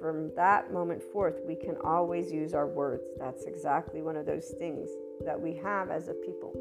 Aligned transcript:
from 0.00 0.34
that 0.36 0.72
moment 0.72 1.02
forth, 1.02 1.40
we 1.46 1.54
can 1.54 1.76
always 1.84 2.32
use 2.32 2.54
our 2.54 2.66
words. 2.66 3.04
That's 3.18 3.44
exactly 3.44 4.02
one 4.02 4.16
of 4.16 4.26
those 4.26 4.54
things 4.58 4.88
that 5.24 5.40
we 5.40 5.54
have 5.56 5.90
as 5.90 6.08
a 6.08 6.14
people. 6.14 6.52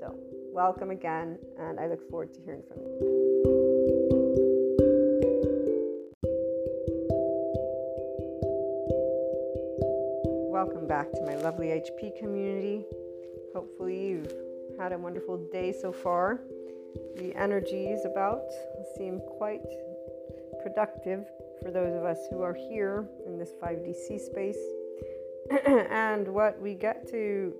So, 0.00 0.14
welcome 0.52 0.90
again, 0.90 1.38
and 1.58 1.78
I 1.78 1.86
look 1.86 2.08
forward 2.10 2.32
to 2.34 2.40
hearing 2.40 2.62
from 2.68 2.78
you. 2.82 3.20
welcome 10.60 10.86
back 10.86 11.10
to 11.10 11.22
my 11.24 11.34
lovely 11.36 11.68
HP 11.68 12.18
community. 12.18 12.84
Hopefully, 13.54 14.08
you've 14.08 14.32
had 14.78 14.92
a 14.92 14.98
wonderful 14.98 15.38
day 15.50 15.72
so 15.72 15.90
far. 15.90 16.42
The 17.16 17.34
energies 17.34 18.04
about 18.04 18.42
seem 18.94 19.20
quite 19.38 19.62
productive 20.62 21.26
for 21.62 21.70
those 21.70 21.94
of 21.94 22.04
us 22.04 22.18
who 22.30 22.42
are 22.42 22.54
here 22.54 23.08
in 23.26 23.38
this 23.38 23.52
5DC 23.62 24.20
space. 24.20 24.58
and 25.90 26.28
what 26.28 26.60
we 26.60 26.74
get 26.74 27.08
to 27.10 27.52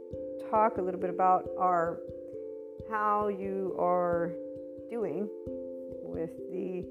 talk 0.51 0.79
a 0.79 0.83
little 0.83 1.01
bit 1.01 1.11
about 1.11 1.49
are 1.59 1.99
how 2.91 3.29
you 3.29 3.75
are 3.79 4.33
doing 4.91 5.29
with 6.03 6.31
the 6.51 6.85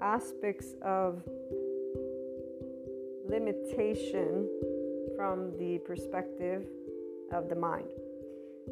aspects 0.00 0.74
of 0.82 1.22
limitation 3.28 4.48
from 5.16 5.56
the 5.58 5.78
perspective 5.86 6.64
of 7.32 7.48
the 7.48 7.54
mind. 7.54 7.88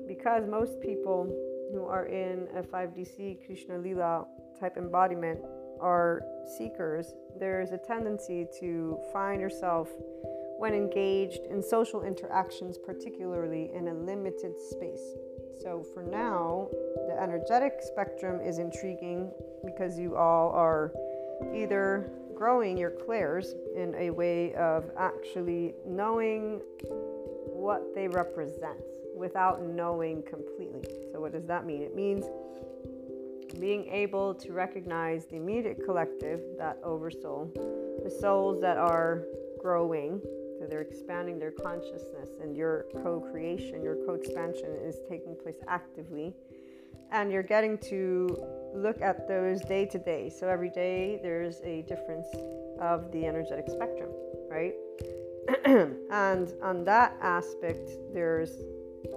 Because 0.06 0.46
most 0.48 0.80
people 0.80 1.24
who 1.72 1.84
are 1.84 2.06
in 2.06 2.48
a 2.56 2.62
5DC 2.62 3.44
Krishna 3.46 3.78
Lila 3.78 4.26
type 4.60 4.76
embodiment 4.76 5.40
are 5.82 6.22
seekers, 6.56 7.14
there's 7.38 7.72
a 7.72 7.78
tendency 7.78 8.46
to 8.60 8.98
find 9.12 9.40
yourself 9.40 9.88
when 10.58 10.74
engaged 10.74 11.44
in 11.50 11.62
social 11.62 12.02
interactions, 12.04 12.78
particularly 12.78 13.70
in 13.74 13.88
a 13.88 13.94
limited 13.94 14.56
space. 14.70 15.16
So, 15.60 15.84
for 15.92 16.02
now, 16.02 16.68
the 17.08 17.20
energetic 17.20 17.80
spectrum 17.80 18.40
is 18.40 18.58
intriguing 18.58 19.30
because 19.64 19.98
you 19.98 20.16
all 20.16 20.50
are 20.50 20.92
either 21.54 22.12
growing 22.34 22.76
your 22.76 22.90
clairs 22.90 23.54
in 23.76 23.94
a 23.96 24.10
way 24.10 24.54
of 24.54 24.90
actually 24.96 25.74
knowing 25.86 26.60
what 27.46 27.94
they 27.94 28.08
represent 28.08 28.82
without 29.16 29.62
knowing 29.62 30.22
completely. 30.22 30.82
So, 31.12 31.20
what 31.20 31.32
does 31.32 31.46
that 31.46 31.66
mean? 31.66 31.82
It 31.82 31.94
means 31.94 32.24
being 33.61 33.88
able 33.88 34.35
to 34.35 34.52
recognize 34.52 35.26
the 35.26 35.37
immediate 35.37 35.85
collective, 35.85 36.40
that 36.59 36.78
oversoul, 36.82 37.50
the 38.02 38.11
souls 38.11 38.61
that 38.61 38.76
are 38.76 39.25
growing, 39.61 40.21
so 40.59 40.66
they're 40.68 40.80
expanding 40.80 41.38
their 41.38 41.50
consciousness, 41.50 42.30
and 42.40 42.56
your 42.56 42.87
co 43.02 43.21
creation, 43.21 43.82
your 43.82 43.97
co 44.06 44.14
expansion 44.14 44.76
is 44.85 45.00
taking 45.09 45.37
place 45.42 45.61
actively. 45.68 46.35
And 47.11 47.30
you're 47.30 47.42
getting 47.42 47.76
to 47.90 48.42
look 48.75 49.02
at 49.02 49.28
those 49.28 49.61
day 49.61 49.85
to 49.87 49.99
day. 49.99 50.30
So 50.30 50.49
every 50.49 50.71
day 50.71 51.21
there's 51.23 51.61
a 51.61 51.82
difference 51.82 52.28
of 52.80 53.12
the 53.12 53.26
energetic 53.26 53.68
spectrum, 53.68 54.09
right? 54.49 54.73
and 55.64 56.54
on 56.62 56.85
that 56.85 57.16
aspect, 57.21 57.90
there's 58.14 58.52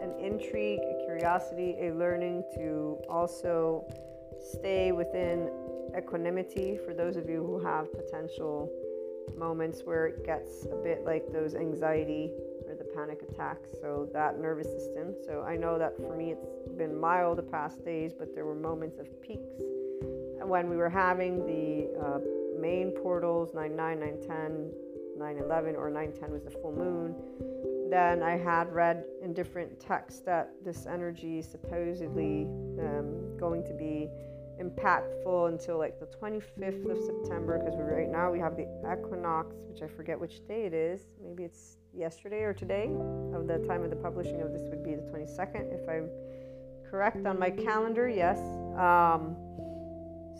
an 0.01 0.13
intrigue, 0.19 0.79
a 0.79 1.05
curiosity, 1.05 1.75
a 1.79 1.93
learning 1.93 2.43
to 2.55 2.97
also 3.07 3.85
stay 4.45 4.91
within 4.91 5.49
equanimity 5.97 6.77
for 6.85 6.93
those 6.93 7.15
of 7.15 7.29
you 7.29 7.43
who 7.43 7.59
have 7.59 7.91
potential 7.93 8.71
moments 9.37 9.81
where 9.83 10.07
it 10.07 10.25
gets 10.25 10.65
a 10.65 10.75
bit 10.75 11.03
like 11.03 11.23
those 11.31 11.55
anxiety 11.55 12.31
or 12.67 12.75
the 12.75 12.83
panic 12.95 13.21
attacks. 13.27 13.69
So, 13.81 14.07
that 14.13 14.39
nervous 14.39 14.67
system. 14.67 15.15
So, 15.25 15.41
I 15.41 15.55
know 15.55 15.79
that 15.79 15.95
for 15.97 16.15
me 16.15 16.31
it's 16.31 16.45
been 16.77 16.99
mild 16.99 17.37
the 17.37 17.43
past 17.43 17.83
days, 17.83 18.13
but 18.17 18.35
there 18.35 18.45
were 18.45 18.55
moments 18.55 18.99
of 18.99 19.07
peaks 19.21 19.53
when 20.41 20.69
we 20.69 20.77
were 20.77 20.89
having 20.89 21.39
the 21.47 21.89
uh, 21.99 22.19
main 22.59 22.91
portals 22.91 23.53
9 23.55 23.75
9, 23.75 23.99
9 23.99 24.17
10, 24.27 24.71
9 25.17 25.37
11, 25.37 25.75
or 25.75 25.89
9 25.89 26.11
10 26.11 26.31
was 26.31 26.43
the 26.43 26.51
full 26.51 26.71
moon 26.71 27.15
then 27.89 28.23
I 28.23 28.37
had 28.37 28.73
read 28.73 29.05
in 29.21 29.33
different 29.33 29.79
texts 29.79 30.21
that 30.21 30.51
this 30.63 30.85
energy 30.85 31.39
is 31.39 31.47
supposedly 31.47 32.43
um, 32.79 33.37
going 33.37 33.63
to 33.65 33.73
be 33.73 34.09
impactful 34.61 35.49
until 35.49 35.77
like 35.77 35.99
the 35.99 36.05
25th 36.05 36.89
of 36.89 37.03
September 37.03 37.59
because 37.59 37.75
right 37.79 38.09
now 38.09 38.31
we 38.31 38.39
have 38.39 38.55
the 38.55 38.67
equinox, 38.91 39.55
which 39.69 39.81
I 39.81 39.87
forget 39.87 40.19
which 40.19 40.45
day 40.47 40.65
it 40.65 40.73
is. 40.73 41.01
Maybe 41.23 41.43
it's 41.43 41.77
yesterday 41.93 42.41
or 42.41 42.53
today. 42.53 42.89
Of 43.33 43.47
the 43.47 43.63
time 43.67 43.83
of 43.83 43.89
the 43.89 43.95
publishing 43.95 44.41
of 44.41 44.51
this 44.51 44.63
would 44.69 44.83
be 44.83 44.95
the 44.95 45.01
22nd, 45.01 45.73
if 45.73 45.87
I'm 45.89 46.09
correct 46.89 47.25
on 47.25 47.39
my 47.39 47.49
calendar. 47.49 48.07
Yes. 48.07 48.39
Um, 48.77 49.35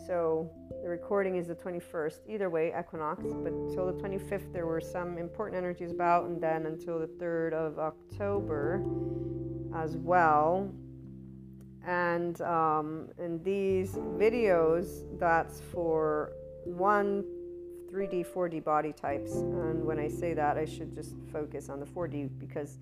so 0.06 0.50
the 0.82 0.88
recording 0.88 1.36
is 1.36 1.48
the 1.48 1.54
21st. 1.54 2.20
Either 2.28 2.48
way, 2.48 2.72
equinox. 2.78 3.24
But 3.24 3.52
until 3.52 3.86
the 3.86 4.00
25th, 4.00 4.52
there 4.52 4.66
were 4.66 4.80
some 4.80 5.18
important 5.18 5.58
energies 5.58 5.90
about, 5.90 6.26
and 6.26 6.40
then 6.40 6.66
until 6.66 6.98
the 6.98 7.06
3rd 7.06 7.52
of 7.52 7.78
October 7.78 8.84
as 9.74 9.96
well. 9.96 10.72
And 11.86 12.40
um, 12.42 13.08
in 13.18 13.40
these 13.44 13.92
videos, 14.18 15.04
that's 15.18 15.60
for 15.72 16.32
one 16.64 17.24
3D, 17.92 18.26
4D 18.26 18.64
body 18.64 18.92
types. 18.92 19.32
And 19.32 19.84
when 19.84 19.98
I 19.98 20.08
say 20.08 20.34
that, 20.34 20.58
I 20.58 20.64
should 20.64 20.92
just 20.92 21.14
focus 21.32 21.68
on 21.68 21.78
the 21.78 21.86
4D 21.86 22.30
because 22.38 22.78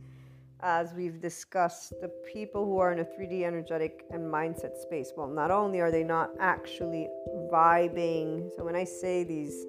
as 0.61 0.95
we've 0.95 1.21
discussed, 1.21 1.93
the 2.01 2.11
people 2.33 2.64
who 2.64 2.79
are 2.79 2.90
in 2.90 3.01
a 3.01 3.05
3D 3.05 3.43
energetic 3.43 4.05
and 4.11 4.23
mindset 4.23 4.77
space, 4.79 5.12
well, 5.14 5.29
not 5.29 5.51
only 5.51 5.81
are 5.81 5.90
they 5.90 6.03
not 6.03 6.31
actually 6.40 7.07
vibing, 7.53 8.49
so 8.57 8.64
when 8.64 8.75
I 8.75 8.85
say 8.85 9.25
these 9.25 9.67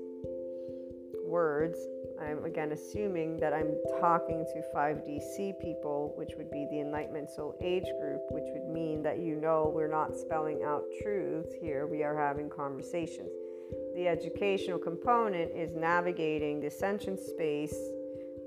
words, 1.25 1.77
I'm 2.25 2.43
again 2.43 2.71
assuming 2.71 3.37
that 3.39 3.53
I'm 3.53 3.75
talking 3.99 4.45
to 4.53 4.63
5DC 4.75 5.59
people, 5.59 6.13
which 6.15 6.31
would 6.37 6.49
be 6.49 6.67
the 6.71 6.79
Enlightenment 6.79 7.29
Soul 7.29 7.55
Age 7.61 7.87
group, 8.01 8.21
which 8.31 8.45
would 8.47 8.67
mean 8.67 9.03
that 9.03 9.19
you 9.19 9.35
know 9.35 9.71
we're 9.73 9.91
not 9.91 10.15
spelling 10.15 10.63
out 10.63 10.83
truths 11.03 11.53
here, 11.61 11.85
we 11.85 12.03
are 12.03 12.17
having 12.17 12.49
conversations. 12.49 13.29
The 13.95 14.07
educational 14.07 14.79
component 14.79 15.51
is 15.55 15.73
navigating 15.73 16.59
the 16.59 16.67
ascension 16.67 17.17
space 17.17 17.77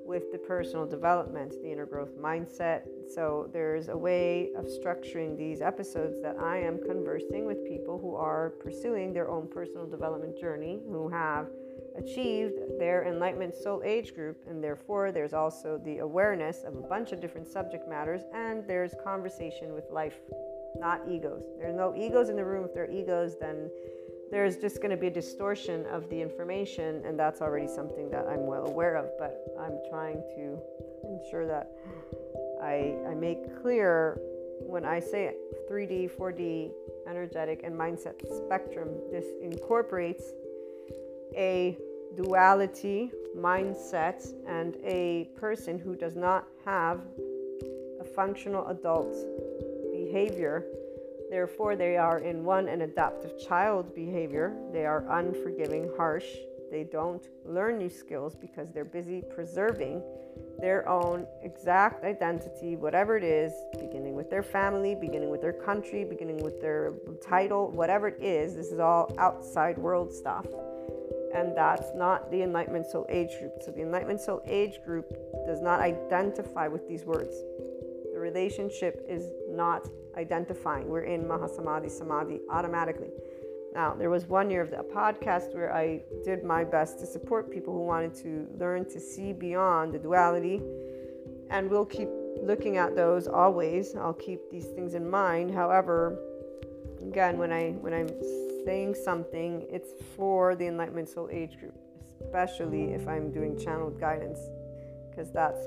with 0.04 0.32
the 0.32 0.38
personal 0.38 0.86
development, 0.86 1.52
the 1.62 1.70
inner 1.70 1.86
growth 1.86 2.16
mindset. 2.18 2.82
So 3.14 3.48
there's 3.52 3.88
a 3.88 3.96
way 3.96 4.50
of 4.56 4.64
structuring 4.64 5.36
these 5.36 5.60
episodes 5.60 6.20
that 6.22 6.36
I 6.40 6.58
am 6.58 6.78
conversing 6.78 7.44
with 7.44 7.64
people 7.64 7.98
who 7.98 8.16
are 8.16 8.50
pursuing 8.60 9.12
their 9.12 9.28
own 9.28 9.46
personal 9.48 9.86
development 9.86 10.38
journey, 10.38 10.80
who 10.90 11.08
have 11.10 11.48
achieved 11.98 12.54
their 12.78 13.04
enlightenment 13.04 13.54
soul 13.54 13.82
age 13.84 14.14
group, 14.14 14.38
and 14.48 14.62
therefore 14.62 15.12
there's 15.12 15.32
also 15.32 15.80
the 15.84 15.98
awareness 15.98 16.62
of 16.64 16.74
a 16.76 16.80
bunch 16.80 17.12
of 17.12 17.20
different 17.20 17.46
subject 17.46 17.88
matters, 17.88 18.22
and 18.34 18.66
there's 18.66 18.94
conversation 19.02 19.74
with 19.74 19.84
life, 19.90 20.20
not 20.78 21.02
egos. 21.08 21.42
There's 21.58 21.76
no 21.76 21.94
egos 21.96 22.28
in 22.28 22.36
the 22.36 22.44
room. 22.44 22.64
If 22.64 22.74
there 22.74 22.84
are 22.84 22.90
egos, 22.90 23.36
then 23.38 23.70
there's 24.30 24.56
just 24.56 24.76
going 24.76 24.90
to 24.90 24.96
be 24.96 25.06
a 25.06 25.10
distortion 25.10 25.86
of 25.86 26.08
the 26.10 26.20
information, 26.20 27.02
and 27.04 27.18
that's 27.18 27.40
already 27.40 27.66
something 27.66 28.10
that 28.10 28.26
I'm 28.26 28.46
well 28.46 28.66
aware 28.66 28.96
of. 28.96 29.06
But 29.18 29.44
I'm 29.58 29.78
trying 29.90 30.22
to 30.36 30.58
ensure 31.04 31.46
that 31.46 31.70
I, 32.62 32.96
I 33.08 33.14
make 33.14 33.60
clear 33.62 34.18
when 34.60 34.84
I 34.84 35.00
say 35.00 35.34
3D, 35.70 36.10
4D, 36.10 36.70
energetic, 37.08 37.60
and 37.64 37.74
mindset 37.74 38.14
spectrum, 38.44 38.88
this 39.10 39.24
incorporates 39.40 40.32
a 41.36 41.78
duality 42.16 43.10
mindset 43.36 44.32
and 44.46 44.76
a 44.84 45.28
person 45.36 45.78
who 45.78 45.94
does 45.94 46.16
not 46.16 46.46
have 46.64 47.00
a 48.00 48.04
functional 48.04 48.66
adult 48.68 49.14
behavior 49.92 50.64
Therefore, 51.30 51.76
they 51.76 51.96
are 51.96 52.20
in 52.20 52.44
one 52.44 52.68
an 52.68 52.82
adaptive 52.82 53.38
child 53.38 53.94
behavior. 53.94 54.56
They 54.72 54.86
are 54.86 55.04
unforgiving, 55.10 55.90
harsh. 55.96 56.24
They 56.70 56.84
don't 56.84 57.26
learn 57.44 57.78
new 57.78 57.90
skills 57.90 58.34
because 58.34 58.70
they're 58.72 58.84
busy 58.84 59.22
preserving 59.34 60.02
their 60.58 60.88
own 60.88 61.26
exact 61.42 62.04
identity, 62.04 62.76
whatever 62.76 63.16
it 63.16 63.24
is, 63.24 63.52
beginning 63.78 64.14
with 64.14 64.30
their 64.30 64.42
family, 64.42 64.94
beginning 64.94 65.30
with 65.30 65.40
their 65.40 65.52
country, 65.52 66.04
beginning 66.04 66.38
with 66.38 66.60
their 66.60 66.94
title, 67.22 67.70
whatever 67.70 68.08
it 68.08 68.22
is. 68.22 68.54
This 68.54 68.72
is 68.72 68.78
all 68.78 69.14
outside 69.18 69.78
world 69.78 70.12
stuff. 70.12 70.46
And 71.34 71.56
that's 71.56 71.94
not 71.94 72.30
the 72.30 72.42
Enlightenment 72.42 72.86
Soul 72.86 73.06
Age 73.08 73.38
group. 73.38 73.62
So, 73.62 73.70
the 73.70 73.82
Enlightenment 73.82 74.20
Soul 74.20 74.42
Age 74.46 74.80
group 74.84 75.08
does 75.46 75.60
not 75.60 75.80
identify 75.80 76.68
with 76.68 76.88
these 76.88 77.04
words. 77.04 77.36
The 78.12 78.18
relationship 78.18 79.04
is 79.08 79.30
not 79.48 79.88
identifying. 80.16 80.88
We're 80.88 81.02
in 81.02 81.24
Mahasamadhi 81.24 81.90
Samadhi 81.90 82.40
automatically. 82.50 83.10
Now, 83.74 83.94
there 83.94 84.10
was 84.10 84.26
one 84.26 84.50
year 84.50 84.62
of 84.62 84.70
the 84.70 84.78
podcast 84.78 85.54
where 85.54 85.74
I 85.74 86.02
did 86.24 86.42
my 86.42 86.64
best 86.64 86.98
to 87.00 87.06
support 87.06 87.50
people 87.50 87.72
who 87.74 87.84
wanted 87.84 88.14
to 88.16 88.48
learn 88.58 88.86
to 88.86 88.98
see 88.98 89.32
beyond 89.32 89.92
the 89.92 89.98
duality, 89.98 90.62
and 91.50 91.70
we'll 91.70 91.84
keep 91.84 92.08
looking 92.42 92.76
at 92.76 92.96
those 92.96 93.28
always. 93.28 93.94
I'll 93.94 94.14
keep 94.14 94.50
these 94.50 94.66
things 94.66 94.94
in 94.94 95.08
mind. 95.08 95.52
However, 95.52 96.18
again, 97.06 97.38
when 97.38 97.52
I 97.52 97.70
when 97.72 97.94
I'm 97.94 98.08
saying 98.64 98.94
something, 98.94 99.66
it's 99.70 99.90
for 100.16 100.54
the 100.54 100.66
Enlightenment 100.66 101.08
Soul 101.08 101.28
Age 101.32 101.58
group, 101.58 101.74
especially 102.22 102.92
if 102.92 103.06
I'm 103.08 103.30
doing 103.32 103.58
channeled 103.58 103.98
guidance, 104.00 104.38
because 105.10 105.32
that's 105.32 105.60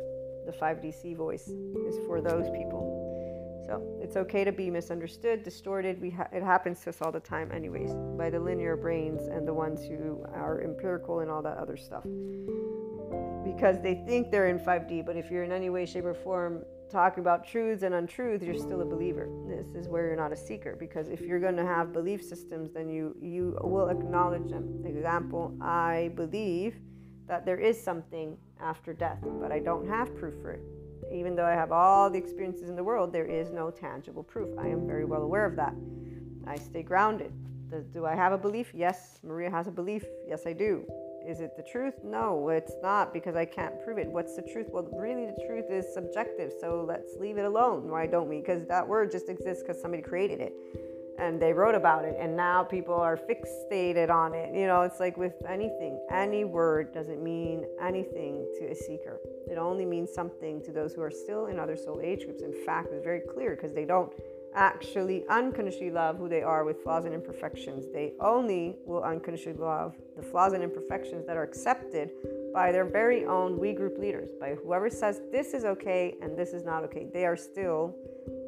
the 0.46 0.52
5DC 0.52 1.16
voice 1.16 1.48
is 1.48 1.98
for 2.06 2.22
those 2.22 2.50
people. 2.50 3.02
So 3.66 3.82
it's 4.02 4.18
okay 4.18 4.44
to 4.44 4.52
be 4.52 4.70
misunderstood, 4.70 5.44
distorted. 5.44 6.02
We 6.02 6.10
ha- 6.10 6.28
it 6.34 6.44
happens 6.44 6.82
to 6.82 6.90
us 6.90 7.02
all 7.02 7.12
the 7.12 7.20
time, 7.20 7.52
anyways, 7.52 7.94
by 8.18 8.30
the 8.30 8.40
linear 8.40 8.76
brains 8.76 9.28
and 9.28 9.48
the 9.48 9.54
ones 9.54 9.86
who 9.86 10.26
are 10.34 10.62
empirical 10.62 11.20
and 11.20 11.30
all 11.30 11.42
that 11.44 11.58
other 11.58 11.78
stuff. 11.78 12.04
Because 13.46 13.82
they 13.82 14.04
think 14.08 14.32
they're 14.32 14.48
in 14.48 14.60
5D, 14.60 15.06
but 15.06 15.16
if 15.16 15.32
you're 15.32 15.44
in 15.44 15.52
any 15.52 15.70
way, 15.70 15.86
shape, 15.86 16.06
or 16.06 16.14
form 16.14 16.66
talking 16.92 17.22
about 17.22 17.48
truths 17.48 17.84
and 17.84 17.96
untruths, 17.96 18.44
you're 18.44 18.58
still 18.58 18.82
a 18.82 18.86
believer. 18.86 19.30
This 19.48 19.74
is 19.76 19.88
where 19.88 20.06
you're 20.08 20.16
not 20.16 20.32
a 20.32 20.38
seeker. 20.38 20.76
Because 20.76 21.08
if 21.08 21.22
you're 21.22 21.40
going 21.40 21.56
to 21.56 21.66
have 21.66 21.94
belief 21.94 22.24
systems, 22.24 22.72
then 22.72 22.90
you 22.90 23.16
you 23.22 23.58
will 23.64 23.90
acknowledge 23.90 24.50
them. 24.50 24.84
Example: 24.86 25.56
I 25.62 26.12
believe 26.16 26.76
that 27.28 27.46
there 27.46 27.58
is 27.58 27.82
something 27.82 28.38
after 28.60 28.94
death, 28.94 29.20
but 29.40 29.52
I 29.52 29.60
don't 29.60 29.88
have 29.88 30.16
proof 30.18 30.34
for 30.42 30.52
it. 30.52 30.62
Even 31.12 31.36
though 31.36 31.46
I 31.46 31.54
have 31.54 31.72
all 31.72 32.10
the 32.10 32.18
experiences 32.18 32.70
in 32.70 32.76
the 32.76 32.84
world, 32.84 33.12
there 33.12 33.26
is 33.26 33.52
no 33.52 33.72
tangible 33.72 34.24
proof. 34.24 34.50
I 34.58 34.68
am 34.68 34.86
very 34.86 35.06
well 35.06 35.24
aware 35.24 35.46
of 35.46 35.56
that. 35.56 35.74
I 36.46 36.58
stay 36.58 36.84
grounded. 36.84 37.32
Do 37.94 38.06
I 38.06 38.16
have 38.16 38.34
a 38.34 38.38
belief? 38.38 38.72
Yes. 38.74 39.20
Maria 39.24 39.50
has 39.50 39.68
a 39.68 39.72
belief. 39.72 40.06
Yes, 40.28 40.46
I 40.46 40.54
do. 40.54 40.86
Is 41.26 41.40
it 41.40 41.56
the 41.56 41.64
truth? 41.64 41.94
No, 42.04 42.50
it's 42.50 42.74
not 42.82 43.14
because 43.14 43.36
I 43.36 43.46
can't 43.46 43.82
prove 43.84 43.98
it. 43.98 44.08
What's 44.08 44.36
the 44.36 44.42
truth? 44.42 44.68
Well, 44.70 44.88
really, 44.92 45.26
the 45.26 45.46
truth 45.46 45.66
is 45.70 45.86
subjective. 45.94 46.52
So 46.60 46.86
let's 46.88 47.16
leave 47.20 47.38
it 47.38 47.46
alone. 47.46 47.90
Why 47.90 48.08
don't 48.08 48.28
we? 48.28 48.40
Because 48.40 48.66
that 48.68 48.88
word 48.88 49.12
just 49.12 49.30
exists 49.30 49.64
because 49.64 49.82
somebody 49.82 50.02
created 50.02 50.42
it 50.42 50.54
and 51.22 51.40
they 51.40 51.54
wrote 51.54 51.76
about 51.76 52.04
it 52.04 52.16
and 52.20 52.36
now 52.36 52.64
people 52.64 52.96
are 52.96 53.16
fixated 53.16 54.10
on 54.10 54.34
it 54.34 54.54
you 54.56 54.66
know 54.66 54.82
it's 54.82 55.00
like 55.00 55.16
with 55.18 55.34
anything 55.48 56.00
any 56.12 56.44
word 56.44 56.92
doesn't 56.94 57.22
mean 57.24 57.66
anything 57.80 58.48
to 58.58 58.66
a 58.72 58.76
seeker 58.76 59.20
it 59.50 59.58
only 59.58 59.86
means 59.86 60.12
something 60.12 60.62
to 60.64 60.72
those 60.72 60.94
who 60.94 61.02
are 61.02 61.12
still 61.12 61.46
in 61.46 61.60
other 61.60 61.78
soul 61.78 62.02
age 62.02 62.26
groups 62.26 62.42
in 62.42 62.54
fact 62.66 62.90
it's 62.92 63.04
very 63.04 63.22
clear 63.22 63.56
because 63.56 63.74
they 63.74 63.86
don't 63.86 64.12
actually 64.56 65.26
unconditionally 65.30 65.92
love 65.92 66.18
who 66.18 66.28
they 66.28 66.42
are 66.42 66.64
with 66.64 66.82
flaws 66.84 67.06
and 67.06 67.14
imperfections 67.14 67.86
they 67.94 68.14
only 68.20 68.76
will 68.86 69.04
unconditionally 69.04 69.58
love 69.58 69.96
the 70.18 70.22
flaws 70.22 70.54
and 70.54 70.64
imperfections 70.64 71.26
that 71.26 71.38
are 71.38 71.44
accepted 71.44 72.12
by 72.54 72.72
their 72.72 72.86
very 72.86 73.26
own 73.26 73.58
we 73.58 73.74
group 73.74 73.98
leaders 73.98 74.32
by 74.40 74.56
whoever 74.64 74.90
says 74.90 75.22
this 75.32 75.54
is 75.54 75.64
okay 75.64 76.16
and 76.22 76.38
this 76.38 76.50
is 76.50 76.64
not 76.64 76.84
okay 76.84 77.08
they 77.14 77.26
are 77.26 77.38
still 77.38 77.96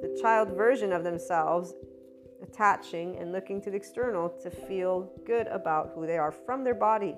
the 0.02 0.20
child 0.22 0.50
version 0.50 0.92
of 0.92 1.04
themselves 1.04 1.74
attaching 2.44 3.18
and 3.18 3.32
looking 3.32 3.62
to 3.62 3.72
the 3.72 3.78
external 3.78 4.30
to 4.30 4.50
feel 4.50 5.10
good 5.26 5.48
about 5.48 5.92
who 5.96 6.06
they 6.06 6.18
are 6.18 6.32
from 6.32 6.64
their 6.64 6.76
body, 6.76 7.16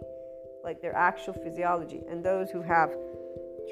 like 0.63 0.81
their 0.81 0.95
actual 0.95 1.33
physiology. 1.33 2.01
And 2.09 2.23
those 2.23 2.49
who 2.51 2.61
have 2.61 2.91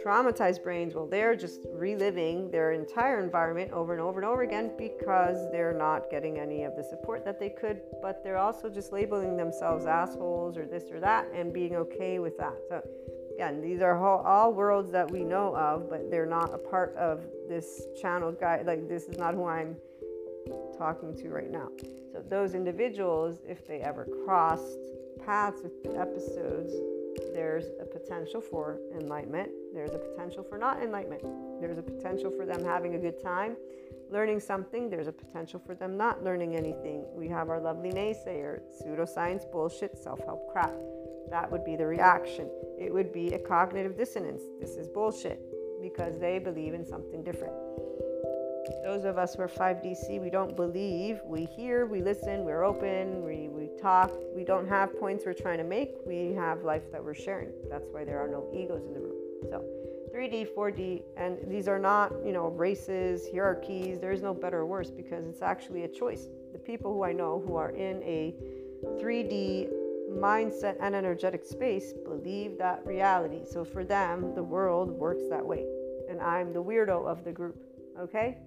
traumatized 0.01 0.63
brains, 0.63 0.95
well, 0.95 1.07
they're 1.07 1.35
just 1.35 1.65
reliving 1.71 2.49
their 2.51 2.71
entire 2.71 3.19
environment 3.19 3.71
over 3.71 3.93
and 3.93 4.01
over 4.01 4.19
and 4.19 4.27
over 4.27 4.43
again 4.43 4.71
because 4.77 5.51
they're 5.51 5.77
not 5.77 6.09
getting 6.09 6.39
any 6.39 6.63
of 6.63 6.75
the 6.75 6.83
support 6.83 7.23
that 7.25 7.39
they 7.39 7.49
could, 7.49 7.81
but 8.01 8.23
they're 8.23 8.37
also 8.37 8.69
just 8.69 8.91
labeling 8.91 9.37
themselves 9.37 9.85
assholes 9.85 10.57
or 10.57 10.65
this 10.65 10.91
or 10.91 10.99
that 10.99 11.27
and 11.33 11.53
being 11.53 11.75
okay 11.75 12.19
with 12.19 12.37
that. 12.37 12.53
So, 12.69 12.81
again, 13.35 13.61
these 13.61 13.81
are 13.81 13.97
all, 13.97 14.53
worlds 14.53 14.91
that 14.91 15.09
we 15.09 15.23
know 15.23 15.55
of, 15.55 15.89
but 15.89 16.09
they're 16.09 16.25
not 16.25 16.53
a 16.53 16.57
part 16.57 16.95
of 16.95 17.23
this 17.47 17.83
channel 18.01 18.31
guide. 18.31 18.65
Like, 18.65 18.87
this 18.87 19.03
is 19.03 19.17
not 19.17 19.33
who 19.33 19.45
I'm 19.45 19.75
talking 20.77 21.15
to 21.17 21.29
right 21.29 21.51
now. 21.51 21.69
So, 22.11 22.23
those 22.29 22.53
individuals, 22.53 23.39
if 23.47 23.67
they 23.67 23.79
ever 23.79 24.07
crossed 24.25 24.79
paths 25.25 25.61
with 25.63 25.83
the 25.83 25.99
episodes, 25.99 26.73
there's 27.33 27.65
a 27.81 27.85
potential 27.85 28.41
for 28.41 28.79
enlightenment. 28.99 29.49
There's 29.73 29.93
a 29.93 29.97
potential 29.97 30.43
for 30.43 30.57
not 30.57 30.81
enlightenment. 30.81 31.23
There's 31.59 31.77
a 31.77 31.83
potential 31.83 32.31
for 32.31 32.45
them 32.45 32.63
having 32.63 32.95
a 32.95 32.99
good 32.99 33.21
time, 33.21 33.55
learning 34.09 34.39
something. 34.39 34.89
There's 34.89 35.07
a 35.07 35.11
potential 35.11 35.61
for 35.65 35.75
them 35.75 35.97
not 35.97 36.23
learning 36.23 36.55
anything. 36.55 37.05
We 37.13 37.27
have 37.29 37.49
our 37.49 37.59
lovely 37.59 37.91
naysayer, 37.91 38.61
pseudoscience, 38.81 39.49
bullshit, 39.51 39.97
self 39.97 40.19
help 40.25 40.51
crap. 40.51 40.73
That 41.29 41.51
would 41.51 41.63
be 41.63 41.75
the 41.75 41.85
reaction. 41.85 42.49
It 42.79 42.93
would 42.93 43.11
be 43.11 43.33
a 43.33 43.39
cognitive 43.39 43.97
dissonance. 43.97 44.43
This 44.59 44.71
is 44.71 44.87
bullshit 44.87 45.41
because 45.81 46.19
they 46.19 46.39
believe 46.39 46.73
in 46.73 46.85
something 46.85 47.23
different. 47.23 47.53
Those 48.83 49.03
of 49.03 49.17
us 49.17 49.35
who 49.35 49.41
are 49.41 49.47
5DC, 49.47 50.21
we 50.21 50.29
don't 50.29 50.55
believe. 50.55 51.19
We 51.25 51.45
hear, 51.45 51.85
we 51.85 52.01
listen, 52.01 52.45
we're 52.45 52.63
open, 52.63 53.23
we, 53.23 53.49
we 53.49 53.62
talk. 53.81 54.11
We 54.35 54.43
don't 54.43 54.67
have 54.67 54.97
points 54.99 55.25
we're 55.25 55.33
trying 55.33 55.57
to 55.57 55.63
make. 55.63 55.95
We 56.05 56.33
have 56.33 56.63
life 56.63 56.91
that 56.91 57.03
we're 57.03 57.13
sharing. 57.13 57.49
That's 57.69 57.87
why 57.91 58.03
there 58.03 58.19
are 58.19 58.27
no 58.27 58.47
egos 58.53 58.85
in 58.85 58.93
the 58.93 58.99
room. 58.99 59.17
So 59.49 59.63
3D, 60.15 60.49
4D, 60.55 61.01
and 61.17 61.37
these 61.47 61.67
are 61.67 61.79
not, 61.79 62.13
you 62.25 62.31
know, 62.31 62.49
races, 62.49 63.27
hierarchies. 63.31 63.99
There 63.99 64.11
is 64.11 64.21
no 64.21 64.33
better 64.33 64.59
or 64.59 64.65
worse 64.65 64.91
because 64.91 65.25
it's 65.25 65.41
actually 65.41 65.83
a 65.83 65.87
choice. 65.87 66.27
The 66.51 66.59
people 66.59 66.93
who 66.93 67.03
I 67.03 67.13
know 67.13 67.43
who 67.45 67.55
are 67.55 67.71
in 67.71 68.01
a 68.03 68.35
3D 69.01 69.69
mindset 70.11 70.75
and 70.79 70.93
energetic 70.93 71.43
space 71.43 71.93
believe 72.05 72.57
that 72.59 72.85
reality. 72.85 73.41
So 73.49 73.65
for 73.65 73.83
them, 73.83 74.35
the 74.35 74.43
world 74.43 74.91
works 74.91 75.23
that 75.29 75.45
way. 75.45 75.65
And 76.09 76.21
I'm 76.21 76.53
the 76.53 76.63
weirdo 76.63 77.07
of 77.07 77.23
the 77.23 77.31
group. 77.31 77.57
Okay? 77.99 78.37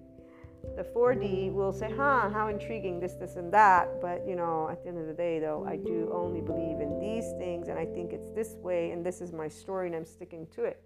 The 0.75 0.83
4D 0.83 1.51
will 1.53 1.73
say, 1.73 1.89
huh, 1.89 2.29
how 2.29 2.49
intriguing, 2.49 2.99
this, 2.99 3.13
this, 3.13 3.35
and 3.35 3.51
that. 3.53 4.01
But, 4.01 4.27
you 4.27 4.35
know, 4.35 4.69
at 4.69 4.83
the 4.83 4.89
end 4.89 4.99
of 4.99 5.07
the 5.07 5.13
day, 5.13 5.39
though, 5.39 5.65
I 5.67 5.77
do 5.77 6.11
only 6.13 6.41
believe 6.41 6.79
in 6.79 6.99
these 6.99 7.31
things 7.39 7.67
and 7.67 7.79
I 7.79 7.85
think 7.85 8.13
it's 8.13 8.29
this 8.31 8.55
way 8.61 8.91
and 8.91 9.05
this 9.05 9.21
is 9.21 9.31
my 9.31 9.47
story 9.47 9.87
and 9.87 9.95
I'm 9.95 10.05
sticking 10.05 10.45
to 10.55 10.63
it. 10.63 10.83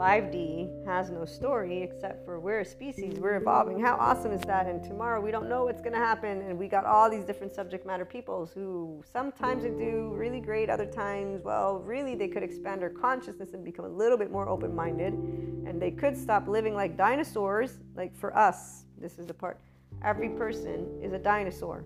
5D 0.00 0.86
has 0.86 1.10
no 1.10 1.26
story 1.26 1.82
except 1.82 2.24
for 2.24 2.40
we're 2.40 2.60
a 2.60 2.64
species, 2.64 3.18
we're 3.18 3.36
evolving. 3.36 3.78
How 3.78 3.96
awesome 3.96 4.32
is 4.32 4.40
that? 4.46 4.64
And 4.64 4.82
tomorrow 4.82 5.20
we 5.20 5.30
don't 5.30 5.46
know 5.46 5.64
what's 5.64 5.82
going 5.82 5.92
to 5.92 5.98
happen. 5.98 6.40
And 6.40 6.58
we 6.58 6.68
got 6.68 6.86
all 6.86 7.10
these 7.10 7.22
different 7.22 7.54
subject 7.54 7.84
matter 7.84 8.06
peoples 8.06 8.50
who 8.50 9.04
sometimes 9.12 9.62
they 9.62 9.68
do 9.68 10.10
really 10.14 10.40
great, 10.40 10.70
other 10.70 10.86
times, 10.86 11.42
well, 11.44 11.80
really 11.80 12.14
they 12.14 12.28
could 12.28 12.42
expand 12.42 12.80
their 12.80 12.88
consciousness 12.88 13.52
and 13.52 13.62
become 13.62 13.84
a 13.84 13.90
little 13.90 14.16
bit 14.16 14.30
more 14.30 14.48
open 14.48 14.74
minded. 14.74 15.12
And 15.12 15.82
they 15.82 15.90
could 15.90 16.16
stop 16.16 16.48
living 16.48 16.72
like 16.72 16.96
dinosaurs. 16.96 17.76
Like 17.94 18.16
for 18.16 18.34
us, 18.34 18.86
this 18.98 19.18
is 19.18 19.26
the 19.26 19.34
part 19.34 19.60
every 20.02 20.30
person 20.30 20.98
is 21.02 21.12
a 21.12 21.18
dinosaur 21.18 21.84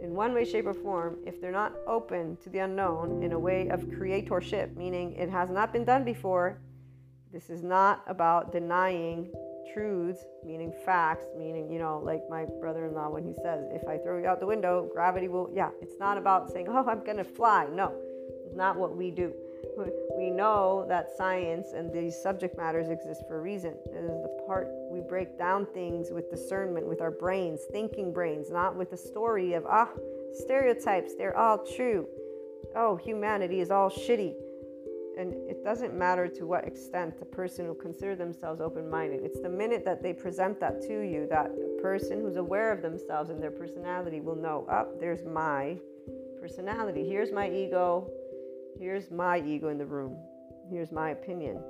in 0.00 0.14
one 0.14 0.32
way, 0.32 0.46
shape, 0.46 0.64
or 0.64 0.72
form 0.72 1.18
if 1.26 1.38
they're 1.38 1.52
not 1.52 1.74
open 1.86 2.38
to 2.38 2.48
the 2.48 2.60
unknown 2.60 3.22
in 3.22 3.32
a 3.32 3.38
way 3.38 3.68
of 3.68 3.82
creatorship, 3.90 4.74
meaning 4.74 5.12
it 5.12 5.28
has 5.28 5.50
not 5.50 5.70
been 5.70 5.84
done 5.84 6.02
before 6.02 6.58
this 7.32 7.48
is 7.48 7.62
not 7.62 8.02
about 8.06 8.52
denying 8.52 9.30
truths, 9.72 10.26
meaning 10.44 10.72
facts, 10.84 11.24
meaning, 11.36 11.70
you 11.70 11.78
know, 11.78 12.00
like 12.04 12.22
my 12.28 12.44
brother 12.60 12.86
in 12.86 12.94
law 12.94 13.08
when 13.08 13.24
he 13.24 13.32
says, 13.32 13.64
if 13.70 13.88
I 13.88 13.96
throw 13.96 14.18
you 14.18 14.26
out 14.26 14.38
the 14.38 14.46
window, 14.46 14.88
gravity 14.92 15.28
will, 15.28 15.50
yeah, 15.52 15.70
it's 15.80 15.98
not 15.98 16.18
about 16.18 16.50
saying, 16.50 16.66
oh, 16.68 16.84
I'm 16.86 17.02
going 17.04 17.16
to 17.16 17.24
fly. 17.24 17.66
No, 17.72 17.94
it's 18.44 18.54
not 18.54 18.76
what 18.76 18.96
we 18.96 19.10
do. 19.10 19.32
We 20.14 20.30
know 20.30 20.84
that 20.88 21.08
science 21.16 21.68
and 21.74 21.92
these 21.92 22.20
subject 22.22 22.56
matters 22.56 22.88
exist 22.90 23.22
for 23.26 23.38
a 23.38 23.40
reason. 23.40 23.74
It 23.86 24.04
is 24.04 24.22
the 24.22 24.44
part 24.46 24.68
we 24.90 25.00
break 25.00 25.38
down 25.38 25.66
things 25.66 26.10
with 26.12 26.30
discernment, 26.30 26.86
with 26.86 27.00
our 27.00 27.10
brains, 27.10 27.60
thinking 27.72 28.12
brains, 28.12 28.50
not 28.50 28.76
with 28.76 28.90
the 28.90 28.96
story 28.96 29.54
of, 29.54 29.64
ah, 29.66 29.88
stereotypes, 30.34 31.14
they're 31.16 31.36
all 31.36 31.64
true. 31.64 32.06
Oh, 32.76 32.96
humanity 32.96 33.60
is 33.60 33.70
all 33.70 33.90
shitty. 33.90 34.34
And 35.18 35.34
it 35.48 35.62
doesn't 35.62 35.94
matter 35.94 36.26
to 36.26 36.46
what 36.46 36.66
extent 36.66 37.18
the 37.18 37.24
person 37.24 37.66
will 37.66 37.74
consider 37.74 38.16
themselves 38.16 38.60
open 38.60 38.88
minded. 38.88 39.20
It's 39.22 39.40
the 39.40 39.48
minute 39.48 39.84
that 39.84 40.02
they 40.02 40.12
present 40.12 40.58
that 40.60 40.80
to 40.82 41.00
you 41.00 41.26
that 41.30 41.50
a 41.50 41.82
person 41.82 42.20
who's 42.20 42.36
aware 42.36 42.72
of 42.72 42.80
themselves 42.80 43.30
and 43.30 43.42
their 43.42 43.50
personality 43.50 44.20
will 44.20 44.36
know, 44.36 44.66
oh, 44.70 44.96
there's 44.98 45.22
my 45.24 45.76
personality. 46.40 47.06
Here's 47.06 47.30
my 47.30 47.50
ego. 47.50 48.10
Here's 48.78 49.10
my 49.10 49.40
ego 49.40 49.68
in 49.68 49.78
the 49.78 49.86
room. 49.86 50.16
Here's 50.70 50.90
my 50.90 51.10
opinion. 51.10 51.62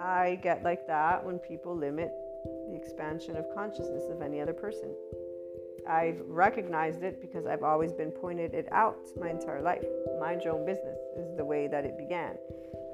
I 0.00 0.38
get 0.42 0.62
like 0.62 0.86
that 0.86 1.24
when 1.24 1.38
people 1.38 1.76
limit 1.76 2.10
the 2.68 2.74
expansion 2.74 3.36
of 3.36 3.44
consciousness 3.54 4.04
of 4.10 4.22
any 4.22 4.40
other 4.40 4.54
person. 4.54 4.94
I've 5.90 6.20
recognized 6.26 7.02
it 7.02 7.20
because 7.20 7.46
I've 7.46 7.64
always 7.64 7.92
been 7.92 8.12
pointed 8.12 8.54
it 8.54 8.68
out 8.70 8.96
my 9.18 9.28
entire 9.28 9.60
life. 9.60 9.84
Mind 10.20 10.42
your 10.44 10.54
own 10.54 10.64
business 10.64 10.98
is 11.18 11.36
the 11.36 11.44
way 11.44 11.66
that 11.66 11.84
it 11.84 11.98
began. 11.98 12.36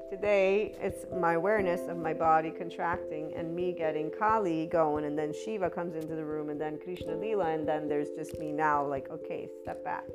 Today, 0.09 0.73
it's 0.81 1.05
my 1.19 1.33
awareness 1.33 1.81
of 1.89 1.97
my 1.97 2.13
body 2.13 2.49
contracting 2.49 3.33
and 3.35 3.55
me 3.55 3.71
getting 3.71 4.09
Kali 4.09 4.65
going, 4.65 5.05
and 5.05 5.19
then 5.19 5.33
Shiva 5.33 5.69
comes 5.69 5.95
into 5.95 6.15
the 6.15 6.23
room, 6.23 6.49
and 6.49 6.59
then 6.59 6.79
Krishna 6.83 7.15
Lila, 7.15 7.51
and 7.51 7.67
then 7.67 7.87
there's 7.87 8.09
just 8.11 8.39
me 8.39 8.51
now, 8.51 8.85
like, 8.85 9.11
okay, 9.11 9.47
step 9.61 9.83
back 9.83 10.05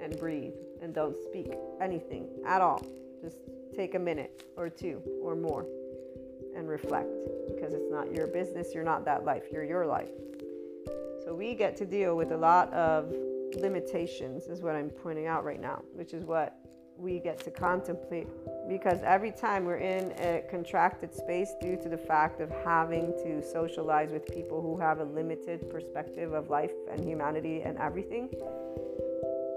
and 0.00 0.16
breathe 0.18 0.54
and 0.80 0.94
don't 0.94 1.16
speak 1.24 1.52
anything 1.80 2.28
at 2.46 2.62
all. 2.62 2.80
Just 3.20 3.38
take 3.74 3.96
a 3.96 3.98
minute 3.98 4.44
or 4.56 4.70
two 4.70 5.02
or 5.20 5.34
more 5.34 5.66
and 6.56 6.68
reflect 6.68 7.10
because 7.48 7.74
it's 7.74 7.90
not 7.90 8.12
your 8.14 8.28
business. 8.28 8.72
You're 8.72 8.84
not 8.84 9.04
that 9.04 9.24
life, 9.24 9.44
you're 9.52 9.64
your 9.64 9.84
life. 9.84 10.10
So 11.28 11.34
we 11.34 11.54
get 11.54 11.76
to 11.76 11.84
deal 11.84 12.16
with 12.16 12.32
a 12.32 12.36
lot 12.38 12.72
of 12.72 13.14
limitations, 13.54 14.46
is 14.46 14.62
what 14.62 14.74
I'm 14.74 14.88
pointing 14.88 15.26
out 15.26 15.44
right 15.44 15.60
now, 15.60 15.82
which 15.92 16.14
is 16.14 16.24
what 16.24 16.56
we 16.96 17.18
get 17.18 17.38
to 17.40 17.50
contemplate. 17.50 18.28
Because 18.66 19.00
every 19.02 19.32
time 19.32 19.66
we're 19.66 19.76
in 19.76 20.12
a 20.12 20.42
contracted 20.50 21.14
space 21.14 21.50
due 21.60 21.76
to 21.82 21.90
the 21.90 21.98
fact 21.98 22.40
of 22.40 22.50
having 22.64 23.12
to 23.24 23.42
socialize 23.42 24.10
with 24.10 24.24
people 24.24 24.62
who 24.62 24.80
have 24.80 25.00
a 25.00 25.04
limited 25.04 25.68
perspective 25.68 26.32
of 26.32 26.48
life 26.48 26.72
and 26.90 27.04
humanity 27.04 27.60
and 27.60 27.76
everything 27.76 28.30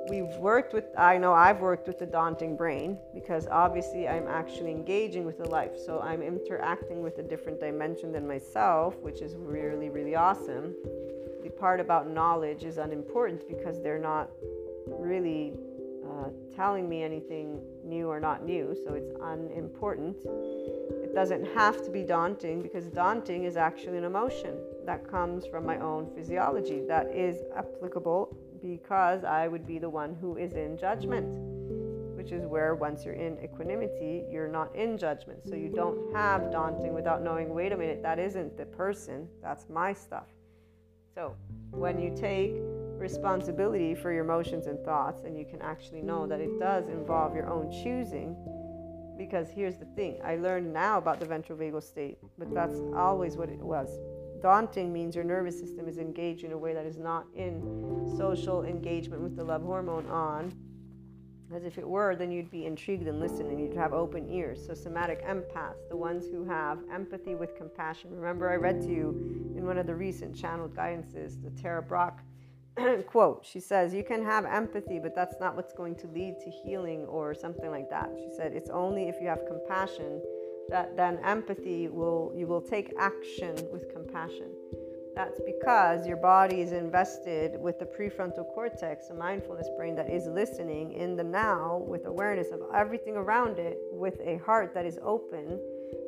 we've 0.10 0.36
worked 0.38 0.74
with 0.74 0.86
i 0.98 1.16
know 1.16 1.32
i've 1.32 1.62
worked 1.62 1.88
with 1.88 2.00
the 2.00 2.06
daunting 2.08 2.58
brain 2.58 2.98
because 3.14 3.48
obviously 3.52 4.08
i'm 4.08 4.28
actually 4.28 4.72
engaging 4.72 5.26
with 5.26 5.38
the 5.38 5.48
life. 5.48 5.78
So 5.78 6.00
i'm 6.00 6.24
interacting 6.24 7.04
with 7.04 7.20
a 7.20 7.24
different 7.24 7.60
dimension 7.60 8.12
than 8.12 8.28
myself 8.28 8.98
which 8.98 9.22
is 9.22 9.36
really 9.36 9.90
really 9.90 10.16
awesome 10.16 10.74
part 11.62 11.80
about 11.80 12.10
knowledge 12.10 12.64
is 12.64 12.80
unimportant 12.80 13.48
because 13.48 13.84
they're 13.84 14.00
not 14.00 14.32
really 14.88 15.54
uh, 16.10 16.30
telling 16.56 16.90
me 16.90 17.04
anything 17.04 17.62
new 17.86 18.08
or 18.08 18.20
not 18.20 18.44
new, 18.44 18.76
so 18.84 18.96
it's 18.96 19.12
unimportant. 19.22 20.18
It 20.26 21.14
doesn't 21.14 21.46
have 21.54 21.86
to 21.86 21.92
be 21.92 22.02
daunting 22.02 22.64
because 22.64 22.88
daunting 22.88 23.44
is 23.44 23.58
actually 23.58 24.00
an 24.00 24.06
emotion 24.06 24.58
that 24.88 25.08
comes 25.08 25.46
from 25.46 25.64
my 25.64 25.78
own 25.78 26.10
physiology 26.16 26.82
that 26.88 27.12
is 27.16 27.44
applicable 27.56 28.36
because 28.60 29.24
I 29.24 29.48
would 29.48 29.68
be 29.68 29.78
the 29.78 29.90
one 29.90 30.16
who 30.20 30.38
is 30.38 30.54
in 30.54 30.80
judgment, 30.80 31.28
which 32.18 32.32
is 32.32 32.48
where 32.48 32.74
once 32.74 33.06
you're 33.06 33.14
in 33.14 33.38
equanimity, 33.44 34.24
you're 34.32 34.48
not 34.48 34.76
in 34.76 34.98
judgment. 34.98 35.46
So 35.48 35.54
you 35.54 35.70
don't 35.70 36.12
have 36.16 36.52
daunting 36.52 36.96
without 36.96 37.22
knowing, 37.22 37.54
wait 37.54 37.72
a 37.72 37.78
minute, 37.78 38.02
that 38.02 38.18
isn't 38.18 38.58
the 38.58 38.66
person, 38.66 39.28
that's 39.44 39.70
my 39.70 39.94
stuff. 39.94 40.26
So 41.14 41.36
when 41.72 42.00
you 42.00 42.16
take 42.16 42.54
responsibility 43.02 43.96
for 43.96 44.14
your 44.14 44.24
emotions 44.24 44.68
and 44.68 44.80
thoughts, 44.86 45.24
and 45.24 45.38
you 45.38 45.46
can 45.46 45.62
actually 45.62 46.02
know 46.02 46.28
that 46.28 46.40
it 46.40 46.60
does 46.60 46.88
involve 46.88 47.36
your 47.36 47.50
own 47.50 47.72
choosing. 47.84 48.36
Because 49.18 49.50
here's 49.50 49.76
the 49.76 49.86
thing 49.86 50.20
I 50.24 50.38
learned 50.38 50.72
now 50.72 50.98
about 50.98 51.20
the 51.20 51.26
ventral 51.26 51.58
vagal 51.58 51.84
state, 51.84 52.18
but 52.38 52.54
that's 52.54 52.80
always 52.96 53.36
what 53.38 53.50
it 53.50 53.60
was. 53.60 54.00
Daunting 54.42 54.92
means 54.92 55.16
your 55.16 55.24
nervous 55.24 55.60
system 55.60 55.88
is 55.88 55.98
engaged 55.98 56.44
in 56.44 56.52
a 56.52 56.58
way 56.58 56.74
that 56.74 56.86
is 56.86 56.98
not 56.98 57.26
in 57.36 58.16
social 58.18 58.64
engagement 58.64 59.22
with 59.22 59.36
the 59.36 59.44
love 59.44 59.62
hormone 59.62 60.08
on. 60.08 60.52
As 61.54 61.66
if 61.66 61.78
it 61.78 61.88
were, 61.88 62.16
then 62.16 62.32
you'd 62.32 62.50
be 62.50 62.66
intrigued 62.66 63.08
and 63.08 63.20
listen 63.20 63.48
and 63.48 63.60
you'd 63.60 63.76
have 63.76 63.94
open 63.94 64.30
ears. 64.30 64.66
So, 64.66 64.74
somatic 64.74 65.26
empaths, 65.26 65.90
the 65.90 65.98
ones 65.98 66.28
who 66.28 66.46
have 66.46 66.80
empathy 66.92 67.36
with 67.36 67.56
compassion. 67.56 68.10
Remember, 68.16 68.50
I 68.50 68.56
read 68.56 68.82
to 68.82 68.88
you 68.88 69.54
in 69.58 69.66
one 69.66 69.78
of 69.78 69.86
the 69.86 69.96
recent 69.96 70.36
channeled 70.36 70.76
guidances, 70.76 71.42
the 71.44 71.50
Tara 71.62 71.82
Brach 71.82 72.20
quote 73.08 73.46
she 73.46 73.60
says 73.60 73.94
you 73.94 74.04
can 74.04 74.24
have 74.24 74.46
empathy 74.46 74.98
but 74.98 75.14
that's 75.14 75.36
not 75.40 75.56
what's 75.56 75.74
going 75.74 75.94
to 75.94 76.08
lead 76.08 76.36
to 76.40 76.50
healing 76.50 77.06
or 77.08 77.34
something 77.34 77.70
like 77.70 77.90
that 77.90 78.10
she 78.16 78.30
said 78.36 78.54
it's 78.54 78.70
only 78.70 79.10
if 79.10 79.16
you 79.22 79.28
have 79.28 79.46
compassion 79.46 80.22
that 80.70 80.96
then 80.96 81.20
empathy 81.26 81.90
will 81.90 82.32
you 82.34 82.48
will 82.48 82.62
take 82.62 82.94
action 82.98 83.56
with 83.74 83.94
compassion 83.94 84.52
that's 85.16 85.40
because 85.46 86.08
your 86.08 86.18
body 86.18 86.62
is 86.62 86.72
invested 86.72 87.60
with 87.60 87.80
the 87.80 87.86
prefrontal 87.86 88.46
cortex 88.54 89.10
a 89.10 89.14
mindfulness 89.14 89.70
brain 89.78 89.96
that 89.96 90.10
is 90.10 90.26
listening 90.28 90.94
in 90.94 91.16
the 91.16 91.24
now 91.24 91.84
with 91.88 92.06
awareness 92.06 92.48
of 92.52 92.62
everything 92.74 93.16
around 93.16 93.60
it 93.60 93.78
with 93.92 94.20
a 94.22 94.38
heart 94.38 94.74
that 94.74 94.86
is 94.86 94.98
open 95.04 95.60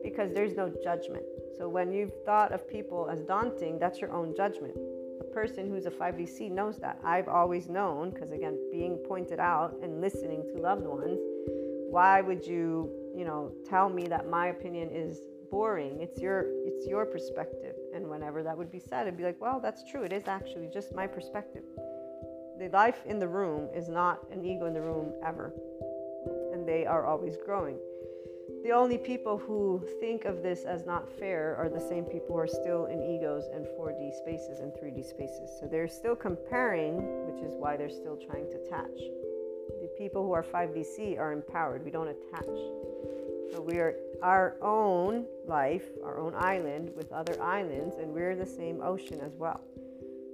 because 0.04 0.32
there's 0.34 0.56
no 0.56 0.72
judgment 0.84 1.24
so 1.58 1.68
when 1.68 1.92
you've 1.92 2.14
thought 2.26 2.52
of 2.52 2.68
people 2.68 3.10
as 3.12 3.22
daunting 3.24 3.78
that's 3.80 4.00
your 4.00 4.12
own 4.12 4.34
judgment 4.36 4.76
A 5.20 5.24
person 5.24 5.70
who's 5.70 5.86
a 5.86 5.92
5DC 5.92 6.52
knows 6.52 6.78
that. 6.80 7.00
I've 7.04 7.28
always 7.28 7.70
known, 7.70 8.10
because 8.12 8.32
again, 8.32 8.58
being 8.72 8.98
pointed 8.98 9.40
out 9.40 9.76
and 9.84 10.02
listening 10.02 10.44
to 10.54 10.62
loved 10.62 10.86
ones, 10.86 11.20
why 11.90 12.22
would 12.22 12.46
you, 12.46 12.90
you 13.16 13.26
know, 13.26 13.52
tell 13.70 13.90
me 13.90 14.08
that 14.08 14.28
my 14.30 14.48
opinion 14.48 14.90
is 14.92 15.22
boring? 15.52 16.02
It's 16.02 16.20
your 16.20 16.46
it's 16.66 16.88
your 16.88 17.06
perspective. 17.06 17.76
And 17.94 18.10
whenever 18.10 18.44
that 18.44 18.58
would 18.58 18.72
be 18.72 18.80
said, 18.80 19.08
it'd 19.08 19.18
be 19.18 19.24
like, 19.24 19.40
well, 19.40 19.60
that's 19.62 19.84
true. 19.84 20.04
It 20.04 20.12
is 20.12 20.28
actually 20.28 20.70
just 20.74 20.94
my 20.94 21.08
perspective. 21.08 21.64
The 22.60 22.70
life 22.70 23.04
in 23.06 23.20
the 23.20 23.28
room 23.28 23.70
is 23.76 23.90
not 23.90 24.20
an 24.32 24.46
ego 24.46 24.66
in 24.66 24.74
the 24.74 24.82
room 24.82 25.14
ever. 25.26 25.54
And 26.54 26.68
they 26.68 26.86
are 26.86 27.06
always 27.06 27.38
growing 27.46 27.78
the 28.64 28.72
only 28.72 28.98
people 28.98 29.38
who 29.38 29.86
think 30.00 30.24
of 30.24 30.42
this 30.42 30.64
as 30.64 30.86
not 30.86 31.12
fair 31.20 31.56
are 31.58 31.68
the 31.68 31.82
same 31.82 32.06
people 32.06 32.30
who 32.30 32.38
are 32.38 32.48
still 32.48 32.86
in 32.86 33.04
egos 33.04 33.44
and 33.54 33.66
4D 33.78 34.14
spaces 34.14 34.60
and 34.60 34.72
3D 34.72 35.04
spaces. 35.04 35.50
So 35.60 35.68
they're 35.68 35.90
still 35.90 36.16
comparing, 36.16 36.96
which 37.28 37.44
is 37.44 37.56
why 37.58 37.76
they're 37.76 37.90
still 37.90 38.16
trying 38.16 38.50
to 38.52 38.56
attach. 38.64 38.98
The 39.82 39.90
people 39.98 40.24
who 40.24 40.32
are 40.32 40.44
5DC 40.44 41.20
are 41.20 41.34
empowered. 41.34 41.84
We 41.84 41.92
don't 41.92 42.08
attach. 42.08 42.48
So 43.54 43.62
we 43.62 43.78
are 43.78 43.94
our 44.24 44.56
own 44.64 45.28
life, 45.48 45.84
our 46.04 46.18
own 46.18 46.34
island 46.34 46.90
with 46.96 47.12
other 47.12 47.40
islands, 47.40 47.98
and 48.00 48.12
we're 48.12 48.36
the 48.36 48.48
same 48.48 48.82
ocean 48.82 49.20
as 49.22 49.36
well. 49.36 49.62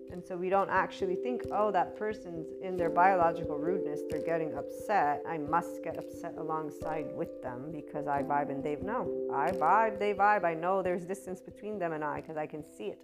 And 0.10 0.24
so 0.26 0.38
we 0.38 0.50
don't 0.50 0.70
actually 0.70 1.16
think, 1.16 1.42
oh, 1.52 1.70
that 1.72 1.98
person's 1.98 2.48
in 2.64 2.78
their 2.78 2.90
biological 2.90 3.58
rudeness, 3.58 4.00
they're 4.10 4.26
getting 4.26 4.56
upset. 4.56 5.22
I 5.28 5.38
must 5.38 5.84
get 5.84 5.98
upset 5.98 6.36
alongside 6.38 7.08
with 7.14 7.42
them 7.44 7.74
because 7.74 8.08
I 8.08 8.24
vibe 8.24 8.52
and 8.52 8.64
they 8.64 8.78
no. 8.82 9.28
I 9.34 9.52
vibe, 9.52 10.00
they 10.00 10.14
vibe. 10.14 10.46
I 10.46 10.54
know 10.54 10.82
there's 10.82 11.04
distance 11.04 11.42
between 11.42 11.78
them 11.78 11.92
and 11.92 12.06
I 12.06 12.22
because 12.22 12.38
I 12.38 12.48
can 12.48 12.64
see 12.64 12.86
it. 12.86 13.00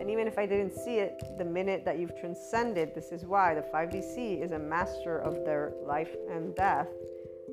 And 0.00 0.10
even 0.10 0.26
if 0.26 0.36
I 0.36 0.46
didn't 0.46 0.74
see 0.74 0.96
it, 0.96 1.22
the 1.38 1.44
minute 1.44 1.84
that 1.84 2.00
you've 2.00 2.18
transcended, 2.18 2.92
this 2.92 3.12
is 3.12 3.24
why 3.24 3.54
the 3.54 3.62
5DC 3.72 4.42
is 4.42 4.50
a 4.50 4.58
master 4.58 5.18
of 5.18 5.44
their 5.44 5.74
life 5.86 6.10
and 6.28 6.56
death. 6.56 6.88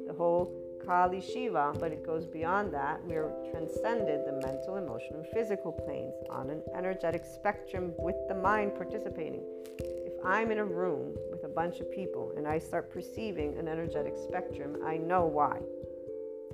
The 0.08 0.14
whole 0.14 0.52
Kali 0.92 1.22
Shiva, 1.22 1.74
but 1.80 1.94
it 1.94 2.06
goes 2.06 2.26
beyond 2.26 2.74
that. 2.74 3.02
We 3.06 3.16
are 3.16 3.32
transcended 3.50 4.26
the 4.28 4.34
mental, 4.46 4.76
emotional, 4.76 5.22
and 5.22 5.28
physical 5.28 5.72
planes 5.72 6.14
on 6.30 6.50
an 6.50 6.62
energetic 6.76 7.24
spectrum 7.24 7.94
with 7.98 8.18
the 8.28 8.36
mind 8.36 8.76
participating. 8.76 9.42
If 9.80 10.12
I'm 10.26 10.52
in 10.52 10.58
a 10.58 10.66
room 10.66 11.16
with 11.32 11.46
a 11.46 11.48
bunch 11.48 11.80
of 11.80 11.90
people 11.94 12.34
and 12.36 12.46
I 12.46 12.60
start 12.60 12.92
perceiving 12.92 13.58
an 13.58 13.70
energetic 13.70 14.18
spectrum, 14.18 14.80
I 14.86 14.98
know 14.98 15.26
why. 15.26 15.62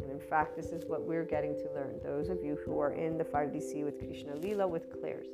And 0.04 0.12
in 0.12 0.20
fact, 0.20 0.56
this 0.56 0.68
is 0.68 0.86
what 0.86 1.02
we're 1.02 1.26
getting 1.26 1.56
to 1.56 1.74
learn. 1.74 2.00
Those 2.04 2.30
of 2.30 2.44
you 2.44 2.60
who 2.64 2.80
are 2.80 2.92
in 2.92 3.18
the 3.18 3.24
5DC 3.24 3.84
with 3.84 3.98
Krishna 3.98 4.36
Lila 4.36 4.68
with 4.68 5.02
clairs. 5.02 5.30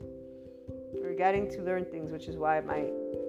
We're 0.94 1.18
getting 1.18 1.52
to 1.52 1.62
learn 1.62 1.84
things, 1.84 2.10
which 2.10 2.30
is 2.30 2.38
why 2.38 2.62
my 2.62 2.86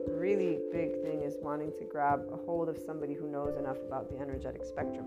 really 0.07 0.61
big 0.71 1.03
thing 1.03 1.25
is 1.25 1.35
wanting 1.43 1.73
to 1.81 1.85
grab 1.85 2.21
a 2.33 2.37
hold 2.37 2.69
of 2.69 2.79
somebody 2.79 3.15
who 3.15 3.27
knows 3.29 3.57
enough 3.57 3.79
about 3.85 4.09
the 4.09 4.21
energetic 4.21 4.65
spectrum 4.65 5.07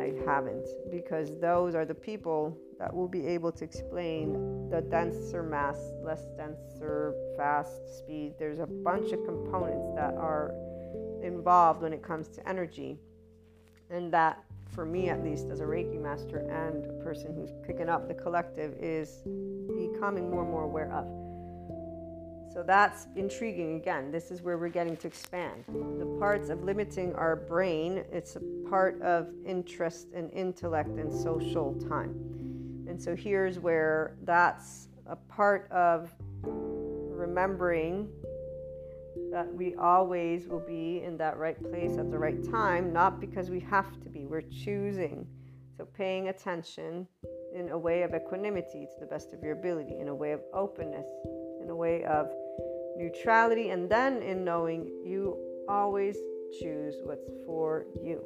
I 0.00 0.14
haven't 0.24 0.66
because 0.90 1.38
those 1.40 1.74
are 1.74 1.84
the 1.84 1.94
people 1.94 2.56
that 2.78 2.94
will 2.94 3.06
be 3.06 3.26
able 3.26 3.52
to 3.52 3.64
explain 3.64 4.70
the 4.70 4.80
denser 4.80 5.42
mass, 5.42 5.76
less 6.02 6.22
denser, 6.38 7.14
fast 7.36 7.98
speed. 7.98 8.32
There's 8.38 8.60
a 8.60 8.66
bunch 8.66 9.12
of 9.12 9.22
components 9.26 9.90
that 9.96 10.14
are 10.14 10.54
involved 11.22 11.82
when 11.82 11.92
it 11.92 12.02
comes 12.02 12.28
to 12.28 12.48
energy, 12.48 12.98
and 13.90 14.10
that, 14.14 14.42
for 14.74 14.86
me 14.86 15.10
at 15.10 15.22
least, 15.22 15.48
as 15.50 15.60
a 15.60 15.64
Reiki 15.64 16.00
master 16.00 16.38
and 16.48 16.86
a 16.86 17.04
person 17.04 17.34
who's 17.34 17.50
picking 17.66 17.90
up 17.90 18.08
the 18.08 18.14
collective, 18.14 18.72
is 18.80 19.20
becoming 19.76 20.30
more 20.30 20.40
and 20.40 20.50
more 20.50 20.64
aware 20.64 20.90
of. 20.92 21.19
So 22.52 22.64
that's 22.66 23.06
intriguing 23.14 23.76
again. 23.76 24.10
This 24.10 24.32
is 24.32 24.42
where 24.42 24.58
we're 24.58 24.68
getting 24.68 24.96
to 24.98 25.06
expand. 25.06 25.64
The 25.68 26.16
parts 26.18 26.48
of 26.48 26.64
limiting 26.64 27.14
our 27.14 27.36
brain, 27.36 28.04
it's 28.10 28.34
a 28.34 28.40
part 28.68 29.00
of 29.02 29.28
interest 29.46 30.08
and 30.14 30.32
intellect 30.32 30.98
and 30.98 31.12
social 31.12 31.74
time. 31.88 32.10
And 32.88 33.00
so 33.00 33.14
here's 33.14 33.60
where 33.60 34.16
that's 34.24 34.88
a 35.06 35.14
part 35.14 35.70
of 35.70 36.12
remembering 36.42 38.08
that 39.30 39.52
we 39.54 39.76
always 39.76 40.48
will 40.48 40.66
be 40.66 41.02
in 41.04 41.16
that 41.18 41.36
right 41.36 41.60
place 41.70 41.98
at 41.98 42.10
the 42.10 42.18
right 42.18 42.42
time, 42.50 42.92
not 42.92 43.20
because 43.20 43.48
we 43.48 43.60
have 43.60 44.00
to 44.02 44.08
be, 44.08 44.26
we're 44.26 44.42
choosing. 44.42 45.24
So 45.76 45.84
paying 45.84 46.28
attention 46.28 47.06
in 47.54 47.70
a 47.70 47.78
way 47.78 48.02
of 48.02 48.12
equanimity 48.12 48.86
to 48.86 49.00
the 49.00 49.06
best 49.06 49.32
of 49.32 49.42
your 49.42 49.52
ability, 49.52 49.98
in 50.00 50.08
a 50.08 50.14
way 50.14 50.32
of 50.32 50.40
openness, 50.52 51.06
in 51.62 51.70
a 51.70 51.76
way 51.76 52.04
of 52.04 52.32
neutrality, 52.96 53.70
and 53.70 53.88
then 53.88 54.22
in 54.22 54.44
knowing 54.44 54.90
you 55.04 55.36
always 55.68 56.16
choose 56.58 56.96
what's 57.04 57.28
for 57.46 57.86
you. 58.02 58.22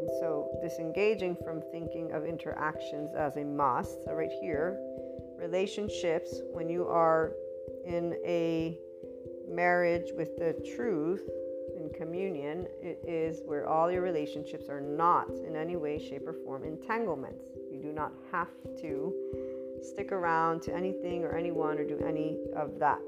And 0.00 0.08
so, 0.20 0.48
disengaging 0.62 1.36
from 1.44 1.62
thinking 1.70 2.12
of 2.12 2.24
interactions 2.24 3.14
as 3.14 3.36
a 3.36 3.44
must. 3.44 4.04
So, 4.04 4.12
right 4.12 4.32
here, 4.40 4.78
relationships, 5.38 6.40
when 6.52 6.68
you 6.68 6.86
are 6.86 7.32
in 7.86 8.16
a 8.24 8.78
marriage 9.48 10.10
with 10.16 10.36
the 10.36 10.54
truth 10.74 11.28
in 11.76 11.90
communion, 11.90 12.66
it 12.80 13.02
is 13.06 13.40
where 13.44 13.66
all 13.68 13.90
your 13.90 14.02
relationships 14.02 14.68
are 14.68 14.80
not 14.80 15.30
in 15.30 15.56
any 15.56 15.76
way, 15.76 15.98
shape, 15.98 16.26
or 16.26 16.32
form 16.32 16.64
entanglements. 16.64 17.44
You 17.70 17.80
do 17.80 17.92
not 17.92 18.12
have 18.30 18.48
to 18.80 19.14
stick 19.82 20.12
around 20.12 20.62
to 20.62 20.74
anything 20.74 21.24
or 21.24 21.36
anyone 21.36 21.78
or 21.78 21.84
do 21.84 21.98
any 22.06 22.38
of 22.56 22.78
that 22.78 23.00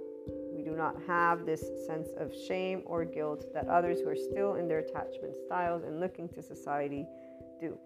do 0.64 0.72
not 0.72 0.96
have 1.06 1.44
this 1.44 1.64
sense 1.86 2.08
of 2.18 2.32
shame 2.48 2.82
or 2.86 3.04
guilt 3.04 3.46
that 3.52 3.68
others 3.68 4.00
who 4.00 4.08
are 4.08 4.16
still 4.16 4.54
in 4.54 4.66
their 4.66 4.78
attachment 4.78 5.34
styles 5.46 5.82
and 5.84 6.00
looking 6.00 6.28
to 6.30 6.42
society 6.42 7.06
do. 7.60 7.78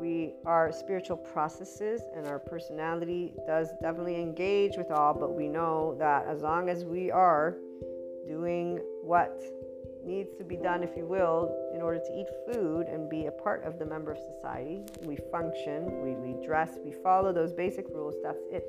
We 0.00 0.34
our 0.44 0.72
spiritual 0.72 1.16
processes 1.16 2.02
and 2.16 2.26
our 2.26 2.38
personality 2.38 3.34
does 3.46 3.68
definitely 3.80 4.16
engage 4.16 4.76
with 4.76 4.90
all, 4.90 5.14
but 5.14 5.34
we 5.34 5.48
know 5.48 5.96
that 5.98 6.26
as 6.26 6.42
long 6.42 6.68
as 6.68 6.84
we 6.84 7.10
are 7.10 7.56
doing 8.26 8.78
what 9.02 9.40
needs 10.04 10.34
to 10.38 10.44
be 10.44 10.56
done, 10.56 10.82
if 10.82 10.96
you 10.96 11.06
will, 11.06 11.54
in 11.74 11.80
order 11.80 11.98
to 11.98 12.12
eat 12.18 12.26
food 12.50 12.86
and 12.86 13.08
be 13.08 13.26
a 13.26 13.30
part 13.30 13.62
of 13.64 13.78
the 13.78 13.84
member 13.84 14.12
of 14.12 14.18
society. 14.34 14.82
We 15.02 15.16
function, 15.30 16.00
we, 16.02 16.14
we 16.14 16.44
dress, 16.44 16.78
we 16.84 16.92
follow 16.92 17.32
those 17.32 17.52
basic 17.52 17.86
rules. 17.88 18.14
That's 18.22 18.42
it. 18.50 18.64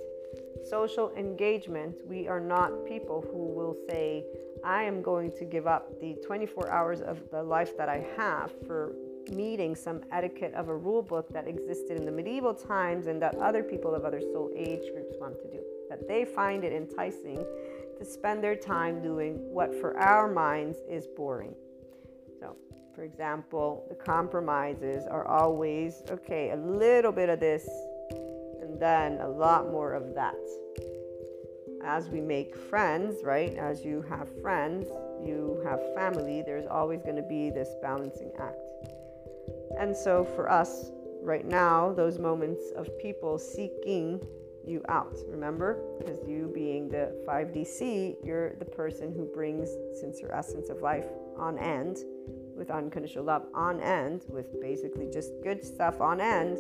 Social 0.64 1.12
engagement, 1.16 1.96
we 2.06 2.28
are 2.28 2.40
not 2.40 2.86
people 2.86 3.22
who 3.32 3.54
will 3.54 3.76
say, 3.88 4.26
I 4.64 4.84
am 4.84 5.02
going 5.02 5.32
to 5.38 5.46
give 5.46 5.68
up 5.68 6.00
the 6.02 6.16
24 6.26 6.70
hours 6.70 7.02
of 7.02 7.20
the 7.32 7.42
life 7.42 7.78
that 7.78 7.90
I 7.90 8.06
have 8.18 8.52
for 8.68 8.94
meeting 9.32 9.76
some 9.76 10.02
etiquette 10.12 10.54
of 10.54 10.70
a 10.70 10.76
rule 10.76 11.02
book 11.02 11.32
that 11.34 11.48
existed 11.48 11.98
in 11.98 12.06
the 12.06 12.12
medieval 12.12 12.54
times 12.54 13.08
and 13.08 13.22
that 13.22 13.36
other 13.36 13.64
people 13.64 13.94
of 13.96 14.04
other 14.04 14.20
soul 14.20 14.52
age 14.56 14.92
groups 14.94 15.16
want 15.20 15.38
to 15.38 15.50
do. 15.50 15.60
That 15.90 16.08
they 16.08 16.26
find 16.26 16.64
it 16.64 16.74
enticing 16.74 17.46
to 17.98 18.06
spend 18.06 18.44
their 18.44 18.56
time 18.56 19.02
doing 19.02 19.36
what 19.54 19.74
for 19.80 19.98
our 20.00 20.32
minds 20.32 20.78
is 20.90 21.08
boring. 21.08 21.54
So, 22.40 22.56
for 22.96 23.04
example, 23.04 23.86
the 23.90 23.96
compromises 23.96 25.06
are 25.08 25.26
always 25.26 26.04
okay, 26.10 26.52
a 26.52 26.58
little 26.58 27.12
bit 27.12 27.30
of 27.30 27.40
this 27.40 27.68
then 28.80 29.20
a 29.22 29.28
lot 29.28 29.72
more 29.72 29.94
of 29.94 30.16
that. 30.16 30.36
As 31.84 32.10
we 32.10 32.22
make 32.22 32.56
friends, 32.56 33.24
right? 33.24 33.56
As 33.56 33.86
you 33.86 34.02
have 34.10 34.28
friends, 34.42 34.88
you 35.26 35.62
have 35.66 35.80
family, 35.96 36.44
there's 36.46 36.68
always 36.68 37.02
going 37.02 37.16
to 37.16 37.22
be 37.22 37.50
this 37.50 37.70
balancing 37.82 38.32
act. 38.40 38.58
And 39.80 39.96
so 39.96 40.26
for 40.36 40.50
us 40.50 40.92
right 41.22 41.46
now, 41.46 41.94
those 41.94 42.20
moments 42.20 42.72
of 42.76 42.88
people 43.00 43.38
seeking 43.38 44.22
you 44.66 44.82
out. 44.90 45.18
Remember? 45.28 45.80
Because 45.98 46.20
you 46.28 46.52
being 46.54 46.90
the 46.90 47.16
5DC, 47.28 48.18
you're 48.24 48.56
the 48.56 48.66
person 48.66 49.14
who 49.14 49.26
brings, 49.26 49.70
since 50.00 50.22
your 50.22 50.34
essence 50.36 50.70
of 50.70 50.82
life 50.82 51.08
on 51.38 51.58
end, 51.58 52.00
with 52.56 52.70
unconditional 52.70 53.24
love 53.24 53.46
on 53.54 53.80
end, 53.80 54.26
with 54.28 54.60
basically 54.62 55.10
just 55.12 55.32
good 55.44 55.64
stuff 55.64 56.02
on 56.02 56.20
end, 56.20 56.60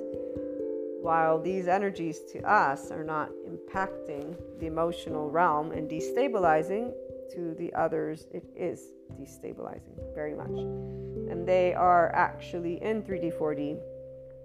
while 1.01 1.41
these 1.41 1.67
energies 1.67 2.21
to 2.33 2.41
us 2.41 2.91
are 2.91 3.03
not 3.03 3.29
impacting 3.47 4.35
the 4.59 4.67
emotional 4.67 5.29
realm 5.29 5.71
and 5.71 5.89
destabilizing, 5.89 6.91
to 7.31 7.53
the 7.55 7.73
others, 7.73 8.27
it 8.31 8.43
is 8.55 8.91
destabilizing 9.19 9.95
very 10.13 10.33
much. 10.33 10.49
And 10.49 11.47
they 11.47 11.73
are 11.73 12.13
actually 12.15 12.81
in 12.81 13.03
3D, 13.03 13.38
4D 13.38 13.79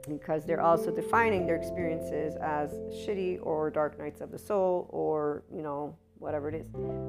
because 0.08 0.44
they're 0.44 0.60
also 0.60 0.90
defining 0.94 1.46
their 1.46 1.56
experiences 1.56 2.36
as 2.36 2.72
shitty 2.92 3.38
or 3.42 3.70
dark 3.70 3.98
nights 3.98 4.20
of 4.20 4.30
the 4.30 4.38
soul 4.38 4.86
or, 4.90 5.44
you 5.50 5.62
know, 5.62 5.96
whatever 6.18 6.48
it 6.50 6.54
is. 6.54 6.66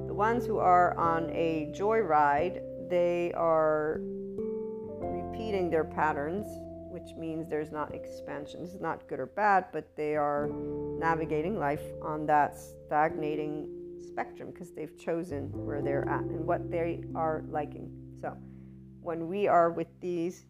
The 0.08 0.13
ones 0.13 0.45
who 0.45 0.60
are 0.60 0.97
on 0.97 1.29
a 1.31 1.71
joyride, 1.75 2.62
they 2.89 3.34
are 3.34 3.99
repeating 5.01 5.69
their 5.69 5.84
patterns, 5.84 6.45
which 7.06 7.15
means 7.15 7.48
there's 7.48 7.72
not 7.72 7.94
expansion. 7.94 8.62
This 8.62 8.74
is 8.74 8.82
not 8.82 9.08
good 9.08 9.20
or 9.20 9.28
bad, 9.28 9.65
but 9.72 9.96
they 9.96 10.15
are 10.15 10.50
navigating 10.98 11.60
life 11.60 11.84
on 12.02 12.26
that 12.26 12.58
stagnating 12.58 13.70
spectrum 14.08 14.50
because 14.52 14.72
they've 14.72 14.98
chosen 14.98 15.52
where 15.54 15.84
they're 15.84 16.08
at 16.10 16.22
and 16.22 16.46
what 16.46 16.72
they 16.72 17.04
are 17.13 17.44
liking. 17.50 17.91
So 18.20 18.36
when 19.02 19.28
we 19.28 19.48
are 19.48 19.70
with 19.70 19.88
these 20.02 20.46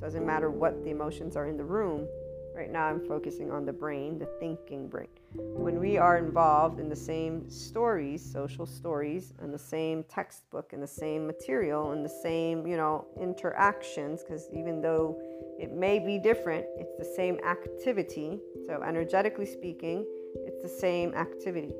doesn't 0.00 0.26
matter 0.26 0.50
what 0.50 0.82
the 0.82 0.90
emotions 0.90 1.36
are 1.36 1.46
in 1.46 1.56
the 1.56 1.64
room. 1.64 2.08
Right 2.56 2.70
now, 2.70 2.86
I'm 2.86 3.06
focusing 3.06 3.52
on 3.52 3.64
the 3.64 3.72
brain, 3.72 4.18
the 4.18 4.26
thinking 4.40 4.88
brain. 4.88 5.08
When 5.34 5.78
we 5.78 5.96
are 5.98 6.18
involved 6.18 6.80
in 6.80 6.88
the 6.88 6.96
same 6.96 7.48
stories, 7.48 8.20
social 8.20 8.66
stories, 8.66 9.32
and 9.38 9.54
the 9.54 9.58
same 9.58 10.02
textbook, 10.04 10.72
and 10.72 10.82
the 10.82 10.86
same 10.86 11.26
material, 11.26 11.92
and 11.92 12.04
the 12.04 12.08
same, 12.22 12.66
you 12.66 12.76
know, 12.76 13.06
interactions, 13.20 14.22
because 14.22 14.48
even 14.52 14.82
though 14.82 15.16
it 15.60 15.72
may 15.72 15.98
be 15.98 16.18
different, 16.18 16.64
it's 16.78 16.96
the 16.98 17.04
same 17.04 17.38
activity. 17.46 18.40
So, 18.66 18.82
energetically 18.82 19.46
speaking, 19.46 20.06
it's 20.34 20.62
the 20.62 20.68
same 20.68 21.14
activity. 21.14 21.74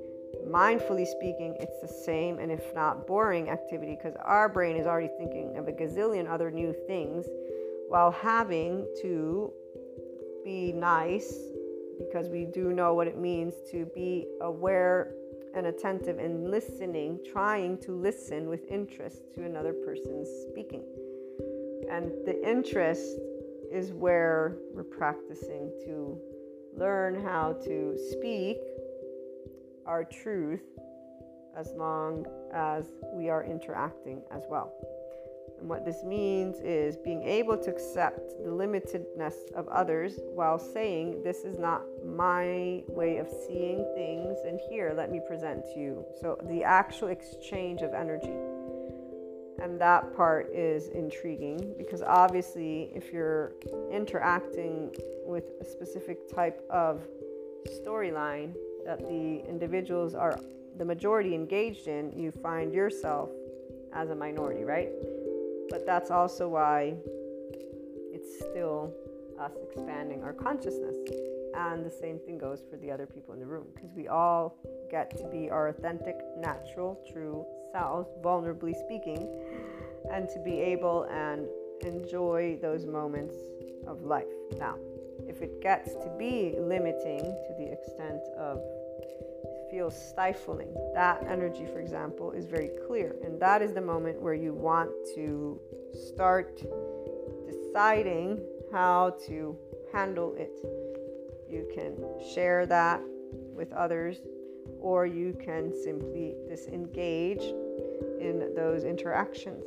Mindfully 0.47 1.07
speaking, 1.07 1.57
it's 1.61 1.81
the 1.81 1.89
same, 1.89 2.39
and 2.39 2.53
if 2.53 2.75
not 2.75 3.07
boring 3.07 3.49
activity, 3.49 3.97
because 3.97 4.17
our 4.25 4.49
brain 4.49 4.77
is 4.77 4.87
already 4.87 5.11
thinking 5.19 5.57
of 5.57 5.69
a 5.69 5.73
gazillion 5.73 6.29
other 6.29 6.51
new 6.51 6.75
things 6.87 7.27
while 7.89 8.11
having 8.11 8.87
to 9.01 9.53
be 10.45 10.73
nice 10.73 11.39
because 11.99 12.29
we 12.29 12.45
do 12.45 12.73
know 12.73 12.95
what 12.95 13.07
it 13.07 13.19
means 13.19 13.55
to 13.71 13.87
be 13.95 14.27
aware 14.41 15.13
and 15.55 15.67
attentive 15.67 16.19
and 16.19 16.51
listening, 16.51 17.19
trying 17.31 17.77
to 17.79 17.93
listen 17.93 18.49
with 18.49 18.65
interest 18.71 19.23
to 19.35 19.45
another 19.45 19.73
person's 19.73 20.29
speaking. 20.49 20.85
And 21.91 22.11
the 22.25 22.41
interest 22.47 23.19
is 23.71 23.93
where 23.93 24.57
we're 24.75 24.83
practicing 24.83 25.71
to 25.85 26.19
learn 26.77 27.23
how 27.23 27.53
to 27.65 27.97
speak 28.11 28.59
our 29.87 30.05
truth 30.05 30.63
as 31.57 31.73
long 31.77 32.27
as 32.53 32.87
we 33.13 33.29
are 33.29 33.45
interacting 33.45 34.23
as 34.31 34.43
well. 34.49 34.73
And 35.59 35.69
what 35.69 35.85
this 35.85 36.03
means 36.05 36.57
is 36.61 36.97
being 36.97 37.23
able 37.23 37.57
to 37.59 37.71
accept 37.71 38.31
the 38.43 38.51
limitedness 38.51 39.53
of 39.55 39.69
others 39.69 40.19
while 40.33 40.59
saying, 40.59 41.23
This 41.23 41.45
is 41.45 41.59
not 41.59 41.83
my 42.05 42.83
way 42.89 43.19
of 43.19 43.29
seeing 43.47 43.85
things, 43.95 44.39
and 44.47 44.59
here, 44.71 44.95
let 44.97 45.11
me 45.11 45.21
present 45.27 45.67
to 45.75 45.79
you. 45.79 46.05
So, 46.21 46.39
the 46.49 46.65
actual 46.65 47.09
exchange 47.09 47.83
of 47.83 47.93
energy. 47.93 48.33
And 49.61 49.79
that 49.81 50.17
part 50.17 50.51
is 50.55 50.89
intriguing 50.89 51.75
because 51.77 52.03
obviously, 52.03 52.91
if 52.95 53.13
you're 53.13 53.53
interacting 53.93 54.95
with 55.27 55.53
a 55.61 55.65
specific 55.65 56.35
type 56.35 56.65
of 56.71 57.07
storyline 57.85 58.55
that 58.87 59.01
the 59.01 59.45
individuals 59.49 60.15
are 60.15 60.39
the 60.79 60.85
majority 60.85 61.35
engaged 61.35 61.89
in, 61.89 62.11
you 62.17 62.31
find 62.31 62.73
yourself 62.73 63.29
as 63.93 64.11
a 64.11 64.15
minority, 64.15 64.65
right? 64.65 64.89
But 65.69 65.85
that's 65.85 66.11
also 66.11 66.49
why 66.49 66.95
it's 68.13 68.39
still 68.39 68.93
us 69.39 69.53
expanding 69.63 70.23
our 70.23 70.33
consciousness. 70.33 70.97
And 71.55 71.85
the 71.85 71.91
same 71.91 72.19
thing 72.19 72.39
goes 72.39 72.63
for 72.71 72.77
the 72.77 72.91
other 72.91 73.07
people 73.07 73.35
in 73.35 73.41
the 73.41 73.47
room 73.47 73.67
because 73.75 73.91
we 73.95 74.09
all 74.09 74.57
get 74.91 75.17
to 75.19 75.25
be 75.29 75.51
our 75.51 75.69
authentic, 75.69 76.17
natural, 76.39 76.99
true 77.13 77.45
selves, 77.73 78.09
vulnerably 78.23 78.75
speaking, 78.75 79.29
and 80.11 80.29
to 80.29 80.39
be 80.41 80.61
able 80.61 81.05
and 81.05 81.47
enjoy 81.83 82.59
those 82.61 82.87
moments 82.87 83.35
of 83.87 84.03
life. 84.03 84.27
Now, 84.59 84.77
if 85.29 85.43
it 85.43 85.61
gets 85.61 85.93
to 85.93 86.15
be 86.19 86.55
limiting 86.59 87.21
to 87.21 87.55
the 87.59 87.73
extent 87.73 88.23
of 88.39 88.61
feels 89.71 89.95
stifling. 89.97 90.69
That 90.95 91.25
energy, 91.29 91.65
for 91.67 91.81
example, 91.81 92.33
is 92.33 92.47
very 92.47 92.71
clear. 92.87 93.15
And 93.25 93.41
that 93.41 93.63
is 93.63 93.73
the 93.73 93.81
moment 93.81 94.21
where 94.21 94.35
you 94.35 94.53
want 94.53 94.91
to 95.15 95.61
start 96.09 96.61
deciding 97.49 98.41
how 98.73 99.17
to 99.27 99.57
handle 99.93 100.35
it. 100.37 100.51
You 101.49 101.69
can 101.73 101.97
share 102.35 102.67
that 102.67 103.01
with 103.55 103.73
others, 103.73 104.19
or 104.81 105.07
you 105.07 105.37
can 105.45 105.73
simply 105.73 106.35
disengage 106.49 107.43
in 108.21 108.53
those 108.55 108.85
interactions 108.85 109.65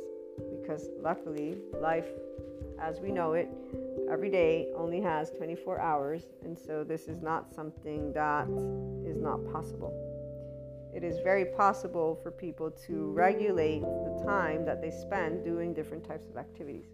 because 0.60 0.88
luckily, 1.00 1.58
life 1.80 2.08
as 2.80 3.00
we 3.00 3.10
know 3.10 3.34
it 3.34 3.48
every 4.10 4.30
day 4.30 4.68
only 4.76 5.00
has 5.00 5.30
24 5.30 5.80
hours, 5.80 6.22
and 6.42 6.58
so 6.58 6.84
this 6.84 7.06
is 7.06 7.22
not 7.22 7.54
something 7.54 8.12
that 8.12 8.48
is 9.06 9.20
not 9.20 9.40
possible. 9.52 9.92
It 10.94 11.02
is 11.02 11.18
very 11.20 11.44
possible 11.44 12.18
for 12.22 12.30
people 12.30 12.70
to 12.86 13.10
regulate 13.12 13.80
the 13.80 14.22
time 14.24 14.64
that 14.64 14.80
they 14.80 14.90
spend 14.90 15.44
doing 15.44 15.74
different 15.74 16.06
types 16.06 16.28
of 16.28 16.36
activities. 16.36 16.86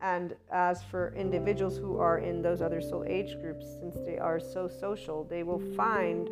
And 0.00 0.34
as 0.50 0.82
for 0.84 1.12
individuals 1.16 1.76
who 1.76 1.98
are 1.98 2.18
in 2.18 2.40
those 2.40 2.62
other 2.62 2.80
soul 2.80 3.04
age 3.06 3.36
groups, 3.40 3.66
since 3.80 3.96
they 4.06 4.18
are 4.18 4.38
so 4.38 4.68
social, 4.68 5.24
they 5.24 5.42
will 5.42 5.60
find 5.76 6.28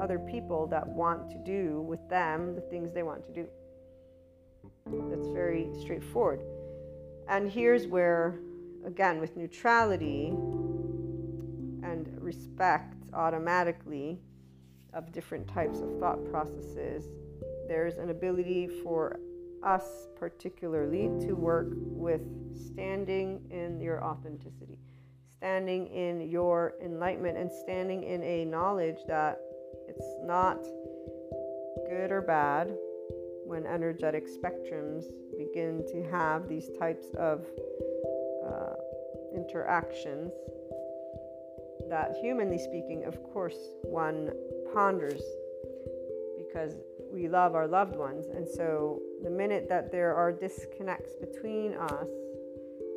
other 0.00 0.18
people 0.18 0.66
that 0.68 0.86
want 0.86 1.30
to 1.30 1.38
do 1.44 1.82
with 1.82 2.00
them 2.08 2.54
the 2.54 2.60
things 2.62 2.92
they 2.92 3.02
want 3.02 3.24
to 3.26 3.32
do. 3.32 3.46
That's 5.10 5.28
very 5.28 5.68
straightforward. 5.80 6.40
And 7.28 7.50
here's 7.50 7.86
where 7.86 8.40
again, 8.86 9.20
with 9.20 9.36
neutrality 9.36 10.28
and 11.82 12.08
respect 12.20 12.94
automatically 13.12 14.18
of 14.92 15.12
different 15.12 15.46
types 15.48 15.80
of 15.80 15.98
thought 15.98 16.24
processes, 16.30 17.04
there's 17.68 17.96
an 17.96 18.10
ability 18.10 18.68
for 18.82 19.20
us, 19.62 20.08
particularly, 20.18 21.10
to 21.26 21.34
work 21.34 21.68
with 21.74 22.22
standing 22.54 23.40
in 23.50 23.80
your 23.80 24.02
authenticity, 24.02 24.78
standing 25.36 25.86
in 25.88 26.28
your 26.28 26.74
enlightenment, 26.82 27.36
and 27.36 27.50
standing 27.50 28.02
in 28.04 28.22
a 28.22 28.44
knowledge 28.44 28.98
that 29.06 29.38
it's 29.90 30.16
not 30.24 30.62
good 31.88 32.12
or 32.12 32.22
bad 32.22 32.72
when 33.44 33.66
energetic 33.66 34.26
spectrums 34.28 35.06
begin 35.36 35.84
to 35.88 36.02
have 36.10 36.48
these 36.48 36.70
types 36.78 37.06
of 37.18 37.44
uh, 38.46 38.74
interactions 39.34 40.32
that, 41.88 42.14
humanly 42.20 42.58
speaking, 42.58 43.04
of 43.04 43.20
course, 43.32 43.58
one 43.82 44.30
ponders 44.72 45.22
because 46.38 46.76
we 47.12 47.28
love 47.28 47.56
our 47.56 47.66
loved 47.66 47.96
ones. 47.96 48.26
And 48.28 48.48
so, 48.48 49.00
the 49.24 49.30
minute 49.30 49.66
that 49.68 49.90
there 49.90 50.14
are 50.14 50.30
disconnects 50.30 51.16
between 51.16 51.74
us, 51.74 52.08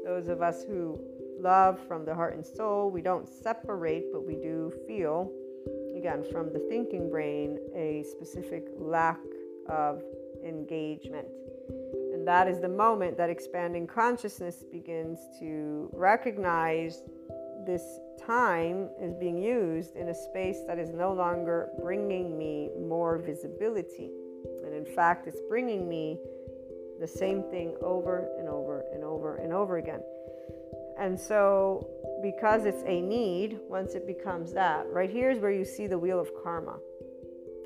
those 0.06 0.28
of 0.28 0.44
us 0.44 0.64
who 0.64 1.00
love 1.40 1.80
from 1.88 2.06
the 2.06 2.14
heart 2.14 2.36
and 2.36 2.46
soul, 2.46 2.92
we 2.92 3.02
don't 3.02 3.28
separate, 3.28 4.06
but 4.14 4.26
we 4.26 4.36
do 4.36 4.72
feel, 4.88 5.32
again, 6.04 6.26
from 6.34 6.52
the 6.52 6.60
thinking 6.68 7.10
brain, 7.10 7.58
a 7.74 8.04
specific 8.04 8.66
lack 8.78 9.22
of 9.70 10.04
engagement. 10.46 11.26
And 12.14 12.28
that 12.28 12.50
is 12.50 12.60
the 12.60 12.68
moment 12.68 13.16
that 13.16 13.30
expanding 13.30 13.88
consciousness 13.88 14.66
begins 14.70 15.20
to 15.40 15.90
recognize 15.94 17.04
this 17.66 18.00
time 18.20 18.90
is 19.02 19.14
being 19.14 19.38
used 19.38 19.96
in 19.96 20.10
a 20.10 20.14
space 20.14 20.58
that 20.68 20.78
is 20.78 20.90
no 20.90 21.14
longer 21.14 21.70
bringing 21.82 22.38
me 22.38 22.70
more 22.78 23.18
visibility. 23.18 24.12
And 24.66 24.74
in 24.74 24.84
fact, 24.84 25.26
it's 25.26 25.40
bringing 25.48 25.88
me 25.88 26.20
the 27.00 27.08
same 27.08 27.44
thing 27.44 27.78
over 27.82 28.28
and 28.38 28.50
over 28.50 28.84
and 28.94 29.06
over 29.06 29.38
and 29.38 29.54
over 29.54 29.78
again. 29.78 30.02
And 31.00 31.20
so, 31.20 31.88
because 32.22 32.66
it's 32.66 32.84
a 32.86 33.02
need, 33.02 33.60
once 33.68 33.94
it 33.94 34.06
becomes 34.06 34.54
that, 34.54 34.86
right 34.90 35.10
here 35.10 35.32
is 35.32 35.40
where 35.40 35.52
you 35.52 35.66
see 35.66 35.88
the 35.88 35.98
wheel 35.98 36.20
of 36.20 36.30
karma. 36.44 36.78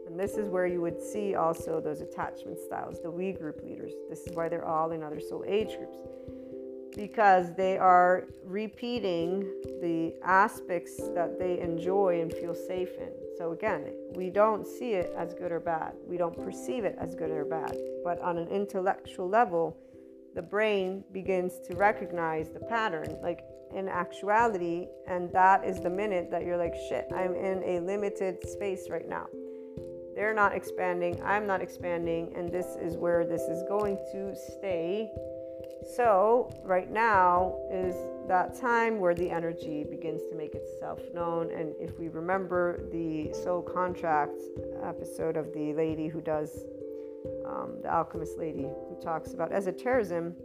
And 0.08 0.20
this 0.20 0.38
is 0.38 0.48
where 0.48 0.66
you 0.66 0.82
would 0.82 1.02
see 1.02 1.36
also 1.36 1.82
those 1.82 2.02
attachment 2.02 2.58
styles, 2.60 3.02
the 3.02 3.12
we 3.12 3.34
group 3.34 3.62
leaders. 3.64 3.92
This 4.10 4.26
is 4.26 4.36
why 4.36 4.48
they're 4.48 4.66
all 4.66 4.92
in 4.92 5.04
other 5.04 5.20
soul 5.20 5.44
age 5.48 5.78
groups 5.78 5.98
because 6.98 7.54
they 7.54 7.78
are 7.78 8.26
repeating 8.44 9.42
the 9.82 10.16
aspects 10.24 10.98
that 11.14 11.38
they 11.38 11.60
enjoy 11.60 12.20
and 12.22 12.34
feel 12.34 12.56
safe 12.56 12.90
in. 12.98 13.12
So, 13.38 13.52
again, 13.52 13.94
we 14.16 14.32
don't 14.32 14.66
see 14.66 14.94
it 14.94 15.14
as 15.16 15.36
good 15.36 15.52
or 15.52 15.60
bad. 15.60 15.94
We 16.08 16.18
don't 16.18 16.36
perceive 16.36 16.84
it 16.84 16.98
as 17.00 17.14
good 17.14 17.30
or 17.30 17.46
bad. 17.46 17.78
But 18.04 18.20
on 18.20 18.40
an 18.40 18.48
intellectual 18.48 19.30
level, 19.30 19.78
the 20.38 20.42
brain 20.42 21.04
begins 21.12 21.60
to 21.68 21.76
recognize 21.76 22.48
the 22.50 22.62
pattern. 22.62 23.18
Like 23.22 23.44
in 23.76 23.90
actuality, 23.90 24.88
and 25.08 25.30
that 25.34 25.66
is 25.66 25.82
the 25.82 25.90
minute 25.90 26.32
that 26.32 26.46
you're 26.46 26.56
like, 26.56 26.74
shit, 26.88 27.06
I'm 27.14 27.36
in 27.36 27.62
a 27.64 27.82
limited 27.82 28.48
space 28.48 28.88
right 28.90 29.10
now. 29.10 29.26
They're 30.16 30.34
not 30.34 30.54
expanding, 30.54 31.22
I'm 31.22 31.46
not 31.46 31.62
expanding, 31.62 32.32
and 32.34 32.50
this 32.50 32.78
is 32.82 32.96
where 32.96 33.26
this 33.26 33.42
is 33.42 33.62
going 33.68 33.98
to 34.14 34.34
stay 34.56 35.12
so, 35.96 36.50
right 36.64 36.92
now 36.92 37.56
is 37.72 37.96
that 38.28 38.60
time 38.60 39.00
where 39.00 39.16
the 39.16 39.30
energy 39.30 39.86
begins 39.90 40.22
to 40.30 40.36
make 40.36 40.54
itself 40.54 41.00
known. 41.14 41.52
And 41.52 41.74
if 41.80 41.98
we 42.00 42.10
remember 42.10 42.82
the 42.92 43.32
soul 43.34 43.62
contract 43.62 44.42
episode 44.84 45.38
of 45.38 45.54
the 45.54 45.74
lady 45.74 46.08
who 46.08 46.20
does, 46.20 46.66
um, 47.46 47.78
the 47.82 47.94
alchemist 47.94 48.38
lady 48.38 48.68
talks 49.02 49.34
about 49.34 49.52
esotericism, 49.52 50.36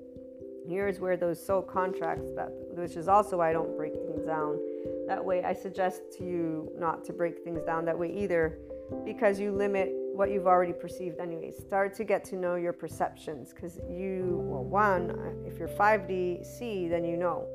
here's 0.66 1.00
where 1.00 1.16
those 1.16 1.44
soul 1.44 1.62
contracts, 1.62 2.30
that, 2.36 2.48
which 2.74 2.96
is 2.96 3.08
also 3.08 3.38
why 3.38 3.50
I 3.50 3.52
don't 3.52 3.76
break 3.76 3.94
things 3.94 4.24
down. 4.24 4.58
That 5.06 5.24
way, 5.24 5.42
I 5.44 5.52
suggest 5.52 6.02
to 6.18 6.24
you 6.24 6.72
not 6.76 7.04
to 7.06 7.12
break 7.12 7.42
things 7.42 7.62
down 7.62 7.84
that 7.86 7.98
way 7.98 8.12
either, 8.16 8.58
because 9.04 9.40
you 9.40 9.52
limit 9.52 9.92
what 10.12 10.30
you've 10.30 10.46
already 10.46 10.72
perceived 10.72 11.18
anyways 11.18 11.56
start 11.56 11.94
to 11.94 12.04
get 12.04 12.22
to 12.22 12.36
know 12.36 12.56
your 12.56 12.72
perceptions 12.72 13.52
because 13.52 13.80
you 13.88 14.44
well 14.44 14.62
one 14.62 15.42
if 15.46 15.58
you're 15.58 15.68
5d 15.68 16.44
c 16.44 16.86
then 16.88 17.02
you 17.02 17.16
know 17.16 17.46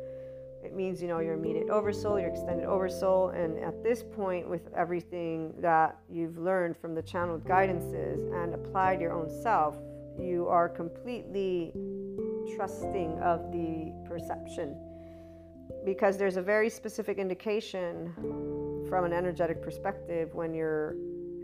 it 0.64 0.74
means 0.74 1.00
you 1.02 1.08
know 1.08 1.20
your 1.20 1.36
immediate 1.36 1.70
oversoul 1.70 2.20
your 2.20 2.30
extended 2.30 2.66
oversoul 2.66 3.30
and 3.30 3.60
at 3.60 3.84
this 3.84 4.04
point 4.04 4.50
with 4.50 4.68
everything 4.76 5.54
that 5.60 6.00
you've 6.10 6.40
learned 6.40 6.76
from 6.76 6.96
the 6.96 7.02
channeled 7.02 7.44
guidances 7.46 8.34
and 8.44 8.56
applied 8.56 9.00
your 9.00 9.12
own 9.12 9.30
self 9.44 9.78
you 10.20 10.48
are 10.48 10.70
completely 10.70 11.74
trusting 12.56 13.20
of 13.20 13.52
the 13.52 13.94
perception 14.08 14.76
because 15.86 16.18
there's 16.18 16.38
a 16.38 16.42
very 16.42 16.70
specific 16.70 17.18
indication 17.18 18.14
from 18.90 19.06
an 19.06 19.14
energetic 19.14 19.62
perspective 19.62 20.34
when 20.34 20.54
you're 20.54 20.96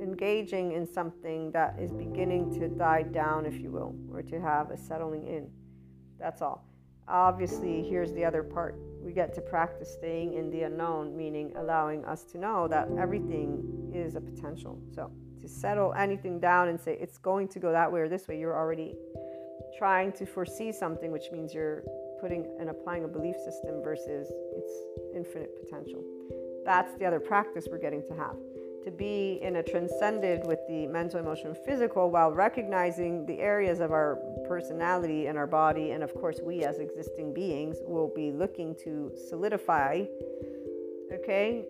engaging 0.02 0.74
in 0.74 0.86
something 0.86 1.52
that 1.52 1.78
is 1.80 1.92
beginning 1.92 2.52
to 2.60 2.68
die 2.68 3.04
down, 3.04 3.46
if 3.46 3.60
you 3.60 3.72
will, 3.72 3.96
or 4.12 4.22
to 4.22 4.42
have 4.42 4.72
a 4.72 4.78
settling 4.78 5.28
in. 5.28 5.50
That's 6.20 6.42
all. 6.42 6.68
Obviously, 7.08 7.84
here's 7.84 8.14
the 8.14 8.24
other 8.24 8.44
part. 8.44 8.76
We 9.02 9.12
get 9.12 9.34
to 9.36 9.42
practice 9.42 9.92
staying 9.94 10.34
in 10.34 10.50
the 10.50 10.64
unknown, 10.64 11.16
meaning 11.16 11.54
allowing 11.58 12.06
us 12.06 12.24
to 12.26 12.38
know 12.38 12.68
that 12.70 12.88
everything 12.98 13.92
is 13.94 14.16
a 14.16 14.22
potential. 14.22 14.80
So, 14.94 15.12
to 15.44 15.50
settle 15.50 15.94
anything 15.96 16.40
down 16.40 16.70
and 16.70 16.80
say 16.80 16.98
it's 17.02 17.18
going 17.18 17.50
to 17.50 17.60
go 17.60 17.72
that 17.74 17.92
way 17.92 18.00
or 18.00 18.08
this 18.08 18.30
way, 18.30 18.40
you're 18.40 18.58
already 18.58 18.96
trying 19.78 20.14
to 20.14 20.26
foresee 20.26 20.72
something, 20.72 21.12
which 21.12 21.26
means 21.34 21.54
you're 21.54 21.84
putting 22.22 22.50
and 22.62 22.70
applying 22.70 23.04
a 23.04 23.08
belief 23.08 23.36
system 23.44 23.84
versus 23.84 24.32
its 24.56 24.72
infinite 25.14 25.52
potential. 25.62 26.02
That's 26.66 26.98
the 26.98 27.06
other 27.06 27.20
practice 27.20 27.68
we're 27.70 27.80
getting 27.80 28.04
to 28.08 28.16
have 28.16 28.38
to 28.86 28.92
be 28.92 29.40
in 29.42 29.58
a 29.58 29.64
transcended 29.64 30.46
with 30.46 30.60
the 30.68 30.88
mental, 30.88 31.20
emotional, 31.20 31.54
physical 31.54 32.12
while 32.12 32.32
recognizing 32.32 33.26
the 33.26 33.40
areas 33.40 33.80
of 33.80 33.92
our 33.92 34.20
personality 34.48 35.28
and 35.28 35.38
our 35.38 35.48
body. 35.48 35.92
And 35.92 36.04
of 36.04 36.14
course, 36.14 36.40
we 36.44 36.64
as 36.64 36.80
existing 36.80 37.34
beings 37.34 37.78
will 37.86 38.12
be 38.14 38.32
looking 38.32 38.76
to 38.84 39.12
solidify, 39.30 40.04
okay? 41.14 41.66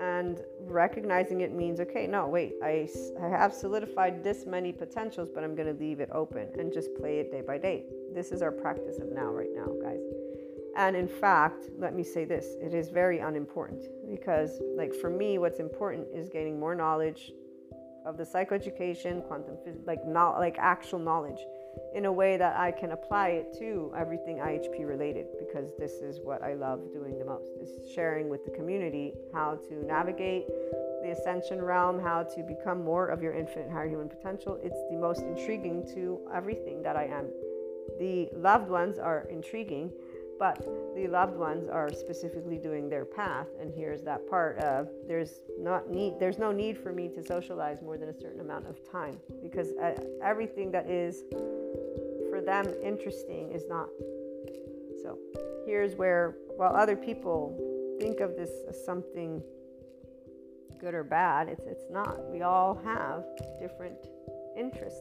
And 0.00 0.42
recognizing 0.60 1.40
it 1.40 1.52
means, 1.52 1.80
okay, 1.80 2.06
no, 2.06 2.26
wait, 2.26 2.54
I, 2.62 2.88
I 3.22 3.28
have 3.28 3.54
solidified 3.54 4.22
this 4.22 4.44
many 4.46 4.72
potentials, 4.72 5.30
but 5.34 5.42
I'm 5.42 5.54
going 5.54 5.68
to 5.74 5.80
leave 5.80 6.00
it 6.00 6.10
open 6.12 6.48
and 6.58 6.72
just 6.72 6.94
play 6.96 7.18
it 7.18 7.30
day 7.30 7.40
by 7.40 7.58
day. 7.58 7.84
This 8.14 8.30
is 8.30 8.42
our 8.42 8.52
practice 8.52 8.98
of 8.98 9.10
now, 9.10 9.30
right 9.30 9.48
now, 9.54 9.72
guys. 9.82 10.00
And 10.76 10.94
in 10.94 11.08
fact, 11.08 11.70
let 11.78 11.94
me 11.94 12.02
say 12.02 12.26
this 12.26 12.56
it 12.60 12.74
is 12.74 12.90
very 12.90 13.20
unimportant 13.20 13.84
because, 14.08 14.60
like, 14.76 14.94
for 14.94 15.08
me, 15.08 15.38
what's 15.38 15.58
important 15.60 16.06
is 16.14 16.28
gaining 16.28 16.60
more 16.60 16.74
knowledge 16.74 17.32
of 18.04 18.18
the 18.18 18.24
psychoeducation, 18.24 19.26
quantum, 19.26 19.56
like, 19.86 20.06
not 20.06 20.38
like 20.38 20.56
actual 20.58 20.98
knowledge 20.98 21.38
in 21.94 22.04
a 22.04 22.12
way 22.12 22.36
that 22.36 22.56
I 22.56 22.70
can 22.72 22.92
apply 22.92 23.28
it 23.28 23.56
to 23.58 23.92
everything 23.96 24.36
IHP 24.36 24.86
related 24.86 25.26
because 25.38 25.72
this 25.78 25.92
is 25.94 26.20
what 26.20 26.42
I 26.42 26.54
love 26.54 26.92
doing 26.92 27.18
the 27.18 27.24
most 27.24 27.50
is 27.60 27.70
sharing 27.94 28.28
with 28.28 28.44
the 28.44 28.50
community 28.50 29.14
how 29.32 29.58
to 29.68 29.86
navigate 29.86 30.46
the 31.02 31.14
ascension 31.18 31.62
realm, 31.62 31.98
how 32.00 32.22
to 32.22 32.42
become 32.42 32.84
more 32.84 33.08
of 33.08 33.22
your 33.22 33.32
infinite 33.32 33.70
higher 33.70 33.88
human 33.88 34.08
potential. 34.08 34.58
It's 34.62 34.80
the 34.90 34.96
most 34.96 35.22
intriguing 35.22 35.86
to 35.94 36.20
everything 36.34 36.82
that 36.82 36.96
I 36.96 37.04
am. 37.04 37.26
The 37.98 38.28
loved 38.34 38.68
ones 38.68 38.98
are 38.98 39.26
intriguing 39.30 39.92
but 40.38 40.58
the 40.94 41.08
loved 41.08 41.36
ones 41.36 41.68
are 41.68 41.90
specifically 41.92 42.58
doing 42.58 42.88
their 42.88 43.04
path 43.04 43.46
and 43.60 43.72
here's 43.72 44.02
that 44.02 44.28
part 44.28 44.58
of 44.58 44.88
there's 45.06 45.40
not 45.58 45.90
need 45.90 46.14
there's 46.18 46.38
no 46.38 46.52
need 46.52 46.76
for 46.76 46.92
me 46.92 47.08
to 47.08 47.22
socialize 47.22 47.80
more 47.82 47.96
than 47.96 48.08
a 48.08 48.14
certain 48.14 48.40
amount 48.40 48.66
of 48.66 48.76
time 48.90 49.18
because 49.42 49.72
uh, 49.82 49.94
everything 50.22 50.70
that 50.70 50.90
is 50.90 51.24
for 52.36 52.42
them 52.42 52.66
interesting 52.84 53.50
is 53.52 53.64
not 53.66 53.88
so 55.02 55.18
here's 55.64 55.94
where 55.94 56.36
while 56.56 56.76
other 56.76 56.96
people 56.96 57.56
think 57.98 58.20
of 58.20 58.36
this 58.36 58.50
as 58.68 58.84
something 58.84 59.42
good 60.78 60.92
or 60.92 61.02
bad 61.02 61.48
it's 61.48 61.64
it's 61.66 61.86
not 61.90 62.30
we 62.30 62.42
all 62.42 62.78
have 62.84 63.24
different 63.58 63.96
interests 64.54 65.00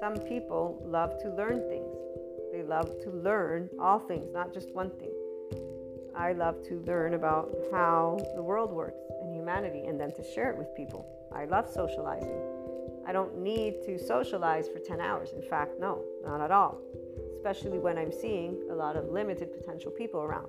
some 0.00 0.16
people 0.16 0.82
love 0.84 1.16
to 1.22 1.28
learn 1.30 1.60
things 1.68 2.02
they 2.52 2.62
love 2.62 3.00
to 3.04 3.10
learn 3.10 3.70
all 3.80 3.98
things, 3.98 4.28
not 4.30 4.52
just 4.52 4.74
one 4.74 4.90
thing. 4.98 5.10
I 6.14 6.32
love 6.32 6.62
to 6.68 6.84
learn 6.86 7.14
about 7.14 7.50
how 7.72 8.18
the 8.36 8.42
world 8.42 8.70
works 8.70 9.00
and 9.22 9.34
humanity 9.34 9.86
and 9.86 9.98
then 9.98 10.12
to 10.12 10.22
share 10.22 10.50
it 10.50 10.58
with 10.58 10.68
people. 10.76 11.06
I 11.34 11.46
love 11.46 11.66
socializing. 11.66 12.51
I 13.06 13.12
don't 13.12 13.38
need 13.38 13.82
to 13.86 13.98
socialize 13.98 14.68
for 14.68 14.78
10 14.78 15.00
hours. 15.00 15.32
In 15.32 15.42
fact, 15.42 15.80
no, 15.80 16.02
not 16.24 16.40
at 16.40 16.50
all. 16.50 16.78
Especially 17.36 17.78
when 17.78 17.98
I'm 17.98 18.12
seeing 18.12 18.62
a 18.70 18.74
lot 18.74 18.96
of 18.96 19.10
limited 19.10 19.52
potential 19.52 19.90
people 19.90 20.20
around. 20.20 20.48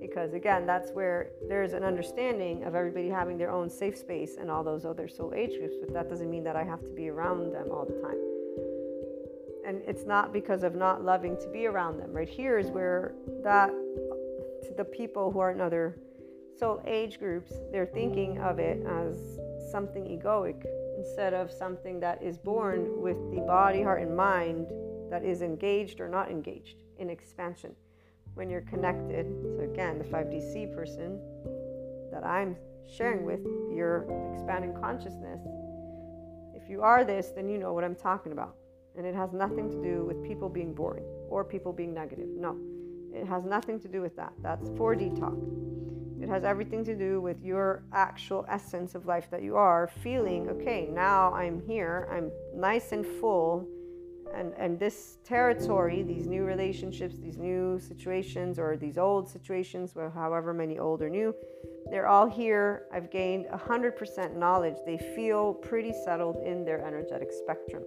because 0.00 0.34
again 0.34 0.66
that's 0.66 0.90
where 0.92 1.30
there's 1.48 1.72
an 1.72 1.84
understanding 1.84 2.64
of 2.64 2.74
everybody 2.74 3.08
having 3.08 3.36
their 3.38 3.50
own 3.50 3.68
safe 3.68 3.96
space 3.96 4.36
and 4.38 4.50
all 4.50 4.64
those 4.64 4.84
other 4.84 5.08
soul 5.08 5.32
age 5.34 5.58
groups 5.58 5.76
but 5.80 5.92
that 5.92 6.08
doesn't 6.08 6.30
mean 6.30 6.44
that 6.44 6.56
i 6.56 6.64
have 6.64 6.82
to 6.82 6.90
be 6.90 7.08
around 7.08 7.52
them 7.52 7.66
all 7.70 7.84
the 7.84 7.98
time 8.00 8.18
and 9.66 9.82
it's 9.86 10.04
not 10.04 10.32
because 10.32 10.62
of 10.62 10.74
not 10.74 11.04
loving 11.04 11.36
to 11.36 11.48
be 11.48 11.66
around 11.66 11.98
them 11.98 12.12
right 12.12 12.28
here 12.28 12.58
is 12.58 12.68
where 12.68 13.14
that 13.42 13.70
to 14.62 14.74
the 14.76 14.84
people 14.84 15.30
who 15.30 15.38
are 15.38 15.50
in 15.50 15.60
other 15.60 15.96
soul 16.58 16.82
age 16.86 17.18
groups 17.18 17.52
they're 17.72 17.86
thinking 17.86 18.38
of 18.38 18.58
it 18.58 18.84
as 18.86 19.38
something 19.70 20.04
egoic 20.04 20.64
instead 21.00 21.32
of 21.32 21.50
something 21.50 21.98
that 21.98 22.22
is 22.22 22.36
born 22.36 23.00
with 23.00 23.16
the 23.30 23.40
body 23.40 23.82
heart 23.82 24.02
and 24.02 24.14
mind 24.14 24.66
that 25.10 25.24
is 25.24 25.40
engaged 25.40 25.98
or 26.00 26.08
not 26.08 26.30
engaged 26.30 26.76
in 26.98 27.08
expansion 27.08 27.74
when 28.34 28.50
you're 28.50 28.60
connected. 28.60 29.26
So, 29.56 29.64
again, 29.64 29.98
the 29.98 30.04
5DC 30.04 30.74
person 30.74 31.18
that 32.12 32.24
I'm 32.24 32.54
sharing 32.96 33.24
with, 33.24 33.40
your 33.74 34.06
expanding 34.34 34.74
consciousness. 34.74 35.40
If 36.54 36.68
you 36.68 36.82
are 36.82 37.02
this, 37.02 37.28
then 37.34 37.48
you 37.48 37.56
know 37.56 37.72
what 37.72 37.82
I'm 37.82 37.94
talking 37.96 38.32
about. 38.32 38.56
And 38.96 39.06
it 39.06 39.14
has 39.14 39.32
nothing 39.32 39.70
to 39.70 39.82
do 39.82 40.04
with 40.04 40.22
people 40.22 40.48
being 40.48 40.74
boring 40.74 41.04
or 41.30 41.44
people 41.44 41.72
being 41.72 41.94
negative. 41.94 42.28
No, 42.28 42.58
it 43.14 43.26
has 43.26 43.44
nothing 43.44 43.80
to 43.80 43.88
do 43.88 44.02
with 44.02 44.16
that. 44.16 44.32
That's 44.42 44.68
4D 44.70 45.18
talk. 45.18 45.38
It 46.20 46.28
has 46.28 46.44
everything 46.44 46.84
to 46.84 46.96
do 46.96 47.20
with 47.20 47.42
your 47.42 47.82
actual 47.92 48.44
essence 48.48 48.94
of 48.94 49.06
life 49.06 49.30
that 49.30 49.42
you 49.42 49.56
are 49.56 49.88
feeling, 50.02 50.48
okay, 50.50 50.88
now 50.90 51.32
I'm 51.32 51.60
here, 51.60 52.08
I'm 52.10 52.30
nice 52.54 52.92
and 52.92 53.06
full 53.06 53.66
and 54.32 54.52
and 54.58 54.78
this 54.78 55.18
territory 55.24 56.04
these 56.04 56.28
new 56.28 56.44
relationships 56.44 57.16
these 57.18 57.36
new 57.36 57.80
situations 57.80 58.60
or 58.60 58.76
these 58.76 58.96
old 58.96 59.28
situations 59.28 59.92
however 60.14 60.54
many 60.54 60.78
old 60.78 61.02
or 61.02 61.10
new 61.10 61.34
they're 61.90 62.06
all 62.06 62.26
here. 62.26 62.84
I've 62.92 63.10
gained 63.10 63.46
100% 63.46 64.36
knowledge. 64.36 64.76
They 64.86 64.98
feel 65.16 65.54
pretty 65.54 65.92
settled 66.04 66.36
in 66.44 66.64
their 66.64 66.86
energetic 66.86 67.32
spectrum. 67.32 67.82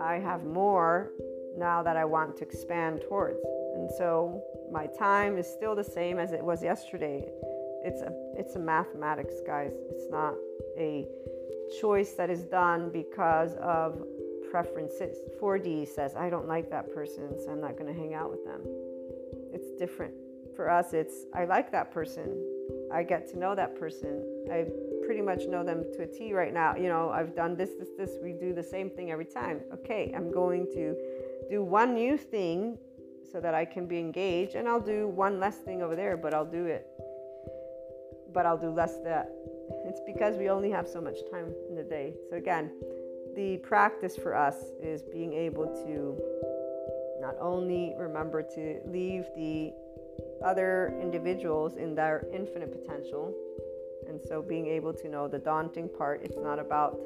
I 0.00 0.14
have 0.14 0.44
more 0.44 1.10
now 1.56 1.82
that 1.82 1.96
i 1.96 2.04
want 2.04 2.36
to 2.36 2.44
expand 2.44 3.02
towards 3.08 3.40
and 3.74 3.90
so 3.98 4.42
my 4.70 4.86
time 4.98 5.36
is 5.36 5.46
still 5.46 5.74
the 5.74 5.84
same 5.84 6.18
as 6.18 6.32
it 6.32 6.42
was 6.42 6.62
yesterday 6.62 7.24
it's 7.84 8.00
a 8.02 8.12
it's 8.38 8.56
a 8.56 8.58
mathematics 8.58 9.34
guys 9.46 9.72
it's 9.90 10.10
not 10.10 10.34
a 10.78 11.06
choice 11.80 12.12
that 12.12 12.30
is 12.30 12.42
done 12.44 12.90
because 12.90 13.54
of 13.56 14.02
preferences. 14.52 15.16
4D 15.40 15.88
says, 15.88 16.14
I 16.14 16.28
don't 16.28 16.46
like 16.46 16.70
that 16.70 16.94
person, 16.94 17.40
so 17.42 17.50
I'm 17.50 17.60
not 17.60 17.78
going 17.78 17.92
to 17.92 17.98
hang 17.98 18.12
out 18.12 18.30
with 18.30 18.44
them. 18.44 18.60
It's 19.50 19.72
different. 19.78 20.12
For 20.54 20.68
us, 20.68 20.92
it's, 20.92 21.24
I 21.34 21.46
like 21.46 21.72
that 21.72 21.90
person. 21.90 22.36
I 22.92 23.02
get 23.02 23.26
to 23.30 23.38
know 23.38 23.54
that 23.54 23.74
person. 23.80 24.22
I 24.52 24.66
pretty 25.06 25.22
much 25.22 25.46
know 25.46 25.64
them 25.64 25.84
to 25.94 26.02
a 26.02 26.06
T 26.06 26.34
right 26.34 26.52
now. 26.52 26.76
You 26.76 26.88
know, 26.88 27.08
I've 27.08 27.34
done 27.34 27.56
this, 27.56 27.70
this, 27.78 27.88
this. 27.96 28.10
We 28.22 28.32
do 28.32 28.52
the 28.52 28.62
same 28.62 28.90
thing 28.90 29.10
every 29.10 29.24
time. 29.24 29.62
Okay, 29.72 30.12
I'm 30.14 30.30
going 30.30 30.66
to 30.74 30.94
do 31.48 31.62
one 31.62 31.94
new 31.94 32.16
thing 32.16 32.78
so 33.30 33.40
that 33.40 33.54
I 33.54 33.64
can 33.64 33.86
be 33.86 33.98
engaged, 33.98 34.54
and 34.54 34.68
I'll 34.68 34.80
do 34.80 35.08
one 35.08 35.40
less 35.40 35.56
thing 35.58 35.82
over 35.82 35.96
there, 35.96 36.16
but 36.16 36.34
I'll 36.34 36.44
do 36.44 36.66
it. 36.66 36.86
But 38.32 38.46
I'll 38.46 38.58
do 38.58 38.70
less 38.70 38.98
that. 39.04 39.30
It's 39.84 40.00
because 40.06 40.36
we 40.36 40.48
only 40.48 40.70
have 40.70 40.86
so 40.86 41.00
much 41.00 41.18
time 41.30 41.52
in 41.68 41.74
the 41.74 41.82
day. 41.82 42.14
So, 42.30 42.36
again, 42.36 42.70
the 43.34 43.56
practice 43.58 44.16
for 44.16 44.34
us 44.36 44.56
is 44.82 45.02
being 45.02 45.32
able 45.32 45.66
to 45.86 46.18
not 47.20 47.36
only 47.40 47.94
remember 47.98 48.42
to 48.42 48.80
leave 48.86 49.24
the 49.34 49.72
other 50.44 50.98
individuals 51.00 51.76
in 51.76 51.94
their 51.94 52.26
infinite 52.32 52.70
potential, 52.70 53.34
and 54.08 54.20
so 54.20 54.42
being 54.42 54.66
able 54.66 54.92
to 54.92 55.08
know 55.08 55.28
the 55.28 55.38
daunting 55.38 55.88
part, 55.88 56.22
it's 56.22 56.36
not 56.36 56.58
about 56.58 56.98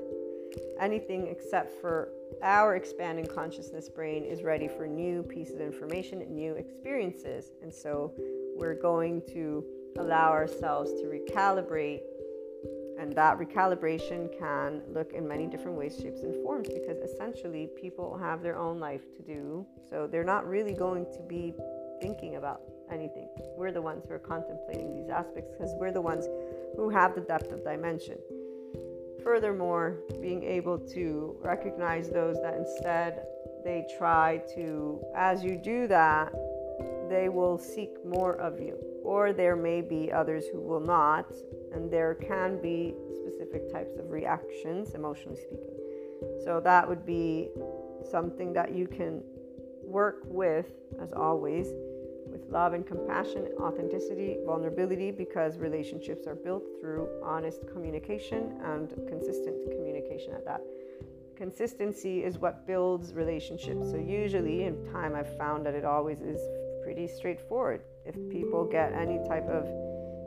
anything 0.81 1.29
except 1.29 1.81
for 1.81 2.11
our 2.43 2.77
expanding 2.77 3.27
consciousness 3.27 3.89
brain 3.89 4.25
is 4.25 4.43
ready 4.43 4.69
for 4.69 4.87
new 4.87 5.23
pieces 5.23 5.55
of 5.55 5.61
information 5.61 6.23
and 6.23 6.31
new 6.35 6.55
experiences. 6.55 7.53
And 7.63 7.73
so 7.73 8.13
we're 8.57 8.81
going 8.81 9.23
to 9.29 9.65
allow 9.99 10.31
ourselves 10.31 10.91
to 10.93 11.07
recalibrate 11.07 12.01
and 12.99 13.13
that 13.15 13.39
recalibration 13.39 14.37
can 14.39 14.83
look 14.89 15.13
in 15.13 15.29
many 15.29 15.47
different 15.47 15.77
ways, 15.77 15.99
shapes, 16.01 16.23
and 16.23 16.35
forms 16.43 16.69
because 16.69 16.99
essentially 16.99 17.69
people 17.77 18.17
have 18.17 18.43
their 18.43 18.57
own 18.57 18.81
life 18.81 19.03
to 19.17 19.23
do. 19.23 19.67
So 19.89 20.07
they're 20.07 20.25
not 20.25 20.49
really 20.49 20.73
going 20.73 21.05
to 21.13 21.21
be 21.29 21.55
thinking 22.01 22.37
about 22.37 22.63
anything. 22.91 23.29
We're 23.57 23.73
the 23.73 23.83
ones 23.83 24.05
who 24.09 24.15
are 24.15 24.19
contemplating 24.19 24.95
these 24.95 25.11
aspects 25.11 25.51
because 25.51 25.75
we're 25.79 25.93
the 25.93 26.01
ones 26.01 26.27
who 26.77 26.89
have 26.89 27.15
the 27.15 27.21
depth 27.21 27.53
of 27.53 27.63
dimension. 27.65 28.17
Furthermore, 29.27 29.97
being 30.21 30.45
able 30.45 30.79
to 30.79 31.37
recognize 31.43 32.09
those 32.09 32.37
that 32.43 32.55
instead 32.55 33.27
they 33.65 33.85
try 33.99 34.41
to, 34.55 35.03
as 35.17 35.43
you 35.43 35.57
do 35.57 35.89
that, 35.89 36.33
they 37.11 37.29
will 37.29 37.59
seek 37.59 37.91
more 38.05 38.37
of 38.37 38.61
you. 38.61 38.77
Or 39.03 39.33
there 39.33 39.57
may 39.57 39.81
be 39.81 40.13
others 40.13 40.45
who 40.53 40.61
will 40.61 40.79
not, 40.79 41.27
and 41.75 41.91
there 41.91 42.15
can 42.15 42.63
be 42.63 42.95
specific 43.17 43.69
types 43.73 43.97
of 43.99 44.11
reactions, 44.11 44.95
emotionally 44.95 45.39
speaking. 45.39 45.75
So 46.45 46.61
that 46.63 46.89
would 46.89 47.05
be 47.05 47.49
something 48.09 48.53
that 48.53 48.77
you 48.77 48.87
can 48.87 49.25
work 49.83 50.21
with, 50.27 50.67
as 51.03 51.13
always, 51.13 51.67
with 52.37 52.51
love 52.51 52.75
and 52.75 52.87
compassion, 52.87 53.49
authenticity, 53.61 54.37
vulnerability, 54.45 55.11
because 55.11 55.59
relationships 55.59 56.27
are 56.27 56.35
built 56.35 56.65
through 56.81 57.09
honest 57.25 57.67
communication 57.73 58.59
and 58.65 58.91
consistent 59.09 59.57
communication 59.71 60.33
at 60.33 60.45
that. 60.45 60.61
Consistency 61.37 62.25
is 62.25 62.39
what 62.39 62.67
builds 62.67 63.15
relationships. 63.15 63.91
So, 63.91 63.97
usually, 63.97 64.65
in 64.65 64.85
time, 64.93 65.15
I've 65.15 65.37
found 65.37 65.67
that 65.67 65.75
it 65.75 65.85
always 65.85 66.21
is 66.21 66.41
pretty 66.83 67.09
straightforward. 67.09 67.83
If 68.05 68.15
people 68.31 68.65
get 68.65 68.93
any 68.93 69.19
type 69.29 69.47
of 69.49 69.67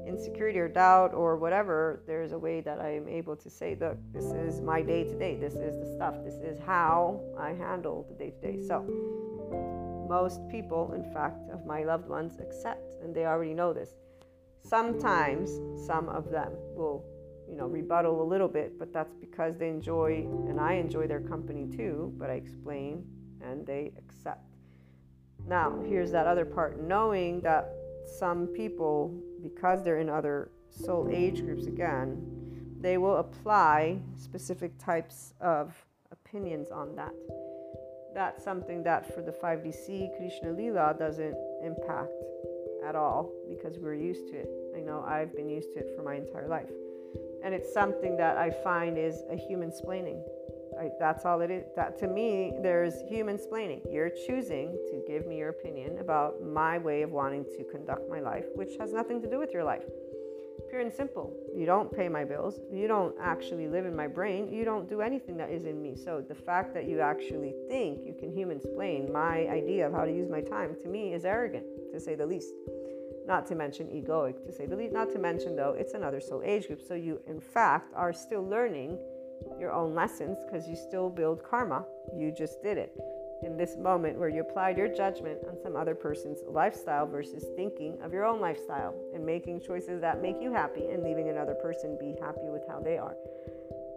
insecurity 0.07 0.59
or 0.59 0.67
doubt 0.67 1.13
or 1.13 1.37
whatever, 1.37 2.01
there's 2.07 2.31
a 2.31 2.37
way 2.37 2.61
that 2.61 2.79
I 2.79 2.95
am 2.95 3.07
able 3.07 3.35
to 3.37 3.49
say, 3.49 3.77
look, 3.79 3.97
this 4.13 4.25
is 4.25 4.61
my 4.61 4.81
day 4.81 5.03
to 5.03 5.17
day. 5.17 5.35
This 5.35 5.53
is 5.53 5.77
the 5.77 5.95
stuff. 5.95 6.15
This 6.23 6.35
is 6.35 6.59
how 6.59 7.21
I 7.39 7.53
handle 7.53 8.05
the 8.09 8.15
day 8.15 8.31
to 8.31 8.41
day. 8.41 8.67
So, 8.67 9.78
most 10.09 10.41
people, 10.49 10.91
in 10.93 11.03
fact, 11.13 11.49
of 11.53 11.65
my 11.65 11.83
loved 11.83 12.09
ones 12.09 12.37
accept, 12.39 12.95
and 13.01 13.15
they 13.15 13.25
already 13.25 13.53
know 13.53 13.71
this. 13.71 13.91
Sometimes 14.63 15.61
some 15.85 16.09
of 16.09 16.31
them 16.31 16.51
will, 16.75 17.05
you 17.47 17.55
know, 17.55 17.67
rebuttal 17.67 18.21
a 18.21 18.27
little 18.27 18.47
bit, 18.47 18.77
but 18.79 18.91
that's 18.91 19.13
because 19.13 19.55
they 19.57 19.69
enjoy, 19.69 20.27
and 20.47 20.59
I 20.59 20.73
enjoy 20.73 21.07
their 21.07 21.21
company 21.21 21.67
too, 21.67 22.11
but 22.17 22.29
I 22.29 22.33
explain 22.33 23.05
and 23.41 23.65
they 23.65 23.93
accept. 23.97 24.43
Now, 25.47 25.79
here's 25.87 26.11
that 26.11 26.27
other 26.27 26.43
part 26.43 26.81
knowing 26.81 27.39
that 27.41 27.69
some 28.05 28.47
people, 28.47 29.13
because 29.41 29.83
they're 29.83 29.99
in 29.99 30.09
other 30.09 30.51
soul 30.69 31.07
age 31.11 31.41
groups 31.41 31.67
again, 31.67 32.21
they 32.81 32.97
will 32.97 33.17
apply 33.17 33.99
specific 34.17 34.77
types 34.77 35.33
of 35.39 35.73
opinions 36.11 36.71
on 36.71 36.95
that. 36.95 37.13
That's 38.13 38.43
something 38.43 38.83
that 38.83 39.13
for 39.13 39.21
the 39.21 39.31
5DC 39.31 40.17
Krishna 40.17 40.51
Lila 40.51 40.95
doesn't 40.97 41.35
impact 41.63 42.11
at 42.85 42.95
all 42.95 43.31
because 43.47 43.77
we're 43.77 43.93
used 43.93 44.27
to 44.27 44.35
it. 44.35 44.49
I 44.75 44.79
know 44.79 45.03
I've 45.07 45.35
been 45.35 45.49
used 45.49 45.73
to 45.73 45.79
it 45.79 45.89
for 45.95 46.03
my 46.03 46.15
entire 46.15 46.47
life. 46.47 46.69
And 47.43 47.53
it's 47.53 47.71
something 47.73 48.17
that 48.17 48.37
I 48.37 48.51
find 48.63 48.97
is 48.97 49.23
a 49.29 49.35
human 49.35 49.71
splaining. 49.71 50.21
I, 50.79 50.89
that's 50.99 51.25
all 51.25 51.41
it 51.41 51.51
is. 51.51 51.65
That 51.75 51.97
to 51.99 52.07
me, 52.07 52.53
there's 52.61 53.01
human 53.07 53.37
splaining. 53.37 53.81
You're 53.91 54.09
choosing 54.09 54.77
to 54.89 55.03
give 55.07 55.27
me 55.27 55.37
your 55.37 55.49
opinion 55.49 55.99
about 55.99 56.41
my 56.43 56.77
way 56.77 57.01
of 57.01 57.11
wanting 57.11 57.43
to 57.57 57.63
conduct 57.65 58.09
my 58.09 58.19
life, 58.21 58.45
which 58.55 58.77
has 58.79 58.93
nothing 58.93 59.21
to 59.21 59.29
do 59.29 59.39
with 59.39 59.51
your 59.51 59.63
life. 59.63 59.83
Pure 60.69 60.81
and 60.81 60.93
simple. 60.93 61.33
You 61.55 61.65
don't 61.65 61.91
pay 61.91 62.07
my 62.07 62.23
bills. 62.23 62.59
You 62.71 62.87
don't 62.87 63.15
actually 63.19 63.67
live 63.67 63.85
in 63.85 63.95
my 63.95 64.07
brain. 64.07 64.53
You 64.53 64.63
don't 64.63 64.87
do 64.87 65.01
anything 65.01 65.35
that 65.37 65.49
is 65.49 65.65
in 65.65 65.81
me. 65.81 65.95
So 65.95 66.23
the 66.27 66.35
fact 66.35 66.75
that 66.75 66.87
you 66.87 66.99
actually 66.99 67.55
think 67.67 68.05
you 68.05 68.13
can 68.13 68.31
human 68.31 68.61
splain 68.61 69.11
my 69.11 69.47
idea 69.47 69.87
of 69.87 69.93
how 69.93 70.05
to 70.05 70.11
use 70.11 70.29
my 70.29 70.41
time 70.41 70.75
to 70.83 70.87
me 70.87 71.13
is 71.13 71.25
arrogant, 71.25 71.65
to 71.91 71.99
say 71.99 72.13
the 72.13 72.25
least. 72.25 72.53
Not 73.25 73.47
to 73.47 73.55
mention 73.55 73.87
egoic, 73.87 74.45
to 74.45 74.51
say 74.51 74.67
the 74.67 74.75
least. 74.75 74.93
Not 74.93 75.11
to 75.11 75.19
mention, 75.19 75.55
though, 75.55 75.75
it's 75.77 75.93
another 75.93 76.19
soul 76.19 76.41
age 76.45 76.67
group. 76.67 76.81
So 76.87 76.93
you, 76.93 77.19
in 77.27 77.39
fact, 77.39 77.91
are 77.95 78.13
still 78.13 78.47
learning 78.47 78.97
your 79.59 79.71
own 79.71 79.95
lessons 79.95 80.37
because 80.45 80.67
you 80.67 80.75
still 80.75 81.09
build 81.09 81.43
karma. 81.43 81.83
You 82.15 82.31
just 82.31 82.61
did 82.61 82.77
it. 82.77 82.95
In 83.43 83.55
this 83.57 83.77
moment 83.77 84.19
where 84.19 84.29
you 84.29 84.41
applied 84.41 84.77
your 84.77 84.87
judgment 84.87 85.39
on 85.47 85.57
some 85.63 85.75
other 85.75 85.95
person's 85.95 86.39
lifestyle 86.47 87.07
versus 87.07 87.45
thinking 87.55 87.97
of 88.03 88.11
your 88.11 88.25
own 88.25 88.41
lifestyle 88.41 88.93
and 89.13 89.25
making 89.25 89.61
choices 89.61 90.01
that 90.01 90.21
make 90.21 90.41
you 90.41 90.51
happy 90.51 90.85
and 90.91 91.03
leaving 91.03 91.29
another 91.29 91.53
person 91.55 91.97
be 91.99 92.15
happy 92.21 92.49
with 92.49 92.63
how 92.67 92.79
they 92.79 92.97
are. 92.97 93.15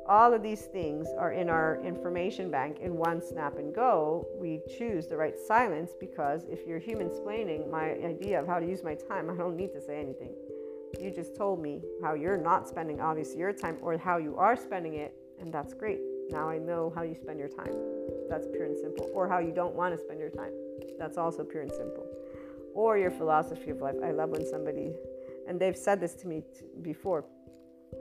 all 0.08 0.34
of 0.34 0.42
these 0.42 0.62
things 0.62 1.08
are 1.18 1.32
in 1.32 1.48
our 1.48 1.80
information 1.84 2.50
bank 2.50 2.78
in 2.80 2.96
one 2.96 3.20
snap 3.22 3.56
and 3.58 3.74
go. 3.74 4.26
We 4.34 4.60
choose 4.78 5.06
the 5.06 5.16
right 5.16 5.38
silence 5.38 5.92
because 5.98 6.44
if 6.48 6.66
you're 6.66 6.78
human 6.78 7.08
splaining 7.08 7.70
my 7.70 7.92
idea 8.04 8.40
of 8.40 8.46
how 8.46 8.58
to 8.58 8.66
use 8.66 8.82
my 8.82 8.94
time, 8.94 9.30
I 9.30 9.34
don't 9.36 9.56
need 9.56 9.72
to 9.72 9.80
say 9.80 10.00
anything. 10.00 10.34
You 11.00 11.10
just 11.10 11.36
told 11.36 11.60
me 11.60 11.82
how 12.02 12.14
you're 12.14 12.36
not 12.36 12.68
spending 12.68 13.00
obviously 13.00 13.38
your 13.38 13.52
time 13.52 13.78
or 13.80 13.96
how 13.96 14.18
you 14.18 14.36
are 14.36 14.56
spending 14.56 14.94
it, 14.94 15.14
and 15.40 15.52
that's 15.52 15.72
great. 15.72 16.00
Now 16.32 16.48
I 16.48 16.58
know 16.58 16.92
how 16.94 17.02
you 17.02 17.14
spend 17.14 17.38
your 17.38 17.48
time. 17.48 17.74
That's 18.28 18.46
pure 18.48 18.64
and 18.64 18.76
simple. 18.76 19.10
Or 19.14 19.28
how 19.28 19.38
you 19.38 19.52
don't 19.52 19.74
want 19.74 19.94
to 19.94 20.02
spend 20.02 20.18
your 20.18 20.30
time. 20.30 20.52
That's 20.98 21.18
also 21.18 21.44
pure 21.44 21.62
and 21.62 21.70
simple. 21.70 22.06
Or 22.74 22.98
your 22.98 23.10
philosophy 23.10 23.70
of 23.70 23.80
life. 23.80 23.96
I 24.02 24.10
love 24.10 24.30
when 24.30 24.46
somebody, 24.46 24.94
and 25.46 25.60
they've 25.60 25.76
said 25.76 26.00
this 26.00 26.14
to 26.14 26.26
me 26.26 26.40
t- 26.40 26.64
before 26.80 27.24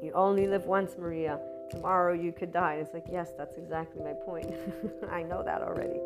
you 0.02 0.14
only 0.14 0.48
live 0.48 0.66
once, 0.66 0.98
Maria 0.98 1.40
tomorrow 1.72 2.14
you 2.14 2.32
could 2.32 2.52
die. 2.52 2.74
And 2.74 2.82
it's 2.86 2.94
like, 2.94 3.06
yes, 3.10 3.32
that's 3.38 3.58
exactly 3.58 4.04
my 4.04 4.14
point. 4.14 4.52
I 5.12 5.24
know 5.24 5.42
that 5.44 5.62
already. 5.62 6.00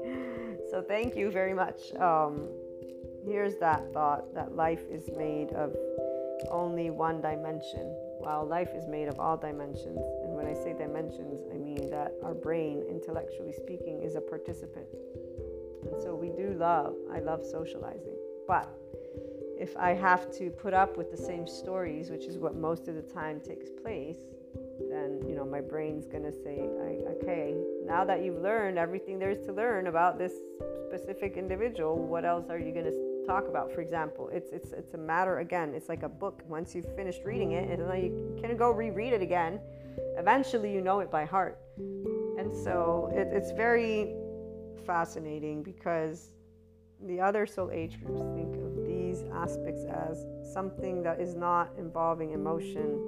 So 0.69 0.81
thank 0.81 1.15
you 1.15 1.31
very 1.31 1.53
much. 1.53 1.93
Um, 1.99 2.47
here's 3.25 3.57
that 3.57 3.91
thought 3.91 4.33
that 4.35 4.55
life 4.55 4.83
is 4.89 5.09
made 5.17 5.51
of 5.53 5.75
only 6.49 6.89
one 6.89 7.21
dimension, 7.21 7.87
while 8.19 8.45
life 8.45 8.69
is 8.75 8.87
made 8.87 9.07
of 9.07 9.19
all 9.19 9.37
dimensions. 9.37 9.99
And 10.35 10.43
when 10.43 10.53
I 10.53 10.57
say 10.57 10.73
dimensions, 10.73 11.43
I 11.53 11.57
mean 11.57 11.89
that 11.91 12.13
our 12.21 12.33
brain, 12.33 12.83
intellectually 12.89 13.53
speaking, 13.53 14.01
is 14.03 14.15
a 14.15 14.21
participant. 14.21 14.87
And 15.83 16.01
so 16.01 16.13
we 16.13 16.29
do 16.29 16.55
love, 16.59 16.93
I 17.13 17.19
love 17.19 17.45
socializing. 17.45 18.15
But 18.45 18.69
if 19.57 19.77
I 19.77 19.91
have 19.91 20.29
to 20.37 20.49
put 20.49 20.73
up 20.73 20.97
with 20.97 21.09
the 21.09 21.17
same 21.17 21.47
stories, 21.47 22.09
which 22.09 22.25
is 22.25 22.37
what 22.37 22.53
most 22.53 22.89
of 22.89 22.95
the 22.95 23.01
time 23.01 23.39
takes 23.39 23.69
place, 23.69 24.17
then 24.89 25.21
you 25.25 25.35
know 25.35 25.45
my 25.45 25.61
brain's 25.61 26.05
gonna 26.05 26.31
say 26.31 26.69
okay 27.07 27.55
now 27.85 28.03
that 28.03 28.23
you've 28.23 28.41
learned 28.41 28.77
everything 28.77 29.17
there 29.17 29.31
is 29.31 29.45
to 29.45 29.53
learn 29.53 29.87
about 29.87 30.17
this 30.17 30.33
specific 30.85 31.37
individual 31.37 31.97
what 31.97 32.25
else 32.25 32.49
are 32.49 32.59
you 32.59 32.73
gonna 32.73 32.91
talk 33.25 33.47
about 33.47 33.71
for 33.71 33.81
example 33.81 34.29
it's 34.31 34.51
it's 34.51 34.71
it's 34.71 34.93
a 34.93 34.97
matter 34.97 35.39
again 35.39 35.73
it's 35.73 35.89
like 35.89 36.03
a 36.03 36.09
book 36.09 36.41
once 36.47 36.75
you've 36.75 36.93
finished 36.95 37.21
reading 37.25 37.53
it 37.53 37.69
and 37.69 37.89
then 37.89 38.03
you 38.03 38.37
can 38.41 38.55
go 38.55 38.71
reread 38.71 39.13
it 39.13 39.21
again 39.21 39.59
eventually 40.17 40.73
you 40.73 40.81
know 40.81 40.99
it 40.99 41.11
by 41.11 41.25
heart. 41.25 41.59
And 41.77 42.53
so 42.53 43.09
it, 43.13 43.27
it's 43.31 43.51
very 43.51 44.15
fascinating 44.85 45.63
because 45.63 46.31
the 47.05 47.19
other 47.19 47.45
soul 47.45 47.71
age 47.71 47.99
groups 48.01 48.21
think 48.33 48.55
of 48.55 48.85
these 48.85 49.23
aspects 49.33 49.83
as 49.85 50.25
something 50.53 51.03
that 51.03 51.19
is 51.19 51.35
not 51.35 51.71
involving 51.77 52.31
emotion 52.31 52.99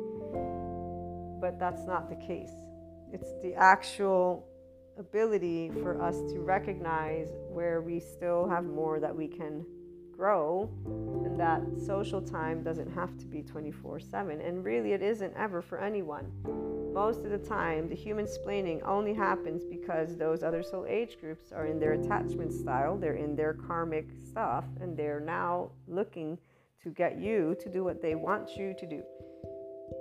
but 1.39 1.59
that's 1.59 1.85
not 1.85 2.09
the 2.09 2.15
case. 2.15 2.51
It's 3.13 3.33
the 3.41 3.53
actual 3.55 4.47
ability 4.97 5.71
for 5.81 6.01
us 6.01 6.15
to 6.31 6.39
recognize 6.39 7.29
where 7.49 7.81
we 7.81 7.99
still 7.99 8.47
have 8.49 8.65
more 8.65 8.99
that 8.99 9.15
we 9.15 9.27
can 9.27 9.65
grow 10.11 10.69
and 11.23 11.39
that 11.39 11.61
social 11.85 12.19
time 12.19 12.63
doesn't 12.63 12.91
have 12.91 13.15
to 13.19 13.27
be 13.27 13.43
24 13.43 13.99
7 13.99 14.41
and 14.41 14.65
really 14.65 14.93
it 14.93 15.03
isn't 15.03 15.31
ever 15.37 15.61
for 15.61 15.79
anyone 15.79 16.31
most 16.97 17.25
of 17.25 17.29
the 17.29 17.37
time 17.37 17.87
the 17.87 17.95
human 17.95 18.25
splaining 18.25 18.81
only 18.83 19.13
happens 19.13 19.63
because 19.63 20.17
those 20.17 20.41
other 20.41 20.63
soul 20.63 20.83
age 20.89 21.19
groups 21.21 21.51
are 21.51 21.67
in 21.67 21.79
their 21.79 21.93
attachment 21.93 22.51
style 22.51 22.97
they're 22.97 23.21
in 23.25 23.35
their 23.35 23.53
karmic 23.53 24.07
stuff 24.27 24.65
and 24.81 24.97
they're 24.97 25.19
now 25.19 25.69
looking 25.87 26.39
to 26.81 26.89
get 26.89 27.19
you 27.19 27.55
to 27.59 27.69
do 27.69 27.83
what 27.83 28.01
they 28.01 28.15
want 28.15 28.57
you 28.57 28.73
to 28.79 28.87
do 28.87 29.03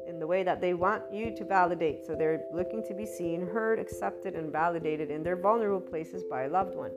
in 0.09 0.18
the 0.18 0.26
way 0.26 0.42
that 0.42 0.62
they 0.62 0.72
want 0.72 1.03
you 1.12 1.34
to 1.36 1.44
validate. 1.44 2.05
So 2.07 2.14
they're 2.14 2.44
looking 2.53 2.82
to 2.84 2.94
be 2.94 3.07
seen, 3.07 3.47
heard, 3.47 3.78
accepted, 3.78 4.34
and 4.34 4.51
validated 4.51 5.11
in 5.11 5.22
their 5.22 5.36
vulnerable 5.36 5.86
places 5.86 6.24
by 6.24 6.44
a 6.44 6.49
loved 6.49 6.74
one. 6.74 6.92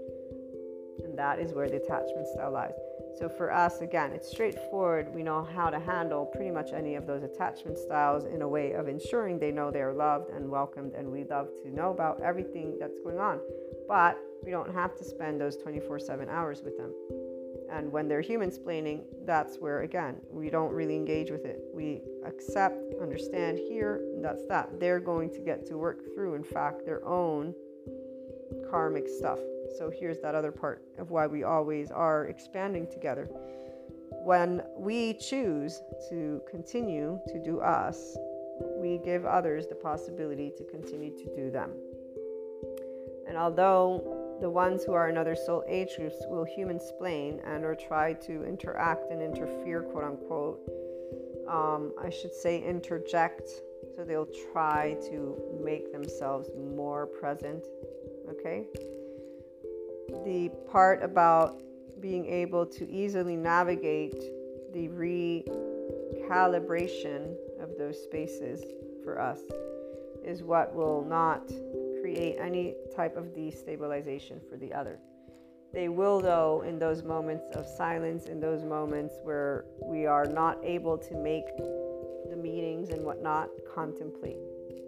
That 1.20 1.38
is 1.38 1.52
where 1.52 1.68
the 1.68 1.76
attachment 1.76 2.28
style 2.28 2.54
lies. 2.54 2.76
So 3.18 3.28
for 3.28 3.52
us, 3.52 3.82
again, 3.82 4.14
it's 4.14 4.30
straightforward. 4.32 5.14
We 5.14 5.22
know 5.22 5.44
how 5.54 5.70
to 5.70 5.78
handle 5.78 6.26
pretty 6.26 6.50
much 6.50 6.72
any 6.72 6.96
of 6.96 7.06
those 7.06 7.24
attachment 7.24 7.78
styles 7.78 8.24
in 8.24 8.42
a 8.42 8.48
way 8.48 8.72
of 8.72 8.88
ensuring 8.88 9.38
they 9.38 9.52
know 9.52 9.70
they're 9.70 9.92
loved 9.92 10.30
and 10.30 10.50
welcomed, 10.50 10.94
and 10.94 11.12
we 11.12 11.26
love 11.26 11.50
to 11.64 11.76
know 11.76 11.92
about 11.92 12.22
everything 12.22 12.78
that's 12.80 12.98
going 13.04 13.20
on. 13.20 13.42
But 13.86 14.18
we 14.46 14.50
don't 14.50 14.74
have 14.74 14.96
to 14.96 15.04
spend 15.04 15.42
those 15.42 15.58
24 15.58 16.00
7 16.00 16.30
hours 16.30 16.62
with 16.64 16.78
them. 16.78 16.94
And 17.70 17.92
when 17.92 18.08
they're 18.08 18.22
human 18.22 18.50
splaining, 18.50 19.02
that's 19.26 19.58
where, 19.58 19.82
again, 19.82 20.22
we 20.32 20.50
don't 20.50 20.72
really 20.72 20.96
engage 20.96 21.32
with 21.32 21.44
it. 21.44 21.60
We 21.74 22.02
accept, 22.26 22.94
understand, 23.02 23.58
here, 23.58 24.06
that's 24.22 24.46
that. 24.46 24.80
They're 24.80 25.02
going 25.02 25.32
to 25.32 25.42
get 25.42 25.66
to 25.66 25.78
work 25.78 26.00
through, 26.16 26.36
in 26.36 26.46
fact, 26.46 26.86
their 26.86 27.06
own 27.06 27.54
karmic 28.72 29.10
stuff. 29.10 29.40
So 29.78 29.90
here's 29.90 30.20
that 30.20 30.36
other 30.36 30.52
part 30.52 30.84
of 30.98 31.12
why 31.12 31.28
we 31.28 31.44
always 31.44 31.92
are 31.92 32.26
expanding 32.26 32.88
together. 32.92 33.30
When 34.24 34.62
we 34.78 35.14
choose 35.14 35.82
to 36.10 36.42
continue 36.50 37.20
to 37.28 37.44
do 37.44 37.60
us, 37.60 38.18
we 38.78 39.00
give 39.04 39.26
others 39.26 39.68
the 39.68 39.76
possibility 39.76 40.52
to 40.58 40.64
continue 40.66 41.16
to 41.18 41.36
do 41.36 41.50
them. 41.52 41.72
And 43.28 43.38
although 43.38 44.38
the 44.42 44.50
ones 44.50 44.84
who 44.84 44.94
are 44.94 45.10
in 45.10 45.18
other 45.18 45.36
soul 45.36 45.64
age 45.68 45.96
groups 45.98 46.18
will 46.28 46.46
human 46.46 46.80
splain 46.80 47.42
and 47.46 47.64
or 47.64 47.76
try 47.76 48.14
to 48.14 48.44
interact 48.44 49.12
and 49.12 49.22
interfere, 49.22 49.84
quote 49.84 50.04
unquote. 50.04 50.60
Um, 51.48 51.94
I 52.02 52.10
should 52.10 52.34
say 52.34 52.62
interject. 52.62 53.50
So 53.96 54.04
they'll 54.04 54.30
try 54.52 54.98
to 55.10 55.38
make 55.64 55.92
themselves 55.92 56.50
more 56.58 57.06
present. 57.06 57.66
Okay. 58.30 58.66
The 60.26 60.50
part 60.72 61.04
about 61.04 61.62
being 62.00 62.26
able 62.26 62.66
to 62.66 62.90
easily 62.90 63.36
navigate 63.36 64.20
the 64.74 64.88
recalibration 64.88 67.36
of 67.62 67.78
those 67.78 68.02
spaces 68.02 68.64
for 69.04 69.22
us 69.22 69.42
is 70.24 70.42
what 70.44 70.74
will 70.74 71.06
not 71.06 71.52
create 72.02 72.38
any 72.40 72.74
type 72.96 73.18
of 73.18 73.26
destabilization 73.36 74.40
for 74.50 74.58
the 74.58 74.74
other. 74.74 74.98
They 75.74 75.90
will, 75.90 76.20
though, 76.20 76.64
in 76.68 76.80
those 76.80 77.04
moments 77.04 77.46
of 77.56 77.68
silence, 77.68 78.26
in 78.26 78.40
those 78.40 78.64
moments 78.64 79.20
where 79.24 79.66
we 79.84 80.08
are 80.08 80.26
not 80.26 80.58
able 80.64 80.98
to 80.98 81.16
make 81.16 81.46
the 82.30 82.36
meetings 82.36 82.90
and 82.90 83.04
whatnot, 83.04 83.50
contemplate 83.74 84.38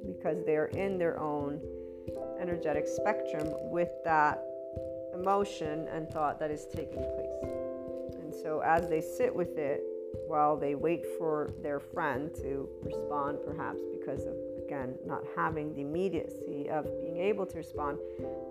because 0.06 0.44
they're 0.46 0.68
in 0.68 0.98
their 0.98 1.20
own 1.20 1.60
energetic 2.40 2.88
spectrum 2.88 3.48
with 3.70 3.90
that 4.04 4.44
emotion 5.22 5.88
and 5.94 6.10
thought 6.10 6.40
that 6.40 6.52
is 6.52 6.66
taking 6.66 7.04
place. 7.16 7.52
And 8.22 8.34
so, 8.34 8.62
as 8.66 8.90
they 8.90 9.02
sit 9.02 9.34
with 9.34 9.58
it 9.58 9.84
while 10.28 10.58
they 10.58 10.76
wait 10.76 11.06
for 11.18 11.54
their 11.62 11.80
friend 11.80 12.34
to 12.36 12.68
respond, 12.84 13.40
perhaps 13.46 13.82
because 13.92 14.26
of 14.26 14.34
again, 14.72 14.96
not 15.06 15.24
having 15.36 15.74
the 15.74 15.82
immediacy 15.82 16.70
of 16.70 16.86
being 17.02 17.18
able 17.18 17.46
to 17.46 17.58
respond, 17.58 17.98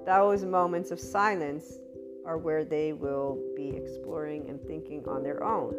those 0.05 0.45
moments 0.45 0.91
of 0.91 1.01
silence 1.01 1.79
are 2.27 2.37
where 2.37 2.65
they 2.65 2.93
will 2.93 3.39
be 3.57 3.71
exploring 3.71 4.49
and 4.49 4.61
thinking 4.67 5.03
on 5.09 5.23
their 5.23 5.43
own. 5.43 5.75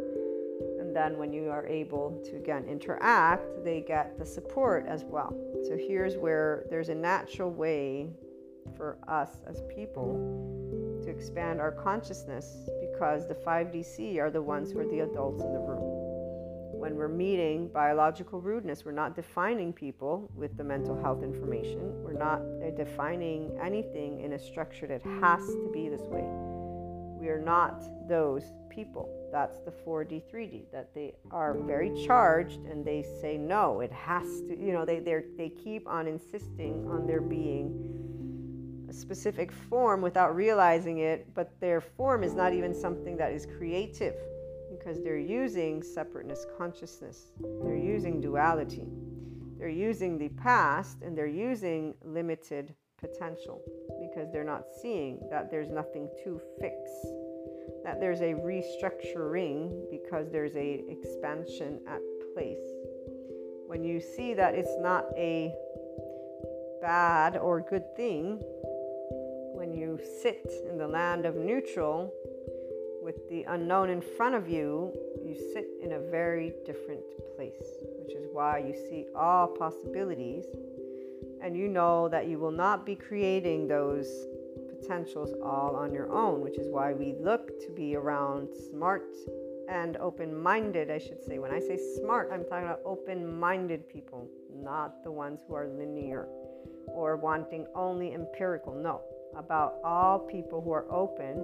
And 0.79 0.95
then 0.95 1.17
when 1.17 1.31
you 1.31 1.49
are 1.49 1.65
able 1.67 2.19
to 2.25 2.37
again 2.37 2.65
interact, 2.67 3.63
they 3.63 3.81
get 3.81 4.17
the 4.17 4.25
support 4.25 4.85
as 4.87 5.03
well. 5.03 5.33
So 5.63 5.77
here's 5.77 6.17
where 6.17 6.65
there's 6.69 6.89
a 6.89 6.95
natural 6.95 7.51
way 7.51 8.09
for 8.75 8.97
us 9.07 9.29
as 9.47 9.61
people 9.73 10.99
to 11.03 11.09
expand 11.09 11.59
our 11.59 11.71
consciousness 11.71 12.69
because 12.79 13.27
the 13.27 13.35
5DC 13.35 14.17
are 14.17 14.29
the 14.29 14.41
ones 14.41 14.71
who 14.71 14.79
are 14.79 14.87
the 14.87 14.99
adults 14.99 15.43
in 15.43 15.53
the 15.53 15.59
room 15.59 16.01
when 16.81 16.95
we're 16.95 17.07
meeting 17.07 17.67
biological 17.67 18.41
rudeness, 18.41 18.83
we're 18.83 18.91
not 18.91 19.15
defining 19.15 19.71
people 19.71 20.31
with 20.35 20.57
the 20.57 20.63
mental 20.63 20.99
health 20.99 21.21
information. 21.21 21.79
We're 22.03 22.17
not 22.17 22.41
uh, 22.41 22.71
defining 22.75 23.55
anything 23.63 24.21
in 24.21 24.33
a 24.33 24.39
structure 24.39 24.87
that 24.87 25.03
has 25.21 25.45
to 25.45 25.69
be 25.71 25.89
this 25.89 26.01
way. 26.01 26.23
We 27.21 27.29
are 27.29 27.39
not 27.39 27.83
those 28.09 28.45
people. 28.67 29.07
That's 29.31 29.59
the 29.59 29.69
4D, 29.69 30.23
3D, 30.33 30.71
that 30.71 30.89
they 30.95 31.13
are 31.29 31.53
very 31.53 31.93
charged 32.07 32.65
and 32.65 32.83
they 32.83 33.05
say, 33.21 33.37
no, 33.37 33.81
it 33.81 33.91
has 33.91 34.25
to, 34.47 34.57
you 34.59 34.73
know, 34.73 34.83
they, 34.83 34.99
they 34.99 35.49
keep 35.49 35.87
on 35.87 36.07
insisting 36.07 36.87
on 36.89 37.05
there 37.05 37.21
being 37.21 38.30
specific 38.93 39.51
form 39.51 40.01
without 40.01 40.35
realizing 40.35 40.99
it, 40.99 41.33
but 41.33 41.51
their 41.59 41.81
form 41.81 42.23
is 42.23 42.33
not 42.33 42.53
even 42.53 42.73
something 42.73 43.17
that 43.17 43.31
is 43.31 43.45
creative 43.57 44.15
because 44.69 45.01
they're 45.03 45.17
using 45.17 45.83
separateness 45.83 46.45
consciousness, 46.57 47.31
they're 47.63 47.75
using 47.75 48.19
duality, 48.19 48.87
they're 49.57 49.69
using 49.69 50.17
the 50.17 50.29
past, 50.29 51.01
and 51.01 51.17
they're 51.17 51.27
using 51.27 51.93
limited 52.03 52.73
potential 52.97 53.61
because 53.99 54.31
they're 54.31 54.43
not 54.43 54.63
seeing 54.81 55.19
that 55.29 55.49
there's 55.49 55.69
nothing 55.69 56.09
to 56.23 56.39
fix 56.59 56.89
that 57.83 57.99
there's 57.99 58.21
a 58.21 58.33
restructuring 58.33 59.89
because 59.89 60.29
there's 60.31 60.55
a 60.55 60.83
expansion 60.87 61.79
at 61.87 62.01
place. 62.33 62.59
When 63.67 63.83
you 63.83 63.99
see 63.99 64.33
that 64.33 64.53
it's 64.53 64.75
not 64.79 65.05
a 65.17 65.53
bad 66.81 67.37
or 67.37 67.61
good 67.61 67.95
thing, 67.95 68.41
when 69.71 69.79
you 69.79 69.97
sit 70.21 70.51
in 70.69 70.77
the 70.77 70.87
land 70.87 71.25
of 71.25 71.35
neutral 71.35 72.13
with 73.01 73.29
the 73.29 73.43
unknown 73.43 73.89
in 73.89 74.01
front 74.01 74.35
of 74.35 74.49
you, 74.49 74.91
you 75.23 75.33
sit 75.53 75.65
in 75.81 75.93
a 75.93 75.99
very 75.99 76.53
different 76.65 77.01
place, 77.37 77.85
which 78.03 78.13
is 78.13 78.27
why 78.33 78.57
you 78.57 78.73
see 78.73 79.05
all 79.15 79.47
possibilities 79.47 80.43
and 81.41 81.55
you 81.55 81.69
know 81.69 82.09
that 82.09 82.27
you 82.27 82.37
will 82.37 82.51
not 82.51 82.85
be 82.85 82.95
creating 82.95 83.65
those 83.65 84.25
potentials 84.77 85.33
all 85.41 85.75
on 85.75 85.93
your 85.93 86.11
own, 86.11 86.41
which 86.41 86.57
is 86.57 86.67
why 86.69 86.91
we 86.91 87.15
look 87.21 87.57
to 87.61 87.71
be 87.71 87.95
around 87.95 88.49
smart 88.69 89.15
and 89.69 89.95
open 89.97 90.37
minded, 90.37 90.91
I 90.91 90.97
should 90.97 91.23
say. 91.23 91.39
When 91.39 91.51
I 91.51 91.59
say 91.59 91.79
smart, 91.97 92.29
I'm 92.33 92.43
talking 92.43 92.65
about 92.65 92.81
open 92.83 93.39
minded 93.39 93.87
people, 93.87 94.27
not 94.53 95.01
the 95.05 95.11
ones 95.11 95.39
who 95.47 95.55
are 95.55 95.69
linear 95.69 96.27
or 96.87 97.15
wanting 97.15 97.65
only 97.73 98.13
empirical. 98.13 98.75
No, 98.75 99.01
about 99.35 99.75
all 99.83 100.19
people 100.19 100.61
who 100.61 100.71
are 100.71 100.91
open 100.91 101.35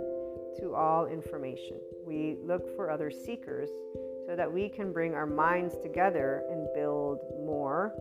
to 0.59 0.73
all 0.73 1.07
information. 1.07 1.77
We 2.05 2.37
look 2.43 2.75
for 2.75 2.89
other 2.89 3.11
seekers 3.11 3.69
so 4.27 4.35
that 4.35 4.51
we 4.51 4.69
can 4.69 4.91
bring 4.91 5.13
our 5.13 5.25
minds 5.25 5.75
together 5.81 6.43
and 6.49 6.67
build 6.73 7.19
more 7.45 7.93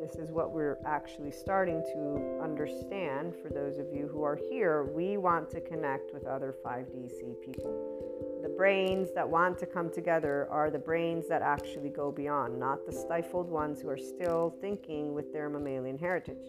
this 0.00 0.14
is 0.14 0.30
what 0.30 0.52
we're 0.52 0.78
actually 0.86 1.32
starting 1.32 1.82
to 1.92 2.40
understand 2.40 3.34
for 3.42 3.48
those 3.48 3.78
of 3.78 3.86
you 3.92 4.06
who 4.06 4.22
are 4.22 4.38
here. 4.48 4.84
We 4.84 5.16
want 5.16 5.50
to 5.50 5.60
connect 5.60 6.14
with 6.14 6.24
other 6.24 6.54
5DC 6.64 7.40
people. 7.44 8.38
The 8.40 8.48
brains 8.48 9.08
that 9.16 9.28
want 9.28 9.58
to 9.58 9.66
come 9.66 9.90
together 9.90 10.46
are 10.52 10.70
the 10.70 10.78
brains 10.78 11.26
that 11.28 11.42
actually 11.42 11.88
go 11.88 12.12
beyond, 12.12 12.60
not 12.60 12.86
the 12.86 12.92
stifled 12.92 13.48
ones 13.48 13.80
who 13.80 13.88
are 13.88 13.98
still 13.98 14.54
thinking 14.60 15.14
with 15.14 15.32
their 15.32 15.48
mammalian 15.48 15.98
heritage. 15.98 16.46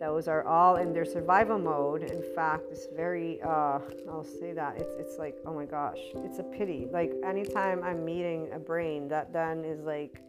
Those 0.00 0.28
are 0.28 0.44
all 0.46 0.76
in 0.76 0.92
their 0.92 1.04
survival 1.04 1.58
mode. 1.58 2.02
In 2.02 2.22
fact, 2.34 2.64
it's 2.70 2.86
very, 2.94 3.40
uh, 3.42 3.78
I'll 4.10 4.24
say 4.24 4.52
that, 4.52 4.76
it's, 4.76 4.94
it's 4.98 5.18
like, 5.18 5.36
oh 5.46 5.54
my 5.54 5.64
gosh, 5.64 5.98
it's 6.16 6.38
a 6.38 6.42
pity. 6.42 6.88
Like, 6.90 7.12
anytime 7.24 7.82
I'm 7.82 8.04
meeting 8.04 8.48
a 8.52 8.58
brain 8.58 9.08
that 9.08 9.32
then 9.32 9.64
is 9.64 9.82
like, 9.82 10.20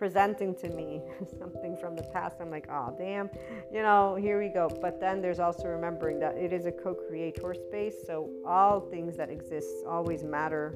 presenting 0.00 0.54
to 0.54 0.70
me 0.70 1.02
something 1.38 1.76
from 1.76 1.94
the 1.94 2.02
past, 2.04 2.36
I'm 2.40 2.50
like, 2.50 2.66
oh, 2.70 2.94
damn, 2.96 3.28
you 3.70 3.82
know, 3.82 4.14
here 4.14 4.40
we 4.40 4.48
go. 4.48 4.66
But 4.80 4.98
then 4.98 5.20
there's 5.20 5.38
also 5.38 5.64
remembering 5.68 6.18
that 6.20 6.36
it 6.36 6.54
is 6.54 6.64
a 6.64 6.72
co 6.72 6.94
creator 6.94 7.54
space. 7.54 7.96
So 8.06 8.30
all 8.46 8.80
things 8.80 9.16
that 9.18 9.28
exist 9.28 9.68
always 9.86 10.24
matter 10.24 10.74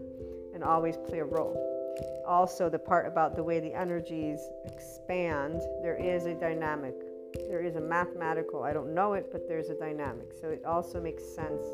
and 0.53 0.63
always 0.63 0.99
play 0.99 1.21
a 1.21 1.25
role. 1.25 1.57
Also, 2.27 2.69
the 2.69 2.79
part 2.79 3.07
about 3.07 3.35
the 3.35 3.43
way 3.43 3.61
the 3.61 3.73
energies 3.73 4.41
expand, 4.67 5.63
there 5.81 5.97
is 5.97 6.27
a 6.27 6.35
dynamic. 6.35 6.95
There 7.49 7.63
is 7.63 7.77
a 7.77 7.81
mathematical, 7.81 8.63
I 8.63 8.73
don't 8.73 8.95
know 8.95 9.15
it, 9.15 9.31
but 9.31 9.49
there's 9.49 9.69
a 9.69 9.75
dynamic. 9.75 10.33
So 10.41 10.49
it 10.49 10.65
also 10.65 11.01
makes 11.01 11.25
sense 11.25 11.67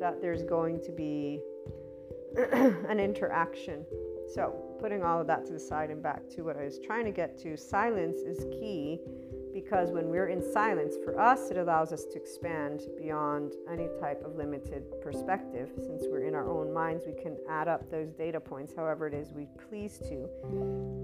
that 0.00 0.20
there's 0.20 0.42
going 0.42 0.80
to 0.84 0.92
be 0.92 1.40
an 2.52 3.00
interaction. 3.00 3.84
So, 4.32 4.54
putting 4.80 5.02
all 5.02 5.20
of 5.20 5.26
that 5.28 5.46
to 5.46 5.52
the 5.52 5.60
side 5.60 5.90
and 5.90 6.02
back 6.02 6.28
to 6.30 6.42
what 6.42 6.56
I 6.56 6.64
was 6.64 6.78
trying 6.78 7.04
to 7.04 7.10
get 7.10 7.38
to, 7.42 7.56
silence 7.56 8.18
is 8.20 8.44
key 8.50 9.00
because 9.54 9.92
when 9.92 10.08
we're 10.08 10.26
in 10.26 10.42
silence, 10.42 10.96
for 11.04 11.18
us, 11.18 11.50
it 11.50 11.56
allows 11.56 11.92
us 11.92 12.04
to 12.06 12.16
expand 12.16 12.82
beyond 12.98 13.52
any 13.70 13.86
type 14.00 14.20
of 14.24 14.34
limited 14.34 14.82
perspective. 15.00 15.70
Since 15.76 16.06
we're 16.08 16.24
in 16.24 16.34
our 16.34 16.50
own 16.50 16.72
minds, 16.72 17.04
we 17.06 17.12
can 17.14 17.36
add 17.48 17.68
up 17.68 17.88
those 17.88 18.10
data 18.10 18.40
points 18.40 18.74
however 18.76 19.06
it 19.06 19.14
is 19.14 19.32
we 19.32 19.46
please 19.68 19.98
to. 20.08 20.28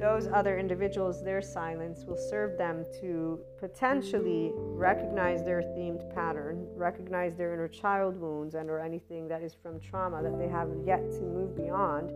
Those 0.01 0.27
other 0.27 0.59
individuals, 0.59 1.23
their 1.23 1.41
silence 1.41 2.05
will 2.05 2.19
serve 2.19 2.59
them 2.59 2.85
to 3.01 3.39
potentially 3.57 4.51
recognize 4.55 5.45
their 5.45 5.63
themed 5.63 6.13
pattern, 6.13 6.67
recognize 6.75 7.37
their 7.37 7.55
inner 7.55 7.69
child 7.69 8.17
wounds 8.17 8.57
and 8.57 8.69
or 8.69 8.81
anything 8.81 9.29
that 9.29 9.43
is 9.43 9.55
from 9.55 9.79
trauma 9.79 10.23
that 10.25 10.37
they 10.39 10.49
have 10.49 10.69
yet 10.85 11.09
to 11.13 11.21
move 11.21 11.57
beyond 11.57 12.11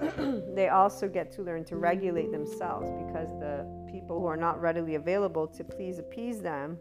they 0.54 0.68
also 0.68 1.08
get 1.08 1.32
to 1.32 1.42
learn 1.42 1.64
to 1.64 1.76
regulate 1.76 2.30
themselves 2.32 2.90
because 3.06 3.28
the 3.40 3.66
people 3.90 4.20
who 4.20 4.26
are 4.26 4.36
not 4.36 4.60
readily 4.60 4.94
available 4.94 5.46
to 5.46 5.64
please 5.64 5.98
appease 5.98 6.40
them 6.40 6.78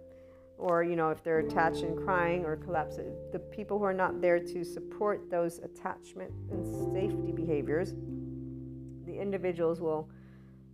or 0.58 0.84
you 0.84 0.96
know 0.96 1.10
if 1.10 1.24
they're 1.24 1.40
attached 1.40 1.82
and 1.84 1.98
crying 1.98 2.46
or 2.46 2.56
collapse 2.56 2.98
the 3.32 3.40
people 3.40 3.78
who 3.78 3.84
are 3.84 3.94
not 3.94 4.22
there 4.22 4.40
to 4.40 4.64
support 4.64 5.30
those 5.30 5.60
attachment 5.60 6.32
and 6.52 6.66
safety 6.94 7.32
behaviors 7.32 7.94
the 9.06 9.18
individuals 9.18 9.80
will 9.80 10.10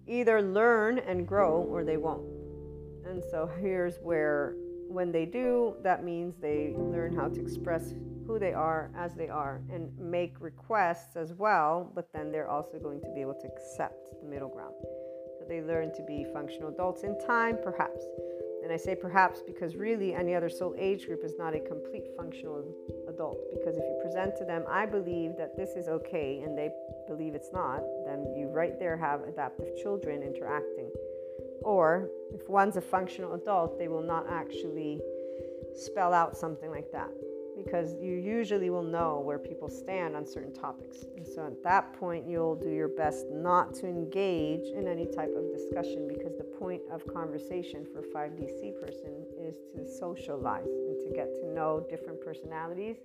either 0.08 0.42
learn 0.42 1.00
and 1.00 1.28
grow 1.28 1.62
or 1.62 1.84
they 1.84 1.98
won't. 1.98 2.28
And 3.06 3.24
so 3.32 3.50
here's 3.60 3.98
where 3.98 4.56
when 4.92 5.12
they 5.12 5.26
do 5.26 5.76
that 5.84 6.04
means 6.04 6.36
they 6.42 6.74
learn 6.78 7.16
how 7.16 7.28
to 7.30 7.40
express 7.40 7.94
who 8.28 8.38
they 8.40 8.54
are 8.54 8.92
as 8.96 9.16
they 9.16 9.30
are 9.30 9.62
and 9.72 9.92
make 9.98 10.36
requests 10.40 11.16
as 11.16 11.34
well, 11.34 11.92
but 11.96 12.08
then 12.14 12.32
they're 12.32 12.50
also 12.50 12.78
going 12.78 13.02
to 13.02 13.12
be 13.14 13.22
able 13.22 13.34
to 13.34 13.48
accept 13.48 14.10
the 14.22 14.30
middle 14.30 14.50
ground. 14.50 14.74
So 15.40 15.46
they 15.48 15.62
learn 15.62 15.94
to 15.96 16.04
be 16.04 16.26
functional 16.34 16.70
adults 16.70 17.04
in 17.04 17.18
time, 17.26 17.58
perhaps. 17.64 18.06
And 18.64 18.72
I 18.72 18.78
say 18.78 18.96
perhaps 18.96 19.42
because 19.42 19.76
really 19.76 20.14
any 20.14 20.36
other 20.36 20.50
soul 20.50 20.76
age 20.78 21.08
group 21.08 21.24
is 21.24 21.34
not 21.38 21.56
a 21.56 21.60
complete 21.60 22.06
functional 22.16 22.64
adult. 23.10 23.40
Because 23.52 23.76
if 23.76 23.84
you 23.84 24.00
present 24.02 24.36
to 24.38 24.46
them, 24.46 24.64
I 24.70 24.86
believe 24.86 25.36
that 25.38 25.58
this 25.58 25.72
is 25.72 25.88
okay, 25.88 26.42
and 26.46 26.56
they 26.56 26.70
believe 27.08 27.34
it's 27.34 27.52
not, 27.52 27.82
then 28.06 28.34
you 28.38 28.48
right 28.48 28.78
there 28.78 28.96
have 28.98 29.24
adaptive 29.24 29.76
children 29.82 30.22
interacting. 30.22 30.92
Or 31.62 32.10
if 32.34 32.48
one's 32.50 32.78
a 32.78 32.82
functional 32.82 33.34
adult, 33.34 33.78
they 33.78 33.88
will 33.88 34.04
not 34.04 34.26
actually 34.30 35.00
spell 35.76 36.14
out 36.14 36.36
something 36.36 36.70
like 36.70 36.92
that 36.92 37.10
because 37.56 37.96
you 38.02 38.16
usually 38.16 38.70
will 38.70 38.84
know 38.84 39.20
where 39.20 39.38
people 39.38 39.70
stand 39.70 40.16
on 40.16 40.26
certain 40.26 40.54
topics. 40.54 41.06
And 41.16 41.28
so 41.28 41.46
at 41.46 41.62
that 41.64 41.94
point, 41.94 42.28
you'll 42.28 42.56
do 42.56 42.70
your 42.70 42.88
best 42.88 43.26
not 43.30 43.74
to 43.76 43.88
engage 43.88 44.68
in 44.70 44.88
any 44.88 45.06
type 45.06 45.34
of 45.36 45.52
discussion 45.52 46.08
because 46.08 46.38
the 46.38 46.44
point 46.44 46.82
of 46.92 47.06
conversation 47.06 47.86
for 47.86 48.02
5DC 48.02 48.80
person 48.80 49.26
is 49.40 49.56
to 49.76 49.88
socialize 50.00 50.66
and 50.66 51.00
to 51.06 51.14
get 51.14 51.34
to 51.42 51.48
know 51.54 51.86
different 51.90 52.22
personalities 52.22 52.98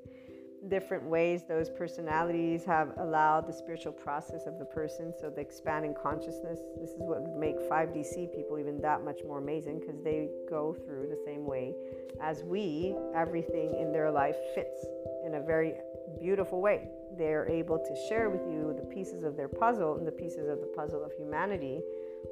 different 0.69 1.05
ways 1.05 1.45
those 1.49 1.71
personalities 1.71 2.65
have 2.65 2.93
allowed 2.99 3.47
the 3.47 3.53
spiritual 3.53 3.93
process 3.93 4.47
of 4.47 4.59
the 4.59 4.65
person. 4.65 5.13
So 5.21 5.31
the 5.31 5.41
expanding 5.41 5.95
consciousness, 6.01 6.61
this 6.81 6.91
is 6.91 6.97
what 6.99 7.23
would 7.23 7.37
make 7.37 7.57
5DC 7.71 8.35
people 8.35 8.59
even 8.59 8.81
that 8.81 9.05
much 9.05 9.21
more 9.27 9.39
amazing 9.39 9.81
because 9.81 10.03
they 10.03 10.29
go 10.49 10.75
through 10.87 11.09
the 11.09 11.23
same 11.25 11.47
way 11.47 11.75
as 12.21 12.43
we. 12.43 12.95
Everything 13.15 13.75
in 13.79 13.93
their 13.93 14.11
life 14.11 14.37
fits 14.55 14.85
in 15.25 15.35
a 15.35 15.41
very 15.41 15.75
beautiful 16.21 16.61
way. 16.61 16.89
They're 17.17 17.49
able 17.49 17.79
to 17.79 18.09
share 18.09 18.31
with 18.31 18.43
you 18.43 18.75
the 18.77 18.87
pieces 18.95 19.23
of 19.25 19.37
their 19.37 19.49
puzzle 19.49 19.97
and 19.97 20.07
the 20.07 20.13
pieces 20.13 20.49
of 20.49 20.61
the 20.61 20.73
puzzle 20.77 21.05
of 21.05 21.13
humanity 21.13 21.81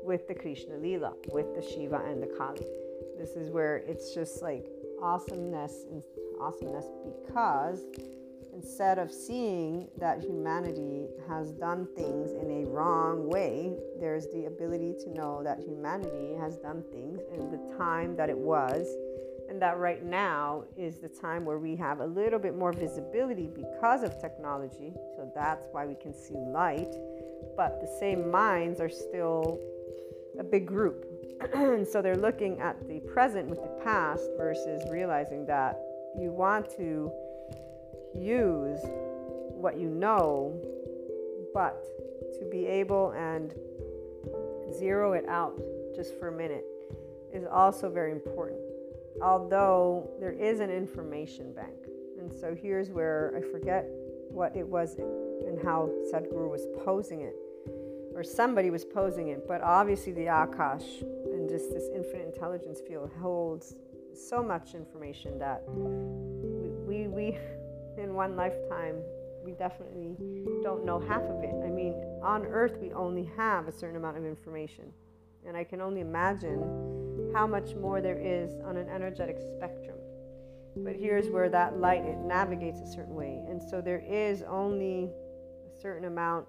with 0.02 0.26
the 0.28 0.34
Krishna 0.34 0.76
Lila, 0.76 1.14
with 1.32 1.54
the 1.54 1.62
Shiva 1.62 2.02
and 2.06 2.22
the 2.22 2.26
Kali. 2.26 2.66
This 3.18 3.30
is 3.30 3.50
where 3.50 3.78
it's 3.86 4.14
just 4.14 4.42
like 4.42 4.66
awesomeness 5.02 5.84
and 5.90 6.02
awesomeness 6.40 6.86
because 7.04 7.84
instead 8.54 8.98
of 8.98 9.10
seeing 9.10 9.88
that 9.98 10.22
humanity 10.22 11.06
has 11.28 11.50
done 11.52 11.88
things 11.96 12.30
in 12.32 12.62
a 12.62 12.66
wrong 12.66 13.28
way, 13.28 13.76
there's 13.98 14.26
the 14.28 14.46
ability 14.46 14.94
to 15.04 15.10
know 15.10 15.42
that 15.42 15.58
humanity 15.58 16.34
has 16.38 16.56
done 16.58 16.82
things 16.92 17.20
in 17.34 17.50
the 17.50 17.76
time 17.76 18.16
that 18.16 18.30
it 18.30 18.38
was, 18.38 18.86
and 19.48 19.60
that 19.60 19.78
right 19.78 20.04
now 20.04 20.64
is 20.76 20.98
the 21.00 21.08
time 21.08 21.44
where 21.44 21.58
we 21.58 21.76
have 21.76 22.00
a 22.00 22.06
little 22.06 22.38
bit 22.38 22.56
more 22.56 22.72
visibility 22.72 23.48
because 23.54 24.02
of 24.02 24.18
technology. 24.20 24.92
So 25.16 25.30
that's 25.34 25.66
why 25.72 25.84
we 25.84 25.96
can 25.96 26.14
see 26.14 26.34
light, 26.34 26.94
but 27.56 27.80
the 27.80 27.96
same 27.98 28.30
minds 28.30 28.80
are 28.80 28.88
still 28.88 29.60
a 30.38 30.44
big 30.44 30.66
group. 30.66 31.06
so 31.90 32.00
they're 32.00 32.16
looking 32.16 32.60
at 32.60 32.88
the 32.88 33.00
present 33.00 33.48
with 33.48 33.60
the 33.62 33.80
past 33.84 34.30
versus 34.38 34.82
realizing 34.90 35.44
that 35.46 35.78
you 36.18 36.30
want 36.30 36.70
to 36.76 37.10
use 38.14 38.80
what 39.50 39.78
you 39.78 39.88
know, 39.88 40.60
but 41.52 41.84
to 42.38 42.44
be 42.50 42.66
able 42.66 43.10
and 43.12 43.54
zero 44.72 45.12
it 45.12 45.24
out 45.28 45.60
just 45.94 46.18
for 46.18 46.28
a 46.28 46.32
minute 46.32 46.64
is 47.32 47.44
also 47.50 47.90
very 47.90 48.12
important. 48.12 48.60
Although 49.22 50.10
there 50.18 50.32
is 50.32 50.60
an 50.60 50.70
information 50.70 51.52
bank. 51.52 51.74
And 52.18 52.32
so 52.32 52.54
here's 52.54 52.90
where 52.90 53.34
I 53.36 53.40
forget 53.52 53.86
what 54.30 54.56
it 54.56 54.66
was 54.66 54.96
and 54.96 55.62
how 55.62 55.90
Sadhguru 56.12 56.50
was 56.50 56.66
posing 56.84 57.20
it, 57.20 57.36
or 58.14 58.24
somebody 58.24 58.70
was 58.70 58.84
posing 58.84 59.28
it, 59.28 59.46
but 59.46 59.60
obviously 59.62 60.12
the 60.12 60.26
Akash 60.26 61.02
and 61.02 61.48
just 61.48 61.70
this 61.72 61.88
infinite 61.94 62.26
intelligence 62.26 62.80
field 62.86 63.10
holds 63.20 63.76
so 64.16 64.42
much 64.42 64.74
information 64.74 65.38
that 65.38 65.62
we, 65.68 67.06
we, 67.06 67.08
we 67.08 67.38
in 68.02 68.14
one 68.14 68.36
lifetime, 68.36 68.96
we 69.44 69.52
definitely 69.52 70.16
don't 70.62 70.84
know 70.84 70.98
half 70.98 71.22
of 71.22 71.42
it. 71.42 71.54
I 71.64 71.70
mean, 71.70 71.94
on 72.22 72.46
earth, 72.46 72.76
we 72.80 72.92
only 72.92 73.30
have 73.36 73.68
a 73.68 73.72
certain 73.72 73.96
amount 73.96 74.16
of 74.16 74.24
information. 74.24 74.92
And 75.46 75.56
I 75.56 75.64
can 75.64 75.80
only 75.80 76.00
imagine 76.00 77.30
how 77.34 77.46
much 77.46 77.74
more 77.74 78.00
there 78.00 78.18
is 78.18 78.54
on 78.64 78.76
an 78.76 78.88
energetic 78.88 79.38
spectrum. 79.38 79.98
But 80.76 80.96
here's 80.96 81.28
where 81.28 81.48
that 81.50 81.78
light 81.78 82.04
it 82.04 82.18
navigates 82.18 82.80
a 82.80 82.86
certain 82.86 83.14
way. 83.14 83.42
And 83.48 83.62
so 83.62 83.80
there 83.80 84.00
is 84.00 84.42
only 84.42 85.10
a 85.66 85.80
certain 85.80 86.06
amount 86.06 86.46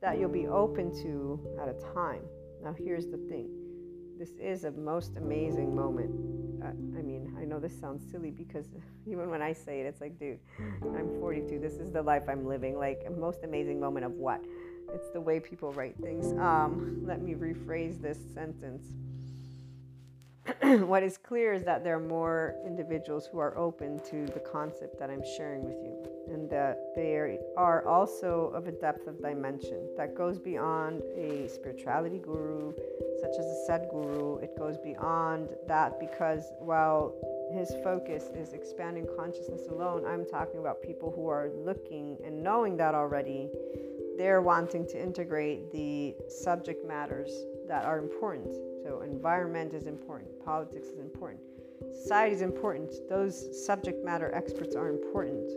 that 0.00 0.18
you'll 0.18 0.30
be 0.30 0.46
open 0.46 0.92
to 1.02 1.38
at 1.60 1.68
a 1.68 1.74
time. 1.94 2.22
Now 2.62 2.74
here's 2.76 3.06
the 3.06 3.18
thing. 3.28 3.50
This 4.18 4.30
is 4.40 4.64
a 4.64 4.70
most 4.72 5.16
amazing 5.16 5.74
moment. 5.74 6.10
I 6.68 7.02
mean, 7.02 7.36
I 7.40 7.44
know 7.44 7.58
this 7.58 7.78
sounds 7.78 8.02
silly 8.10 8.30
because 8.30 8.66
even 9.06 9.30
when 9.30 9.42
I 9.42 9.52
say 9.52 9.80
it, 9.80 9.86
it's 9.86 10.00
like, 10.00 10.18
dude, 10.18 10.38
I'm 10.82 11.08
42. 11.20 11.58
This 11.58 11.74
is 11.74 11.90
the 11.90 12.02
life 12.02 12.24
I'm 12.28 12.46
living. 12.46 12.78
Like, 12.78 13.02
a 13.06 13.10
most 13.10 13.44
amazing 13.44 13.80
moment 13.80 14.06
of 14.06 14.12
what? 14.12 14.44
It's 14.92 15.10
the 15.10 15.20
way 15.20 15.40
people 15.40 15.72
write 15.72 15.96
things. 16.00 16.32
Um, 16.38 17.02
let 17.04 17.22
me 17.22 17.34
rephrase 17.34 18.00
this 18.00 18.18
sentence. 18.34 18.84
what 20.62 21.04
is 21.04 21.18
clear 21.18 21.52
is 21.52 21.62
that 21.62 21.84
there 21.84 21.96
are 21.96 22.00
more 22.00 22.56
individuals 22.66 23.28
who 23.30 23.38
are 23.38 23.56
open 23.56 24.00
to 24.10 24.26
the 24.26 24.40
concept 24.40 24.98
that 24.98 25.08
I'm 25.08 25.22
sharing 25.36 25.62
with 25.62 25.76
you, 25.80 25.96
and 26.32 26.50
that 26.50 26.80
they 26.96 27.38
are 27.56 27.86
also 27.86 28.50
of 28.52 28.66
a 28.66 28.72
depth 28.72 29.06
of 29.06 29.22
dimension 29.22 29.88
that 29.96 30.16
goes 30.16 30.40
beyond 30.40 31.02
a 31.16 31.48
spirituality 31.48 32.18
guru, 32.18 32.72
such 33.20 33.38
as 33.38 33.46
a 33.46 33.66
Sadhguru. 33.68 34.42
It 34.42 34.58
goes 34.58 34.78
beyond 34.78 35.50
that 35.68 36.00
because 36.00 36.52
while 36.58 37.14
his 37.52 37.72
focus 37.84 38.24
is 38.34 38.52
expanding 38.52 39.06
consciousness 39.16 39.68
alone, 39.70 40.04
I'm 40.04 40.26
talking 40.26 40.58
about 40.58 40.82
people 40.82 41.12
who 41.14 41.28
are 41.28 41.50
looking 41.54 42.18
and 42.24 42.42
knowing 42.42 42.76
that 42.78 42.96
already. 42.96 43.48
They're 44.18 44.42
wanting 44.42 44.86
to 44.88 45.02
integrate 45.02 45.70
the 45.72 46.14
subject 46.28 46.86
matters 46.86 47.30
that 47.68 47.84
are 47.84 47.98
important 47.98 48.56
so, 48.82 49.02
environment 49.02 49.74
is 49.74 49.86
important, 49.86 50.30
politics 50.44 50.88
is 50.88 50.98
important, 50.98 51.40
society 51.94 52.34
is 52.34 52.42
important. 52.42 52.92
Those 53.08 53.64
subject 53.66 54.04
matter 54.04 54.34
experts 54.34 54.74
are 54.74 54.88
important. 54.88 55.50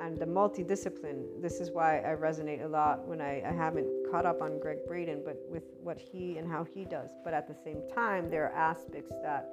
And 0.00 0.18
the 0.18 0.26
multidiscipline, 0.26 1.40
this 1.40 1.58
is 1.58 1.70
why 1.70 2.00
I 2.00 2.14
resonate 2.14 2.62
a 2.62 2.68
lot 2.68 3.06
when 3.08 3.20
I, 3.20 3.42
I 3.42 3.52
haven't 3.52 3.88
caught 4.10 4.26
up 4.26 4.42
on 4.42 4.60
Gregg 4.60 4.78
Braden, 4.86 5.22
but 5.24 5.38
with 5.48 5.64
what 5.82 5.98
he 5.98 6.36
and 6.36 6.46
how 6.46 6.64
he 6.64 6.84
does. 6.84 7.10
But 7.24 7.32
at 7.32 7.48
the 7.48 7.54
same 7.64 7.80
time, 7.94 8.30
there 8.30 8.44
are 8.44 8.52
aspects 8.52 9.12
that 9.22 9.48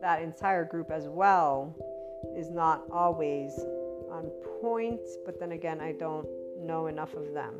that 0.00 0.20
entire 0.20 0.64
group 0.64 0.90
as 0.90 1.06
well 1.08 1.74
is 2.36 2.50
not 2.50 2.82
always 2.92 3.52
on 4.10 4.30
point, 4.60 5.00
but 5.24 5.38
then 5.38 5.52
again, 5.52 5.80
I 5.80 5.92
don't 5.92 6.26
know 6.58 6.88
enough 6.88 7.14
of 7.14 7.32
them. 7.32 7.54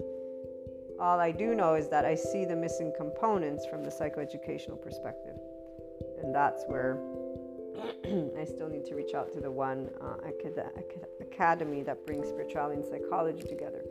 All 1.01 1.19
I 1.19 1.33
do 1.33 1.55
know 1.55 1.75
is 1.75 1.89
that 1.89 2.05
I 2.05 2.15
see 2.15 2.45
the 2.45 2.55
missing 2.55 2.93
components 2.97 3.67
from 3.67 3.83
the 3.83 3.91
psychoeducational 3.91 4.81
perspective. 4.81 5.37
And 6.23 6.35
that's 6.35 6.65
where 6.67 6.99
I 8.39 8.45
still 8.45 8.69
need 8.69 8.85
to 8.87 8.95
reach 8.95 9.15
out 9.15 9.33
to 9.33 9.41
the 9.41 9.51
one 9.51 9.91
uh, 10.01 10.17
acad- 10.29 10.71
academy 11.21 11.83
that 11.83 12.07
brings 12.07 12.29
spirituality 12.29 12.81
and 12.81 12.85
psychology 12.85 13.43
together. 13.43 13.83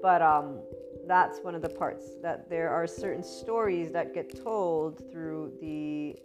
But 0.00 0.22
um, 0.22 0.60
that's 1.06 1.40
one 1.40 1.54
of 1.54 1.62
the 1.62 1.68
parts 1.68 2.10
that 2.22 2.48
there 2.48 2.70
are 2.70 2.86
certain 2.86 3.24
stories 3.24 3.90
that 3.92 4.14
get 4.14 4.42
told 4.42 5.02
through 5.10 5.52
the 5.60 6.16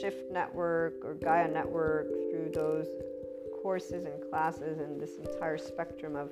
Shift 0.00 0.30
Network 0.30 1.04
or 1.04 1.14
Gaia 1.14 1.48
Network, 1.48 2.08
through 2.30 2.50
those 2.54 2.86
courses 3.62 4.04
and 4.04 4.30
classes 4.30 4.78
and 4.78 5.00
this 5.00 5.16
entire 5.16 5.58
spectrum 5.58 6.16
of 6.16 6.30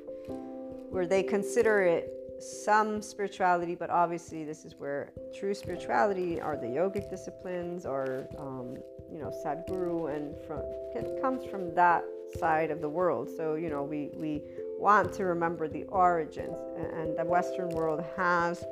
where 0.91 1.07
they 1.07 1.23
consider 1.23 1.83
it 1.83 2.20
some 2.43 3.03
spirituality, 3.03 3.75
but 3.75 3.91
obviously 3.91 4.45
this 4.45 4.65
is 4.65 4.75
where 4.77 5.13
true 5.39 5.55
spirituality 5.55 6.41
are 6.41 6.57
the 6.57 6.67
yogic 6.67 7.11
disciplines, 7.11 7.87
or 7.87 8.29
um, 8.39 8.77
you 9.11 9.19
know 9.19 9.31
Sadhguru, 9.45 10.15
and 10.15 10.37
from 10.47 10.63
it 10.95 11.21
comes 11.23 11.45
from 11.45 11.75
that 11.75 12.05
side 12.39 12.71
of 12.71 12.81
the 12.81 12.89
world. 12.89 13.29
So 13.37 13.55
you 13.55 13.69
know 13.69 13.83
we 13.83 14.11
we 14.15 14.43
want 14.79 15.13
to 15.15 15.25
remember 15.25 15.69
the 15.69 15.85
origins, 15.85 16.57
and 16.95 17.17
the 17.17 17.25
Western 17.25 17.69
world 17.71 18.05
has 18.17 18.65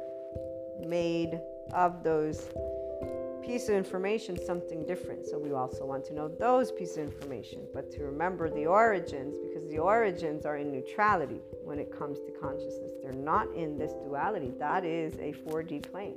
made 0.81 1.41
of 1.73 2.03
those 2.03 2.49
piece 3.49 3.69
of 3.71 3.75
information 3.75 4.39
something 4.45 4.87
different. 4.87 5.27
So 5.27 5.39
we 5.39 5.53
also 5.53 5.87
want 5.87 6.05
to 6.07 6.15
know 6.15 6.29
those 6.29 6.71
pieces 6.71 6.99
of 6.99 7.05
information, 7.05 7.67
but 7.73 7.91
to 7.93 8.05
remember 8.05 8.51
the 8.51 8.67
origins 8.67 9.35
the 9.69 9.79
origins 9.79 10.47
are 10.47 10.57
in 10.57 10.73
neutrality 10.73 11.41
when 11.65 11.79
it 11.79 11.97
comes 11.97 12.19
to 12.21 12.31
consciousness. 12.41 12.93
They're 13.03 13.13
not 13.13 13.53
in 13.55 13.79
this 13.79 13.93
duality. 13.93 14.53
That 14.59 14.85
is 14.85 15.15
a 15.17 15.35
4D 15.47 15.91
plane. 15.91 16.17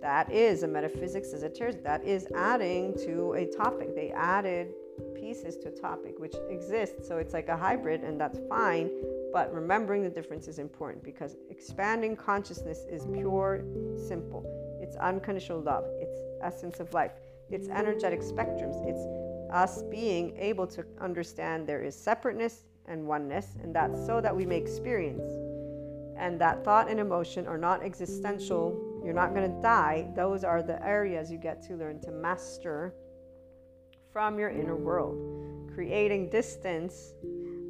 That 0.00 0.32
is 0.32 0.64
a 0.64 0.68
metaphysics 0.68 1.32
as 1.32 1.44
a 1.44 1.46
esoteric. 1.46 1.84
That 1.84 2.02
is 2.02 2.26
adding 2.34 2.92
to 3.04 3.34
a 3.34 3.46
topic. 3.46 3.94
They 3.94 4.10
added 4.10 4.74
pieces 5.14 5.56
to 5.58 5.68
a 5.68 5.70
topic 5.70 6.14
which 6.18 6.34
exists. 6.50 7.06
So 7.06 7.18
it's 7.18 7.32
like 7.32 7.48
a 7.48 7.56
hybrid, 7.56 8.02
and 8.02 8.20
that's 8.20 8.40
fine. 8.48 8.90
But 9.32 9.54
remembering 9.54 10.02
the 10.02 10.10
difference 10.10 10.48
is 10.48 10.58
important 10.58 11.04
because 11.04 11.36
expanding 11.50 12.16
consciousness 12.16 12.80
is 12.90 13.06
pure, 13.06 13.64
simple. 13.96 14.44
It's 14.82 14.96
unconditional 14.96 15.60
love. 15.60 15.84
It's 16.00 16.20
essence 16.42 16.80
of 16.80 16.92
life. 16.92 17.12
It's 17.48 17.68
energetic 17.68 18.22
spectrums. 18.22 18.84
It's 18.84 19.06
us 19.52 19.82
being 19.84 20.36
able 20.36 20.66
to 20.66 20.84
understand 21.00 21.66
there 21.66 21.82
is 21.82 21.94
separateness 21.94 22.64
and 22.86 23.06
oneness, 23.06 23.56
and 23.62 23.74
that's 23.74 24.04
so 24.06 24.20
that 24.20 24.34
we 24.34 24.46
may 24.46 24.56
experience. 24.56 25.22
And 26.18 26.40
that 26.40 26.64
thought 26.64 26.90
and 26.90 27.00
emotion 27.00 27.46
are 27.46 27.58
not 27.58 27.82
existential. 27.82 29.00
You're 29.04 29.14
not 29.14 29.34
going 29.34 29.50
to 29.50 29.62
die. 29.62 30.08
Those 30.14 30.44
are 30.44 30.62
the 30.62 30.84
areas 30.86 31.30
you 31.30 31.38
get 31.38 31.62
to 31.68 31.74
learn 31.74 32.00
to 32.02 32.10
master 32.10 32.94
from 34.12 34.38
your 34.38 34.50
inner 34.50 34.76
world, 34.76 35.70
creating 35.74 36.28
distance 36.28 37.14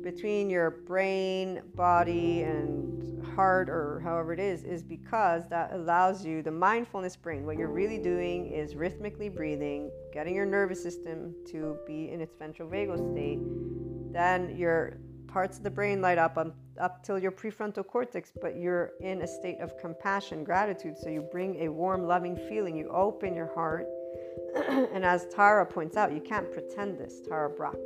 between 0.03 0.51
your 0.51 0.71
brain, 0.71 1.63
body, 1.75 2.43
and 2.43 3.25
heart, 3.25 3.71
or 3.71 4.01
however 4.01 4.33
it 4.33 4.41
is, 4.41 4.65
is 4.65 4.83
because 4.83 5.49
that 5.49 5.73
allows 5.73 6.27
you 6.27 6.43
the 6.43 6.51
mindfulness 6.51 7.17
brain. 7.17 7.47
What 7.47 7.57
you're 7.57 7.71
really 7.71 7.99
doing 7.99 8.49
is 8.49 8.75
rhythmically 8.75 9.29
breathing, 9.29 9.91
getting 10.13 10.35
your 10.35 10.47
nervous 10.47 10.83
system 10.83 11.35
to 11.53 11.79
be 11.87 12.11
in 12.11 12.21
its 12.21 12.35
ventral 12.35 12.69
vagal 12.69 13.13
state. 13.13 13.39
Then 14.13 14.57
your 14.57 14.99
parts 15.27 15.59
of 15.59 15.65
the 15.65 15.71
brain 15.71 16.01
light 16.01 16.19
up 16.19 16.37
um, 16.37 16.53
up 16.81 17.03
till 17.05 17.19
your 17.19 17.33
prefrontal 17.33 17.87
cortex, 17.87 18.33
but 18.41 18.57
you're 18.57 18.93
in 19.01 19.23
a 19.23 19.27
state 19.27 19.61
of 19.61 19.77
compassion, 19.79 20.45
gratitude. 20.45 20.97
So 20.99 21.09
you 21.09 21.21
bring 21.21 21.63
a 21.63 21.69
warm, 21.69 22.07
loving 22.07 22.37
feeling. 22.49 22.77
You 22.77 22.89
open 22.89 23.35
your 23.35 23.53
heart. 23.55 23.87
and 24.69 25.05
as 25.05 25.27
Tara 25.35 25.67
points 25.67 25.97
out, 25.97 26.13
you 26.13 26.21
can't 26.21 26.51
pretend 26.53 26.99
this, 26.99 27.21
Tara 27.27 27.51
Brach 27.51 27.77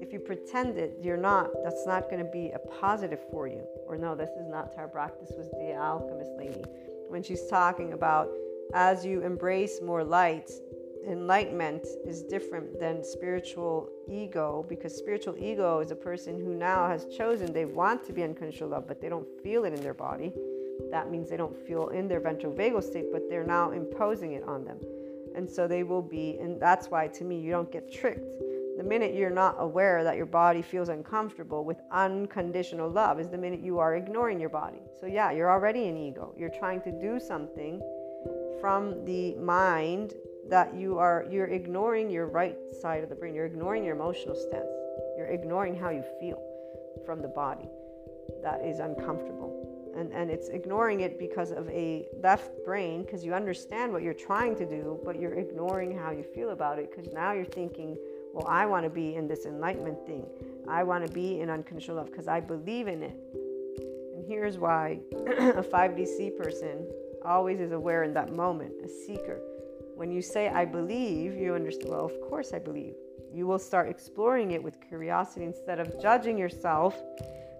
if 0.00 0.12
you 0.12 0.18
pretend 0.18 0.78
it, 0.78 0.98
you're 1.02 1.16
not, 1.16 1.50
that's 1.64 1.86
not 1.86 2.10
going 2.10 2.24
to 2.24 2.30
be 2.30 2.50
a 2.50 2.58
positive 2.58 3.20
for 3.30 3.46
you. 3.46 3.62
Or 3.86 3.96
no, 3.96 4.14
this 4.14 4.30
is 4.30 4.48
not 4.48 4.72
Tara 4.74 4.88
Brach, 4.88 5.12
this 5.20 5.32
was 5.36 5.50
the 5.50 5.74
alchemist 5.76 6.30
lady. 6.36 6.64
When 7.08 7.22
she's 7.22 7.46
talking 7.48 7.92
about 7.92 8.28
as 8.74 9.04
you 9.04 9.22
embrace 9.22 9.80
more 9.82 10.04
light, 10.04 10.50
enlightenment 11.06 11.86
is 12.06 12.22
different 12.22 12.78
than 12.80 13.04
spiritual 13.04 13.88
ego 14.08 14.64
because 14.68 14.96
spiritual 14.96 15.36
ego 15.38 15.80
is 15.80 15.90
a 15.90 15.96
person 15.96 16.38
who 16.38 16.54
now 16.54 16.88
has 16.88 17.06
chosen 17.06 17.52
they 17.52 17.64
want 17.64 18.04
to 18.06 18.12
be 18.12 18.22
unconditional 18.22 18.70
love, 18.70 18.86
but 18.86 19.00
they 19.00 19.08
don't 19.08 19.26
feel 19.42 19.64
it 19.64 19.72
in 19.72 19.82
their 19.82 19.94
body. 19.94 20.32
That 20.90 21.10
means 21.10 21.28
they 21.28 21.36
don't 21.36 21.56
feel 21.66 21.88
in 21.88 22.08
their 22.08 22.20
ventral 22.20 22.52
vagal 22.52 22.82
state, 22.82 23.06
but 23.12 23.28
they're 23.28 23.44
now 23.44 23.72
imposing 23.72 24.32
it 24.32 24.44
on 24.44 24.64
them. 24.64 24.78
And 25.34 25.48
so 25.48 25.68
they 25.68 25.82
will 25.82 26.02
be, 26.02 26.38
and 26.40 26.60
that's 26.60 26.88
why 26.88 27.08
to 27.08 27.24
me, 27.24 27.40
you 27.40 27.50
don't 27.50 27.70
get 27.70 27.92
tricked 27.92 28.38
the 28.78 28.84
minute 28.84 29.12
you're 29.12 29.28
not 29.28 29.56
aware 29.58 30.04
that 30.04 30.16
your 30.16 30.24
body 30.24 30.62
feels 30.62 30.88
uncomfortable 30.88 31.64
with 31.64 31.78
unconditional 31.90 32.88
love 32.88 33.18
is 33.18 33.28
the 33.28 33.36
minute 33.36 33.58
you 33.60 33.80
are 33.80 33.96
ignoring 33.96 34.38
your 34.38 34.50
body. 34.50 34.78
So, 35.00 35.06
yeah, 35.06 35.32
you're 35.32 35.50
already 35.50 35.88
an 35.88 35.96
ego. 35.96 36.32
You're 36.38 36.56
trying 36.60 36.80
to 36.82 36.92
do 36.92 37.18
something 37.18 37.82
from 38.60 39.04
the 39.04 39.34
mind 39.34 40.14
that 40.48 40.74
you 40.74 40.98
are 40.98 41.26
you're 41.30 41.46
ignoring 41.46 42.10
your 42.10 42.26
right 42.26 42.56
side 42.80 43.02
of 43.02 43.08
the 43.08 43.14
brain. 43.14 43.34
You're 43.34 43.46
ignoring 43.46 43.84
your 43.84 43.94
emotional 43.94 44.34
stance. 44.34 44.68
You're 45.16 45.28
ignoring 45.28 45.76
how 45.76 45.90
you 45.90 46.04
feel 46.20 46.42
from 47.04 47.22
the 47.22 47.28
body. 47.28 47.68
That 48.42 48.64
is 48.64 48.78
uncomfortable. 48.78 49.54
And, 49.96 50.12
and 50.12 50.30
it's 50.30 50.48
ignoring 50.48 51.00
it 51.00 51.18
because 51.18 51.50
of 51.50 51.68
a 51.70 52.06
left 52.22 52.52
brain 52.64 53.02
because 53.02 53.24
you 53.24 53.34
understand 53.34 53.92
what 53.92 54.02
you're 54.02 54.14
trying 54.14 54.54
to 54.56 54.68
do 54.68 55.00
but 55.04 55.18
you're 55.18 55.34
ignoring 55.34 55.96
how 55.96 56.12
you 56.12 56.22
feel 56.22 56.50
about 56.50 56.78
it 56.78 56.90
because 56.90 57.12
now 57.12 57.32
you're 57.32 57.44
thinking 57.44 57.96
well, 58.32 58.46
I 58.46 58.66
want 58.66 58.84
to 58.84 58.90
be 58.90 59.16
in 59.16 59.26
this 59.26 59.46
enlightenment 59.46 60.06
thing. 60.06 60.24
I 60.68 60.82
want 60.82 61.04
to 61.06 61.12
be 61.12 61.40
in 61.40 61.50
unconditional 61.50 61.96
love 61.96 62.06
because 62.06 62.28
I 62.28 62.40
believe 62.40 62.86
in 62.86 63.02
it. 63.02 63.16
And 64.14 64.24
here's 64.26 64.58
why 64.58 65.00
a 65.12 65.62
5DC 65.62 66.36
person 66.36 66.86
always 67.24 67.58
is 67.58 67.72
aware 67.72 68.04
in 68.04 68.14
that 68.14 68.32
moment, 68.34 68.72
a 68.84 68.88
seeker. 68.88 69.40
When 69.98 70.12
you 70.12 70.22
say, 70.22 70.48
I 70.48 70.64
believe, 70.64 71.34
you 71.34 71.56
understand, 71.56 71.90
well, 71.90 72.04
of 72.04 72.20
course 72.20 72.52
I 72.52 72.60
believe. 72.60 72.94
You 73.34 73.48
will 73.48 73.58
start 73.58 73.88
exploring 73.88 74.52
it 74.52 74.62
with 74.62 74.80
curiosity 74.80 75.44
instead 75.44 75.80
of 75.80 76.00
judging 76.00 76.38
yourself, 76.38 77.02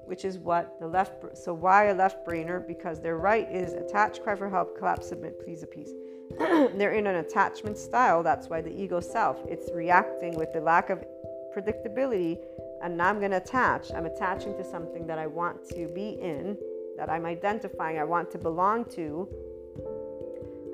which 0.05 0.25
is 0.25 0.39
what 0.39 0.79
the 0.79 0.87
left. 0.87 1.37
So, 1.37 1.53
why 1.53 1.87
a 1.87 1.95
left 1.95 2.25
brainer? 2.25 2.65
Because 2.65 3.01
their 3.01 3.17
right 3.17 3.51
is 3.51 3.73
attach, 3.73 4.23
cry 4.23 4.37
for 4.37 4.49
help, 4.49 4.79
collapse, 4.79 5.09
submit, 5.09 5.45
please, 5.45 5.65
appease. 5.65 5.93
they're 6.39 6.93
in 6.93 7.09
an 7.09 7.17
attachment 7.17 7.77
style. 7.77 8.23
That's 8.23 8.47
why 8.47 8.61
the 8.61 8.71
ego 8.71 9.01
self, 9.01 9.39
it's 9.49 9.73
reacting 9.73 10.37
with 10.37 10.53
the 10.53 10.61
lack 10.61 10.91
of 10.91 11.05
predictability. 11.53 12.39
And 12.85 12.97
now 12.97 13.09
I'm 13.09 13.19
going 13.19 13.33
to 13.33 13.39
attach. 13.39 13.91
I'm 13.93 14.07
attaching 14.07 14.57
to 14.59 14.65
something 14.65 15.09
that 15.09 15.19
I 15.19 15.27
want 15.27 15.69
to 15.71 15.89
be 15.89 16.11
in, 16.11 16.57
that 16.99 17.11
I'm 17.11 17.27
identifying, 17.27 17.99
I 17.99 18.05
want 18.05 18.31
to 18.31 18.39
belong 18.39 18.85
to. 18.93 19.29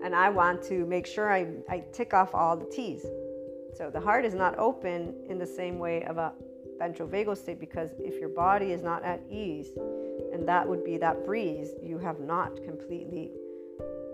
And 0.05 0.14
I 0.14 0.28
want 0.28 0.62
to 0.64 0.84
make 0.86 1.07
sure 1.07 1.32
I, 1.32 1.46
I 1.68 1.82
tick 1.92 2.12
off 2.12 2.34
all 2.34 2.57
the 2.57 2.66
T's. 2.66 3.07
So 3.74 3.90
the 3.90 4.00
heart 4.00 4.24
is 4.24 4.34
not 4.34 4.59
open 4.59 5.14
in 5.28 5.38
the 5.38 5.46
same 5.46 5.78
way 5.78 6.05
of 6.05 6.18
a 6.18 6.32
ventral 6.78 7.09
vagal 7.09 7.36
state 7.38 7.59
because 7.59 7.90
if 7.98 8.20
your 8.20 8.28
body 8.28 8.72
is 8.72 8.82
not 8.82 9.02
at 9.02 9.22
ease, 9.30 9.68
and 10.32 10.46
that 10.46 10.68
would 10.68 10.84
be 10.84 10.98
that 10.98 11.24
breeze, 11.24 11.70
you 11.82 11.98
have 11.98 12.20
not 12.20 12.62
completely 12.64 13.32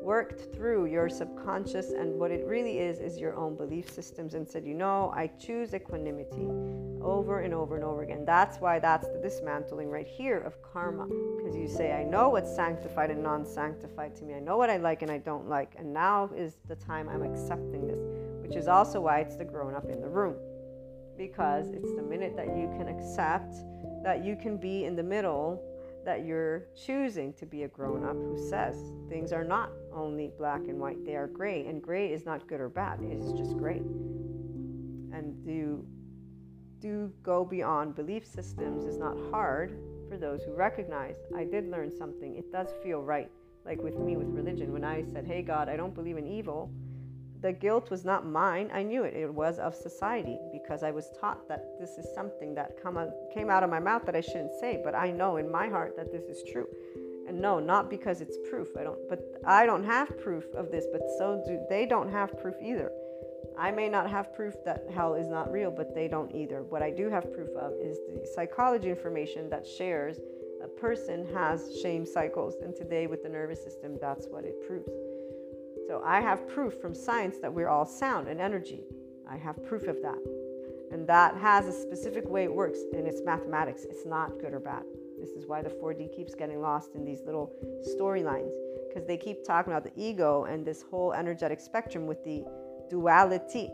worked 0.02 0.54
through 0.54 0.86
your 0.86 1.08
subconscious 1.08 1.90
and 1.90 2.18
what 2.18 2.30
it 2.30 2.44
really 2.46 2.78
is 2.78 3.00
is 3.00 3.18
your 3.18 3.36
own 3.36 3.56
belief 3.56 3.90
systems 3.90 4.34
and 4.34 4.48
said 4.48 4.64
you 4.64 4.74
know 4.74 5.12
i 5.14 5.26
choose 5.38 5.74
equanimity 5.74 6.48
over 7.02 7.40
and 7.40 7.54
over 7.54 7.76
and 7.76 7.84
over 7.84 8.02
again. 8.02 8.24
That's 8.24 8.58
why 8.58 8.78
that's 8.78 9.08
the 9.08 9.18
dismantling 9.18 9.88
right 9.88 10.06
here 10.06 10.38
of 10.38 10.60
karma 10.62 11.06
because 11.36 11.56
you 11.56 11.68
say 11.68 11.92
i 11.92 12.04
know 12.04 12.28
what's 12.28 12.54
sanctified 12.54 13.10
and 13.10 13.22
non-sanctified 13.22 14.14
to 14.16 14.24
me. 14.24 14.34
I 14.34 14.40
know 14.40 14.56
what 14.56 14.70
i 14.70 14.76
like 14.76 15.02
and 15.02 15.10
i 15.10 15.18
don't 15.18 15.48
like. 15.48 15.72
And 15.78 15.92
now 15.92 16.30
is 16.36 16.56
the 16.68 16.76
time 16.76 17.08
i'm 17.08 17.22
accepting 17.22 17.86
this 17.86 18.00
which 18.42 18.56
is 18.56 18.68
also 18.68 19.00
why 19.00 19.20
it's 19.20 19.36
the 19.36 19.44
grown 19.44 19.74
up 19.74 19.88
in 19.88 20.00
the 20.00 20.08
room 20.08 20.34
because 21.16 21.70
it's 21.70 21.92
the 21.94 22.02
minute 22.02 22.34
that 22.36 22.48
you 22.48 22.72
can 22.78 22.88
accept 22.88 23.54
that 24.02 24.24
you 24.24 24.36
can 24.36 24.56
be 24.56 24.84
in 24.84 24.96
the 24.96 25.02
middle 25.02 25.62
that 26.04 26.24
you're 26.24 26.64
choosing 26.74 27.32
to 27.34 27.46
be 27.46 27.64
a 27.64 27.68
grown 27.68 28.04
up 28.04 28.16
who 28.16 28.38
says 28.48 28.92
things 29.08 29.32
are 29.32 29.44
not 29.44 29.70
only 29.94 30.30
black 30.38 30.60
and 30.62 30.78
white, 30.78 31.04
they 31.04 31.16
are 31.16 31.26
gray. 31.26 31.66
And 31.66 31.82
gray 31.82 32.12
is 32.12 32.24
not 32.24 32.46
good 32.46 32.60
or 32.60 32.68
bad, 32.68 33.00
it 33.00 33.12
is 33.12 33.32
just 33.32 33.56
gray. 33.56 33.82
And 35.12 35.44
do, 35.44 35.84
do 36.80 37.12
go 37.22 37.44
beyond 37.44 37.94
belief 37.94 38.26
systems 38.26 38.84
is 38.84 38.98
not 38.98 39.16
hard 39.30 39.78
for 40.08 40.16
those 40.16 40.42
who 40.42 40.54
recognize 40.54 41.16
I 41.36 41.44
did 41.44 41.70
learn 41.70 41.90
something. 41.90 42.36
It 42.36 42.50
does 42.50 42.68
feel 42.82 43.02
right. 43.02 43.30
Like 43.64 43.82
with 43.82 43.98
me 43.98 44.16
with 44.16 44.28
religion, 44.28 44.72
when 44.72 44.84
I 44.84 45.04
said, 45.12 45.26
Hey 45.26 45.42
God, 45.42 45.68
I 45.68 45.76
don't 45.76 45.94
believe 45.94 46.16
in 46.16 46.26
evil, 46.26 46.72
the 47.40 47.52
guilt 47.52 47.90
was 47.90 48.04
not 48.04 48.26
mine. 48.26 48.70
I 48.72 48.82
knew 48.82 49.04
it. 49.04 49.14
It 49.14 49.32
was 49.32 49.58
of 49.58 49.74
society 49.74 50.38
because 50.52 50.82
I 50.82 50.90
was 50.90 51.10
taught 51.20 51.48
that 51.48 51.78
this 51.80 51.90
is 51.96 52.06
something 52.14 52.54
that 52.54 52.80
come 52.82 52.98
came 53.32 53.50
out 53.50 53.62
of 53.62 53.70
my 53.70 53.80
mouth 53.80 54.04
that 54.06 54.16
I 54.16 54.20
shouldn't 54.20 54.52
say. 54.60 54.80
But 54.82 54.94
I 54.94 55.10
know 55.10 55.36
in 55.36 55.50
my 55.50 55.68
heart 55.68 55.96
that 55.96 56.12
this 56.12 56.24
is 56.24 56.42
true. 56.50 56.66
And 57.26 57.40
no, 57.40 57.60
not 57.60 57.88
because 57.88 58.20
it's 58.20 58.36
proof. 58.48 58.68
I 58.78 58.82
don't. 58.82 58.98
But 59.08 59.20
I 59.46 59.64
don't 59.64 59.84
have 59.84 60.18
proof 60.18 60.44
of 60.54 60.70
this. 60.70 60.86
But 60.92 61.02
so 61.18 61.42
do 61.46 61.60
they. 61.68 61.86
Don't 61.86 62.10
have 62.10 62.38
proof 62.38 62.56
either. 62.60 62.90
I 63.58 63.70
may 63.70 63.88
not 63.88 64.10
have 64.10 64.34
proof 64.34 64.54
that 64.64 64.84
hell 64.92 65.14
is 65.14 65.28
not 65.28 65.50
real, 65.52 65.70
but 65.70 65.94
they 65.94 66.08
don't 66.08 66.34
either. 66.34 66.62
What 66.62 66.82
I 66.82 66.90
do 66.90 67.10
have 67.10 67.32
proof 67.32 67.50
of 67.56 67.72
is 67.80 67.98
the 68.08 68.26
psychology 68.34 68.88
information 68.88 69.50
that 69.50 69.66
shares 69.66 70.18
a 70.62 70.68
person 70.68 71.26
has 71.34 71.78
shame 71.82 72.04
cycles, 72.04 72.56
and 72.62 72.74
today 72.74 73.06
with 73.06 73.22
the 73.22 73.28
nervous 73.28 73.62
system, 73.62 73.98
that's 74.00 74.26
what 74.26 74.44
it 74.44 74.66
proves. 74.66 75.09
So 75.90 76.00
I 76.06 76.20
have 76.20 76.46
proof 76.46 76.80
from 76.80 76.94
science 76.94 77.38
that 77.38 77.52
we're 77.52 77.66
all 77.66 77.84
sound 77.84 78.28
and 78.28 78.40
energy. 78.40 78.84
I 79.28 79.36
have 79.36 79.66
proof 79.66 79.88
of 79.88 80.00
that. 80.02 80.18
And 80.92 81.04
that 81.08 81.36
has 81.38 81.66
a 81.66 81.72
specific 81.72 82.28
way 82.28 82.44
it 82.44 82.54
works, 82.54 82.78
and 82.92 83.08
it's 83.08 83.22
mathematics. 83.22 83.82
It's 83.90 84.06
not 84.06 84.38
good 84.38 84.54
or 84.54 84.60
bad. 84.60 84.84
This 85.18 85.30
is 85.30 85.48
why 85.48 85.62
the 85.62 85.68
4D 85.68 86.14
keeps 86.14 86.32
getting 86.36 86.60
lost 86.60 86.94
in 86.94 87.04
these 87.04 87.22
little 87.26 87.52
storylines 87.82 88.52
because 88.86 89.04
they 89.04 89.16
keep 89.16 89.44
talking 89.44 89.72
about 89.72 89.82
the 89.82 89.90
ego 90.00 90.44
and 90.44 90.64
this 90.64 90.80
whole 90.80 91.12
energetic 91.12 91.58
spectrum 91.58 92.06
with 92.06 92.22
the 92.22 92.44
duality. 92.88 93.72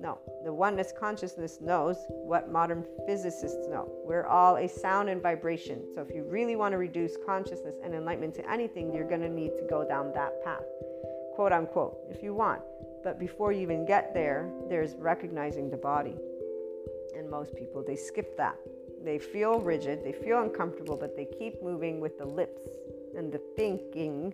No, 0.00 0.18
the 0.44 0.52
oneness 0.52 0.92
consciousness 0.98 1.60
knows 1.60 1.96
what 2.08 2.50
modern 2.50 2.84
physicists 3.06 3.68
know. 3.68 3.88
We're 4.04 4.26
all 4.26 4.56
a 4.56 4.68
sound 4.68 5.10
and 5.10 5.22
vibration. 5.22 5.84
So 5.94 6.00
if 6.00 6.12
you 6.12 6.24
really 6.24 6.56
want 6.56 6.72
to 6.72 6.78
reduce 6.78 7.16
consciousness 7.24 7.76
and 7.84 7.94
enlightenment 7.94 8.34
to 8.34 8.50
anything, 8.50 8.92
you're 8.92 9.08
going 9.08 9.20
to 9.20 9.28
need 9.28 9.56
to 9.58 9.64
go 9.70 9.86
down 9.86 10.10
that 10.14 10.42
path 10.42 10.64
quote 11.34 11.52
unquote, 11.52 11.98
if 12.10 12.22
you 12.22 12.34
want. 12.34 12.62
But 13.04 13.18
before 13.18 13.52
you 13.52 13.60
even 13.60 13.84
get 13.84 14.14
there, 14.14 14.48
there's 14.68 14.94
recognizing 14.94 15.70
the 15.70 15.76
body. 15.76 16.16
And 17.16 17.28
most 17.28 17.54
people, 17.54 17.82
they 17.86 17.96
skip 17.96 18.36
that. 18.36 18.56
They 19.04 19.18
feel 19.18 19.60
rigid, 19.60 20.04
they 20.04 20.12
feel 20.12 20.42
uncomfortable, 20.42 20.96
but 20.96 21.16
they 21.16 21.24
keep 21.24 21.62
moving 21.62 22.00
with 22.00 22.18
the 22.18 22.24
lips 22.24 22.62
and 23.16 23.32
the 23.32 23.40
thinking, 23.56 24.32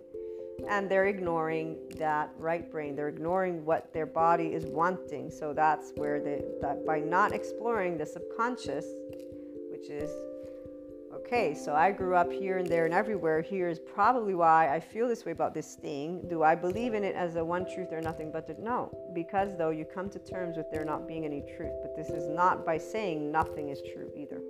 and 0.69 0.89
they're 0.89 1.07
ignoring 1.07 1.77
that 1.97 2.31
right 2.37 2.69
brain. 2.71 2.95
They're 2.95 3.07
ignoring 3.07 3.65
what 3.65 3.91
their 3.93 4.05
body 4.05 4.47
is 4.47 4.65
wanting. 4.65 5.31
So 5.31 5.53
that's 5.53 5.91
where 5.95 6.19
they, 6.19 6.43
that 6.61 6.85
by 6.85 6.99
not 6.99 7.33
exploring 7.33 7.97
the 7.97 8.05
subconscious, 8.05 8.85
which 9.71 9.89
is 9.89 10.11
okay, 11.25 11.53
so 11.53 11.73
I 11.73 11.91
grew 11.91 12.15
up 12.15 12.31
here 12.31 12.57
and 12.57 12.67
there 12.67 12.85
and 12.85 12.93
everywhere. 12.93 13.41
Here 13.41 13.67
is 13.67 13.79
probably 13.79 14.35
why 14.35 14.73
I 14.73 14.79
feel 14.79 15.07
this 15.07 15.25
way 15.25 15.31
about 15.31 15.53
this 15.53 15.75
thing. 15.75 16.21
Do 16.29 16.43
I 16.43 16.55
believe 16.55 16.93
in 16.93 17.03
it 17.03 17.15
as 17.15 17.35
a 17.35 17.43
one 17.43 17.65
truth 17.65 17.89
or 17.91 18.01
nothing 18.01 18.31
but 18.31 18.47
the, 18.47 18.55
no? 18.59 18.89
Because 19.13 19.57
though 19.57 19.69
you 19.69 19.85
come 19.85 20.09
to 20.11 20.19
terms 20.19 20.57
with 20.57 20.71
there 20.71 20.85
not 20.85 21.07
being 21.07 21.25
any 21.25 21.41
truth, 21.55 21.73
but 21.81 21.95
this 21.95 22.09
is 22.09 22.27
not 22.27 22.65
by 22.65 22.77
saying 22.77 23.31
nothing 23.31 23.69
is 23.69 23.81
true 23.93 24.11
either. 24.15 24.41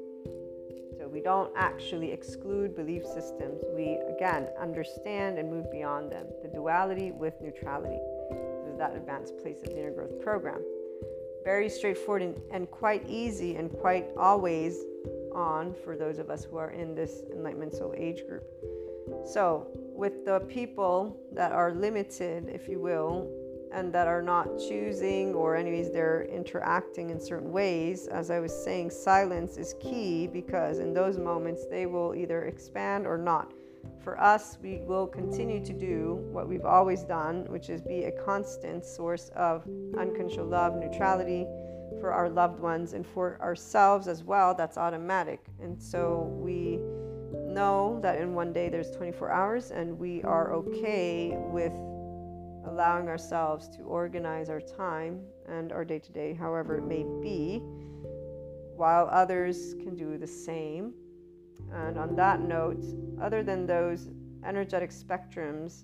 So 0.97 1.07
we 1.07 1.21
don't 1.21 1.51
actually 1.55 2.11
exclude 2.11 2.75
belief 2.75 3.05
systems. 3.05 3.63
We 3.75 3.97
again 4.15 4.49
understand 4.59 5.39
and 5.39 5.49
move 5.49 5.71
beyond 5.71 6.11
them. 6.11 6.27
The 6.43 6.49
duality 6.49 7.11
with 7.11 7.39
neutrality. 7.41 7.99
This 8.29 8.73
is 8.73 8.77
that 8.77 8.95
advanced 8.95 9.37
place 9.37 9.57
of 9.63 9.69
the 9.69 9.79
inner 9.79 9.91
growth 9.91 10.21
program. 10.21 10.61
Very 11.43 11.69
straightforward 11.69 12.21
and, 12.21 12.41
and 12.51 12.69
quite 12.69 13.07
easy 13.07 13.55
and 13.55 13.71
quite 13.79 14.07
always 14.17 14.83
on 15.33 15.73
for 15.83 15.95
those 15.95 16.19
of 16.19 16.29
us 16.29 16.43
who 16.43 16.57
are 16.57 16.71
in 16.71 16.95
this 16.95 17.23
enlightenment 17.31 17.73
soul 17.73 17.93
age 17.97 18.25
group. 18.27 18.43
So, 19.25 19.67
with 19.75 20.25
the 20.25 20.39
people 20.41 21.19
that 21.33 21.51
are 21.51 21.73
limited, 21.73 22.49
if 22.49 22.67
you 22.67 22.79
will, 22.79 23.29
and 23.71 23.93
that 23.93 24.07
are 24.07 24.21
not 24.21 24.47
choosing, 24.57 25.33
or, 25.33 25.55
anyways, 25.55 25.91
they're 25.91 26.23
interacting 26.23 27.09
in 27.09 27.19
certain 27.19 27.51
ways, 27.51 28.07
as 28.07 28.31
I 28.31 28.39
was 28.39 28.51
saying, 28.51 28.89
silence 28.89 29.57
is 29.57 29.75
key 29.79 30.27
because 30.27 30.79
in 30.79 30.93
those 30.93 31.17
moments 31.17 31.65
they 31.69 31.85
will 31.85 32.15
either 32.15 32.45
expand 32.45 33.05
or 33.05 33.17
not. 33.17 33.53
For 34.03 34.19
us, 34.19 34.57
we 34.63 34.79
will 34.85 35.05
continue 35.05 35.63
to 35.63 35.73
do 35.73 36.19
what 36.31 36.47
we've 36.47 36.65
always 36.65 37.03
done, 37.03 37.45
which 37.49 37.69
is 37.69 37.81
be 37.81 38.05
a 38.05 38.11
constant 38.11 38.85
source 38.85 39.29
of 39.35 39.67
uncontrolled 39.97 40.49
love, 40.49 40.75
neutrality, 40.75 41.45
for 41.99 42.11
our 42.11 42.29
loved 42.29 42.59
ones 42.59 42.93
and 42.93 43.05
for 43.05 43.39
ourselves 43.41 44.07
as 44.07 44.23
well, 44.23 44.53
that's 44.53 44.77
automatic. 44.77 45.45
And 45.61 45.81
so 45.81 46.33
we 46.39 46.79
know 47.53 47.99
that 48.01 48.19
in 48.19 48.33
one 48.33 48.53
day 48.53 48.69
there's 48.69 48.91
24 48.91 49.31
hours, 49.31 49.71
and 49.71 49.97
we 49.97 50.23
are 50.23 50.53
okay 50.53 51.35
with 51.35 51.73
allowing 52.65 53.07
ourselves 53.07 53.67
to 53.69 53.83
organize 53.83 54.49
our 54.49 54.61
time 54.61 55.21
and 55.47 55.71
our 55.71 55.83
day 55.83 55.99
to 55.99 56.11
day, 56.11 56.33
however 56.33 56.77
it 56.77 56.85
may 56.85 57.03
be, 57.21 57.59
while 58.75 59.09
others 59.11 59.73
can 59.75 59.95
do 59.95 60.17
the 60.17 60.27
same. 60.27 60.93
And 61.73 61.97
on 61.97 62.15
that 62.15 62.41
note, 62.41 62.83
other 63.21 63.43
than 63.43 63.65
those 63.65 64.09
energetic 64.45 64.91
spectrums, 64.91 65.83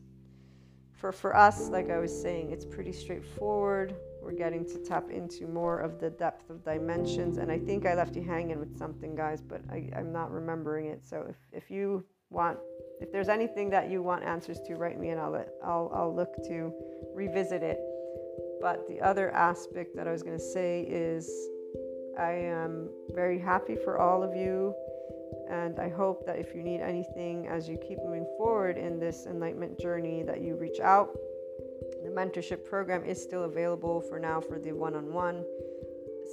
for, 0.93 1.11
for 1.11 1.36
us, 1.36 1.70
like 1.70 1.89
I 1.89 1.99
was 1.99 2.22
saying, 2.22 2.51
it's 2.51 2.66
pretty 2.66 2.93
straightforward 2.93 3.95
we're 4.26 4.34
getting 4.34 4.66
to 4.66 4.80
tap 4.80 5.12
into 5.12 5.46
more 5.46 5.80
of 5.80 6.00
the 6.00 6.10
depth 6.10 6.50
of 6.50 6.66
dimensions. 6.66 7.38
And 7.38 7.52
I 7.52 7.60
think 7.60 7.86
I 7.86 7.94
left 7.94 8.16
you 8.16 8.24
hanging 8.24 8.60
with 8.60 8.76
something, 8.76 9.16
guys, 9.16 9.42
but 9.42 9.62
I, 9.72 9.90
am 9.94 10.12
not 10.12 10.32
remembering 10.32 10.88
it. 10.88 11.06
So 11.06 11.28
if, 11.30 11.36
if 11.52 11.70
you 11.70 12.04
want, 12.32 12.58
if 13.00 13.12
there's 13.12 13.30
anything 13.30 13.70
that 13.70 13.92
you 13.92 14.02
want 14.02 14.24
answers 14.24 14.60
to, 14.62 14.76
write 14.76 15.00
me 15.00 15.10
and 15.10 15.22
I'll, 15.22 15.30
let, 15.30 15.50
I'll, 15.64 15.92
I'll 15.94 16.14
look 16.14 16.34
to 16.48 16.74
revisit 17.14 17.62
it. 17.62 17.80
But 18.60 18.88
the 18.90 19.00
other 19.00 19.30
aspect 19.30 19.96
that 19.96 20.08
I 20.08 20.12
was 20.12 20.24
going 20.24 20.38
to 20.38 20.44
say 20.44 20.82
is 20.90 21.30
I 22.18 22.32
am 22.32 22.90
very 23.14 23.38
happy 23.38 23.76
for 23.76 24.00
all 24.00 24.24
of 24.24 24.36
you. 24.36 24.74
And 25.52 25.80
I 25.80 25.90
hope 25.90 26.26
that 26.26 26.40
if 26.40 26.56
you 26.56 26.64
need 26.64 26.82
anything 26.82 27.48
as 27.48 27.70
you 27.70 27.78
keep 27.78 28.00
moving 28.04 28.26
forward 28.40 28.80
in 28.80 29.00
this 29.00 29.28
enlightenment 29.28 29.80
journey, 29.80 30.24
that 30.24 30.42
you 30.42 30.56
reach 30.56 30.80
out 30.80 31.16
mentorship 32.16 32.66
program 32.66 33.03
is 33.03 33.22
still 33.22 33.43
available 33.43 34.01
for 34.01 34.20
now 34.20 34.39
for 34.39 34.57
the 34.57 34.72
one 34.72 34.95
on 34.95 35.11
one 35.11 35.43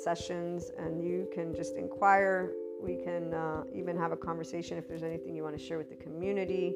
sessions, 0.03 0.71
and 0.79 1.03
you 1.03 1.29
can 1.35 1.55
just 1.55 1.77
inquire. 1.77 2.53
We 2.81 2.97
can 2.97 3.33
uh, 3.33 3.63
even 3.73 3.97
have 3.97 4.13
a 4.13 4.17
conversation 4.17 4.77
if 4.77 4.89
there's 4.89 5.03
anything 5.03 5.35
you 5.35 5.43
want 5.43 5.57
to 5.57 5.65
share 5.65 5.79
with 5.79 5.89
the 5.89 5.97
community. 5.97 6.75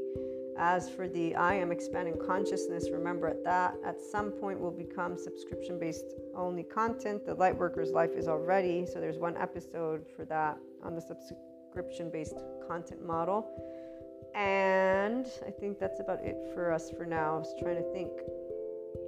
As 0.59 0.89
for 0.89 1.09
the 1.09 1.35
I 1.35 1.55
am 1.55 1.71
expanding 1.71 2.17
consciousness, 2.25 2.89
remember 2.91 3.27
at 3.27 3.45
that 3.45 3.75
at 3.85 4.01
some 4.01 4.31
point 4.31 4.59
will 4.59 4.71
become 4.71 5.19
subscription 5.19 5.79
based 5.79 6.07
only 6.35 6.63
content. 6.63 7.27
The 7.27 7.37
Lightworker's 7.37 7.91
life 7.91 8.13
is 8.17 8.27
already, 8.29 8.87
so 8.87 9.01
there's 9.01 9.19
one 9.19 9.37
episode 9.37 10.07
for 10.17 10.25
that 10.27 10.59
on 10.83 10.95
the 10.95 11.01
subscription 11.01 12.11
based 12.11 12.39
content 12.67 13.05
model. 13.05 13.47
And 14.35 15.27
I 15.47 15.51
think 15.51 15.79
that's 15.79 16.01
about 16.01 16.21
it 16.23 16.37
for 16.55 16.73
us 16.73 16.91
for 16.91 17.05
now. 17.05 17.37
I 17.37 17.39
was 17.39 17.55
trying 17.61 17.77
to 17.77 17.93
think 17.93 18.11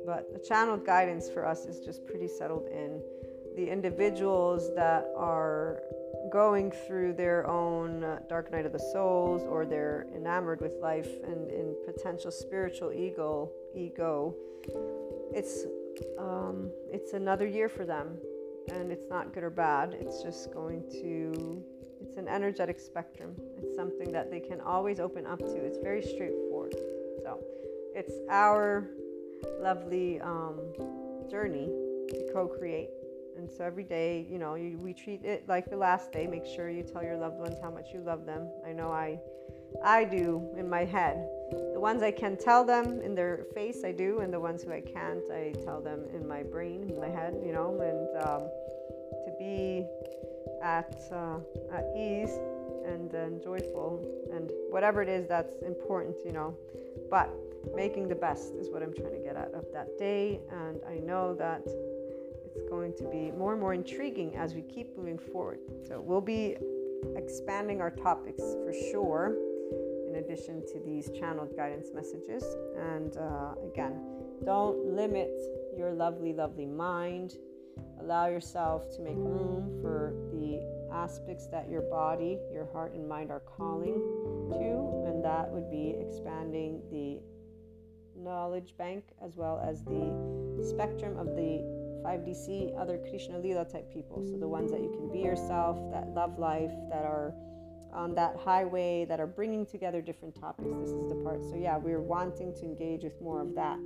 but 0.09 0.33
the 0.33 0.39
channeled 0.39 0.87
guidance 0.87 1.29
for 1.29 1.47
us 1.47 1.67
is 1.67 1.81
just 1.81 2.07
pretty 2.07 2.27
settled 2.27 2.67
in. 2.69 2.99
The 3.57 3.71
individuals 3.71 4.75
that 4.75 5.07
are 5.15 5.83
going 6.33 6.71
through 6.87 7.13
their 7.13 7.47
own 7.47 8.19
dark 8.27 8.51
night 8.51 8.65
of 8.65 8.73
the 8.73 8.79
souls 8.79 9.43
or 9.43 9.67
they're 9.67 10.07
enamored 10.17 10.63
with 10.63 10.73
life 10.81 11.11
and 11.25 11.51
in 11.51 11.77
potential 11.85 12.31
spiritual 12.31 12.93
ego 12.93 13.51
ego 13.75 14.35
it's 15.33 15.65
um, 16.19 16.71
it's 16.91 17.13
another 17.13 17.47
year 17.47 17.69
for 17.69 17.85
them 17.85 18.17
and 18.73 18.91
it's 18.91 19.09
not 19.11 19.35
good 19.35 19.43
or 19.43 19.51
bad. 19.51 19.95
It's 20.01 20.23
just 20.23 20.53
going 20.53 20.83
to 21.03 21.63
it's 22.01 22.17
an 22.17 22.29
energetic 22.29 22.81
spectrum. 22.81 23.35
It's 23.59 23.75
something 23.77 24.11
that 24.13 24.31
they 24.31 24.41
can 24.41 24.61
always 24.61 25.01
open 25.01 25.27
up 25.27 25.41
to. 25.41 25.57
It's 25.57 25.79
very 25.79 26.03
straightforward. 26.03 26.75
So 27.23 27.41
it's 27.95 28.15
our 28.31 28.89
lovely 29.61 30.21
um, 30.21 30.61
journey 31.31 31.67
to 32.09 32.31
co-create 32.33 32.91
and 33.39 33.49
so 33.49 33.65
every 33.65 33.85
day, 33.85 34.27
you 34.29 34.37
know, 34.37 34.57
you, 34.57 34.77
we 34.79 34.93
treat 34.93 35.25
it 35.25 35.49
like 35.49 35.71
the 35.71 35.77
last 35.77 36.11
day. 36.11 36.27
Make 36.27 36.45
sure 36.45 36.69
you 36.69 36.83
tell 36.83 37.05
your 37.05 37.17
loved 37.17 37.39
ones 37.39 37.55
how 37.63 37.71
much 37.71 37.87
you 37.95 38.01
love 38.01 38.27
them. 38.27 38.49
I 38.67 38.73
know 38.73 38.91
I, 38.91 39.21
I 39.85 40.05
do 40.05 40.51
in 40.57 40.69
my 40.69 40.85
head. 40.85 41.25
The 41.73 41.79
ones 41.79 42.03
I 42.03 42.11
can 42.11 42.37
tell 42.37 42.65
them 42.65 43.01
in 43.01 43.15
their 43.15 43.47
face, 43.55 43.85
I 43.85 43.93
do, 43.93 44.19
and 44.21 44.33
the 44.33 44.41
ones 44.41 44.65
who 44.65 44.73
I 44.73 44.81
can't, 44.81 45.23
I 45.33 45.55
tell 45.65 45.81
them 45.81 46.05
in 46.13 46.27
my 46.27 46.43
brain, 46.43 46.91
in 46.91 47.01
my 47.01 47.09
head, 47.09 47.41
you 47.47 47.53
know. 47.53 47.81
And 47.81 48.27
um, 48.27 48.43
to 49.25 49.33
be 49.39 49.87
at 50.61 51.01
uh, 51.13 51.39
at 51.73 51.87
ease 51.97 52.37
and, 52.85 53.15
and 53.15 53.41
joyful, 53.41 54.05
and 54.33 54.51
whatever 54.71 55.01
it 55.01 55.09
is 55.09 55.29
that's 55.29 55.63
important, 55.63 56.17
you 56.27 56.33
know. 56.33 56.57
But 57.09 57.31
making 57.75 58.09
the 58.09 58.15
best 58.15 58.55
is 58.55 58.71
what 58.71 58.83
I'm 58.83 58.95
trying 58.95 59.13
to 59.13 59.19
get 59.19 59.37
at 59.37 59.53
of 59.55 59.67
that 59.73 59.99
day, 59.99 60.41
and 60.51 60.81
I 60.89 60.99
know 60.99 61.35
that 61.35 61.63
it's 61.65 62.69
going 62.69 62.93
to 62.99 63.05
be 63.05 63.31
more 63.33 63.53
and 63.53 63.61
more 63.61 63.75
intriguing 63.75 64.37
as 64.37 64.55
we 64.55 64.63
keep 64.63 64.97
moving 64.97 65.19
forward. 65.19 65.61
So 65.87 66.01
we'll 66.01 66.21
be 66.21 66.57
expanding 67.17 67.81
our 67.81 67.91
topics 67.91 68.43
for 68.65 68.73
sure, 68.91 69.37
in 70.09 70.17
addition 70.17 70.65
to 70.73 70.81
these 70.85 71.11
channeled 71.11 71.55
guidance 71.57 71.89
messages. 71.95 72.45
And 72.77 73.17
uh, 73.17 73.55
again, 73.73 74.01
don't 74.45 74.95
limit 74.95 75.31
your 75.77 75.93
lovely, 75.93 76.33
lovely 76.33 76.67
mind. 76.67 77.37
Allow 78.01 78.27
yourself 78.27 78.89
to 78.97 79.03
make 79.03 79.17
room 79.17 79.79
for 79.83 80.15
the 80.33 80.61
aspects 80.93 81.47
that 81.49 81.69
your 81.69 81.83
body, 81.83 82.39
your 82.53 82.67
heart, 82.73 82.95
and 82.95 83.09
mind 83.09 83.31
are 83.31 83.41
calling 83.41 83.95
to, 84.51 85.09
and 85.09 85.25
that 85.25 85.51
would 85.51 85.71
be 85.71 85.95
expanding 86.01 86.81
the 86.91 87.21
knowledge 88.19 88.75
bank 88.77 89.05
as 89.25 89.37
well 89.37 89.61
as 89.65 89.83
the 89.85 90.65
spectrum 90.69 91.17
of 91.17 91.29
the 91.37 91.63
5DC, 92.05 92.79
other 92.81 92.99
Krishna 93.11 93.39
Lila 93.39 93.65
type 93.65 93.93
people. 93.93 94.23
So 94.25 94.37
the 94.37 94.49
ones 94.49 94.71
that 94.71 94.81
you 94.81 94.91
can 94.91 95.11
be 95.11 95.21
yourself, 95.21 95.79
that 95.93 96.09
love 96.15 96.39
life, 96.39 96.73
that 96.91 97.05
are 97.05 97.35
on 97.93 98.15
that 98.15 98.37
highway, 98.37 99.07
that 99.09 99.21
are 99.21 99.27
bringing 99.27 99.65
together 99.67 100.01
different 100.01 100.35
topics. 100.39 100.69
This 100.81 100.91
is 100.91 101.09
the 101.09 101.17
part. 101.17 101.43
So 101.45 101.57
yeah, 101.57 101.77
we're 101.77 102.01
wanting 102.01 102.55
to 102.55 102.65
engage 102.65 103.03
with 103.03 103.21
more 103.21 103.41
of 103.41 103.55
that. 103.55 103.79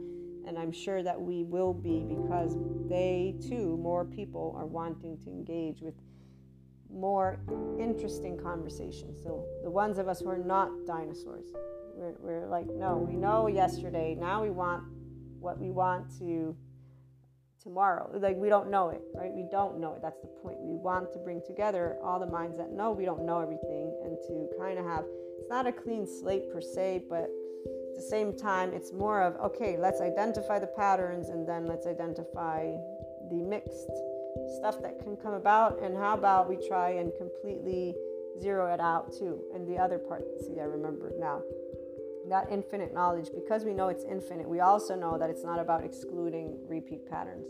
And 0.46 0.58
I'm 0.58 0.72
sure 0.72 1.02
that 1.02 1.20
we 1.20 1.44
will 1.44 1.72
be 1.72 2.04
because 2.08 2.56
they 2.88 3.36
too, 3.40 3.76
more 3.76 4.04
people 4.04 4.54
are 4.58 4.66
wanting 4.66 5.16
to 5.18 5.30
engage 5.30 5.80
with 5.80 5.94
more 6.92 7.38
interesting 7.78 8.36
conversations. 8.36 9.22
So 9.22 9.46
the 9.62 9.70
ones 9.70 9.98
of 9.98 10.08
us 10.08 10.20
who 10.20 10.28
are 10.28 10.36
not 10.38 10.70
dinosaurs, 10.86 11.46
we're, 12.02 12.40
we're 12.40 12.48
like, 12.48 12.66
no, 12.66 12.96
we 12.96 13.14
know 13.14 13.46
yesterday. 13.46 14.16
Now 14.18 14.42
we 14.42 14.50
want 14.50 14.82
what 15.38 15.58
we 15.58 15.70
want 15.70 16.18
to 16.18 16.56
tomorrow. 17.62 18.10
Like 18.18 18.36
we 18.36 18.48
don't 18.48 18.70
know 18.70 18.90
it, 18.90 19.02
right? 19.14 19.32
We 19.32 19.46
don't 19.50 19.78
know 19.78 19.94
it. 19.94 20.02
That's 20.02 20.20
the 20.20 20.26
point. 20.42 20.58
We 20.60 20.74
want 20.74 21.12
to 21.12 21.18
bring 21.18 21.42
together 21.46 21.96
all 22.02 22.18
the 22.18 22.26
minds 22.26 22.56
that 22.58 22.72
know 22.72 22.90
we 22.90 23.04
don't 23.04 23.24
know 23.24 23.40
everything 23.40 23.96
and 24.04 24.18
to 24.26 24.48
kind 24.58 24.78
of 24.78 24.84
have 24.84 25.04
it's 25.38 25.50
not 25.50 25.66
a 25.66 25.72
clean 25.72 26.06
slate 26.06 26.52
per 26.52 26.60
se, 26.60 27.04
but 27.08 27.24
at 27.24 27.96
the 27.96 28.06
same 28.08 28.36
time, 28.36 28.72
it's 28.72 28.92
more 28.92 29.22
of 29.22 29.36
okay, 29.52 29.76
let's 29.78 30.00
identify 30.00 30.58
the 30.58 30.66
patterns 30.66 31.28
and 31.28 31.48
then 31.48 31.66
let's 31.66 31.86
identify 31.86 32.72
the 33.30 33.36
mixed 33.36 33.90
stuff 34.58 34.82
that 34.82 34.98
can 34.98 35.16
come 35.16 35.34
about. 35.34 35.80
And 35.80 35.96
how 35.96 36.14
about 36.14 36.48
we 36.48 36.56
try 36.66 36.90
and 36.90 37.12
completely 37.16 37.94
zero 38.40 38.72
it 38.72 38.80
out 38.80 39.12
too? 39.12 39.40
And 39.54 39.68
the 39.68 39.78
other 39.78 39.98
part, 39.98 40.24
see, 40.40 40.58
I 40.58 40.64
remember 40.64 41.12
now 41.18 41.42
that 42.28 42.48
infinite 42.50 42.94
knowledge, 42.94 43.28
because 43.34 43.64
we 43.64 43.72
know 43.72 43.88
it's 43.88 44.04
infinite, 44.04 44.48
we 44.48 44.60
also 44.60 44.94
know 44.94 45.18
that 45.18 45.30
it's 45.30 45.44
not 45.44 45.58
about 45.58 45.84
excluding 45.84 46.56
repeat 46.68 47.08
patterns. 47.08 47.46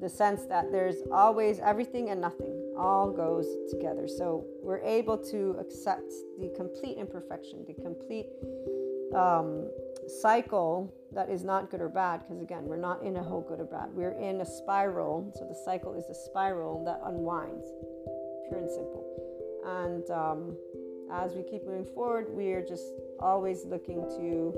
The 0.00 0.08
sense 0.08 0.46
that 0.46 0.72
there's 0.72 0.96
always 1.12 1.60
everything 1.60 2.10
and 2.10 2.20
nothing 2.20 2.74
all 2.76 3.10
goes 3.12 3.46
together. 3.70 4.08
So 4.08 4.44
we're 4.60 4.80
able 4.80 5.16
to 5.16 5.56
accept 5.60 6.10
the 6.40 6.52
complete 6.56 6.98
imperfection, 6.98 7.64
the 7.66 7.74
complete 7.74 8.26
um, 9.14 9.70
cycle 10.20 10.92
that 11.12 11.30
is 11.30 11.44
not 11.44 11.70
good 11.70 11.80
or 11.80 11.88
bad, 11.88 12.22
because 12.22 12.42
again, 12.42 12.64
we're 12.64 12.76
not 12.76 13.02
in 13.02 13.16
a 13.16 13.22
whole 13.22 13.42
good 13.42 13.60
or 13.60 13.64
bad. 13.64 13.90
We're 13.92 14.18
in 14.18 14.40
a 14.40 14.46
spiral. 14.46 15.30
So 15.38 15.46
the 15.46 15.54
cycle 15.64 15.94
is 15.94 16.04
a 16.10 16.14
spiral 16.14 16.84
that 16.84 17.00
unwinds, 17.04 17.66
pure 18.48 18.58
and 18.58 18.70
simple. 18.70 19.04
And 19.64 20.10
um, 20.10 20.56
as 21.12 21.34
we 21.34 21.42
keep 21.42 21.64
moving 21.66 21.84
forward, 21.84 22.26
we 22.30 22.52
are 22.52 22.64
just 22.64 22.94
always 23.20 23.64
looking 23.64 24.02
to 24.16 24.54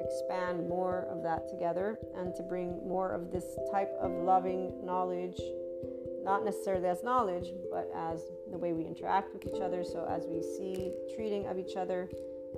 expand 0.00 0.68
more 0.68 1.06
of 1.10 1.22
that 1.22 1.48
together 1.48 1.98
and 2.16 2.34
to 2.34 2.42
bring 2.42 2.80
more 2.86 3.12
of 3.12 3.30
this 3.30 3.44
type 3.70 3.92
of 4.00 4.10
loving 4.10 4.72
knowledge, 4.84 5.40
not 6.24 6.44
necessarily 6.44 6.88
as 6.88 7.02
knowledge, 7.02 7.48
but 7.70 7.90
as 7.94 8.22
the 8.50 8.58
way 8.58 8.72
we 8.72 8.84
interact 8.84 9.32
with 9.32 9.46
each 9.46 9.60
other. 9.60 9.84
So, 9.84 10.06
as 10.08 10.26
we 10.26 10.42
see 10.42 10.92
treating 11.14 11.46
of 11.46 11.58
each 11.58 11.76
other, 11.76 12.08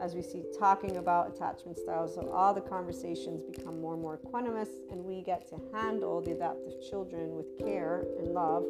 as 0.00 0.14
we 0.14 0.22
see 0.22 0.42
talking 0.58 0.96
about 0.96 1.34
attachment 1.34 1.78
styles, 1.78 2.14
so 2.14 2.28
all 2.30 2.54
the 2.54 2.60
conversations 2.60 3.42
become 3.42 3.80
more 3.80 3.94
and 3.94 4.02
more 4.02 4.18
equanimous, 4.18 4.68
and 4.90 5.04
we 5.04 5.22
get 5.22 5.48
to 5.48 5.60
handle 5.72 6.20
the 6.20 6.32
adaptive 6.32 6.74
children 6.88 7.34
with 7.34 7.58
care 7.58 8.04
and 8.18 8.28
love 8.28 8.64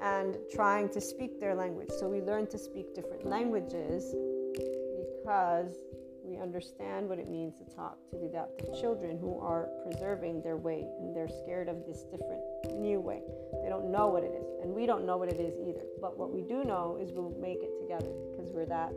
and 0.00 0.36
trying 0.52 0.88
to 0.90 1.00
speak 1.00 1.40
their 1.40 1.54
language. 1.54 1.90
So 1.98 2.08
we 2.08 2.20
learn 2.20 2.46
to 2.48 2.58
speak 2.58 2.94
different 2.94 3.26
languages 3.26 4.14
because 5.14 5.74
we 6.24 6.38
understand 6.38 7.08
what 7.08 7.18
it 7.18 7.28
means 7.28 7.58
to 7.58 7.64
talk 7.74 7.98
to 8.10 8.16
the 8.16 8.26
adaptive 8.26 8.68
children 8.80 9.18
who 9.18 9.38
are 9.40 9.68
preserving 9.82 10.42
their 10.42 10.56
way 10.56 10.86
and 11.00 11.14
they're 11.14 11.28
scared 11.28 11.68
of 11.68 11.84
this 11.86 12.04
different 12.04 12.40
new 12.78 13.00
way. 13.00 13.20
They 13.62 13.68
don't 13.68 13.90
know 13.90 14.08
what 14.08 14.22
it 14.22 14.32
is, 14.32 14.46
and 14.62 14.72
we 14.72 14.86
don't 14.86 15.04
know 15.04 15.16
what 15.16 15.28
it 15.28 15.40
is 15.40 15.58
either. 15.58 15.84
But 16.00 16.18
what 16.18 16.32
we 16.32 16.42
do 16.42 16.64
know 16.64 16.98
is 17.00 17.12
we'll 17.12 17.34
make 17.40 17.62
it 17.62 17.72
together 17.80 18.12
because 18.30 18.52
we're 18.52 18.66
that 18.66 18.92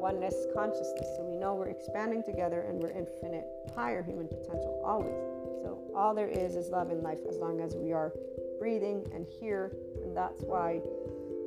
oneness 0.00 0.34
consciousness. 0.54 1.06
So 1.16 1.24
we 1.24 1.36
know 1.36 1.54
we're 1.54 1.68
expanding 1.68 2.22
together 2.22 2.62
and 2.62 2.78
we're 2.78 2.92
infinite, 2.92 3.44
higher 3.74 4.02
human 4.02 4.28
potential 4.28 4.80
always. 4.84 5.16
So 5.62 5.80
all 5.94 6.14
there 6.14 6.28
is 6.28 6.56
is 6.56 6.68
love 6.68 6.90
in 6.90 7.02
life 7.02 7.18
as 7.28 7.36
long 7.36 7.60
as 7.60 7.76
we 7.76 7.92
are 7.92 8.12
breathing 8.60 9.10
and 9.12 9.26
here, 9.40 9.72
and 10.04 10.16
that's 10.16 10.42
why 10.42 10.80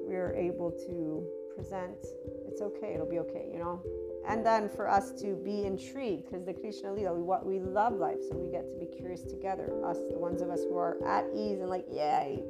we're 0.06 0.34
able 0.34 0.72
to 0.72 1.26
present. 1.56 2.06
It's 2.48 2.62
okay, 2.62 2.96
it'll 2.96 3.06
be 3.06 3.20
okay, 3.20 3.50
you 3.54 3.60
know. 3.60 3.82
And 4.28 4.46
then 4.46 4.70
for 4.70 4.90
us 4.90 5.12
to 5.22 5.36
be 5.36 5.66
intrigued, 5.66 6.26
because 6.26 6.46
the 6.46 6.54
Krishna 6.54 6.92
Lila, 6.92 7.14
we, 7.14 7.22
what, 7.22 7.46
we 7.46 7.60
love 7.60 7.94
life, 7.94 8.18
so 8.30 8.36
we 8.36 8.52
get 8.52 8.70
to 8.72 8.78
be 8.80 8.86
curious 8.86 9.22
together. 9.22 9.72
Us, 9.86 9.98
the 10.12 10.18
ones 10.18 10.42
of 10.42 10.50
us 10.50 10.64
who 10.64 10.78
are 10.78 10.98
at 11.06 11.26
ease 11.36 11.60
and 11.60 11.70
like, 11.70 11.86
yay, 11.92 12.44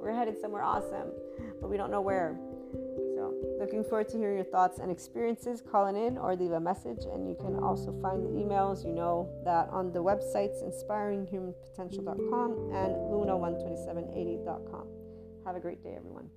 we're 0.00 0.12
headed 0.12 0.40
somewhere 0.40 0.62
awesome, 0.62 1.10
but 1.60 1.68
we 1.68 1.76
don't 1.76 1.90
know 1.90 2.00
where. 2.00 2.38
Looking 3.58 3.84
forward 3.84 4.08
to 4.10 4.18
hearing 4.18 4.36
your 4.36 4.44
thoughts 4.44 4.80
and 4.80 4.90
experiences. 4.90 5.62
Call 5.62 5.86
in 5.86 6.18
or 6.18 6.36
leave 6.36 6.52
a 6.52 6.60
message, 6.60 7.06
and 7.10 7.26
you 7.26 7.34
can 7.34 7.56
also 7.56 7.90
find 8.02 8.22
the 8.22 8.28
emails. 8.28 8.84
You 8.84 8.92
know 8.92 9.30
that 9.44 9.70
on 9.70 9.92
the 9.92 10.02
websites 10.02 10.62
inspiringhumanpotential.com 10.62 12.70
and 12.74 12.94
luna12780.com. 13.10 14.88
Have 15.46 15.56
a 15.56 15.60
great 15.60 15.82
day, 15.82 15.94
everyone. 15.96 16.28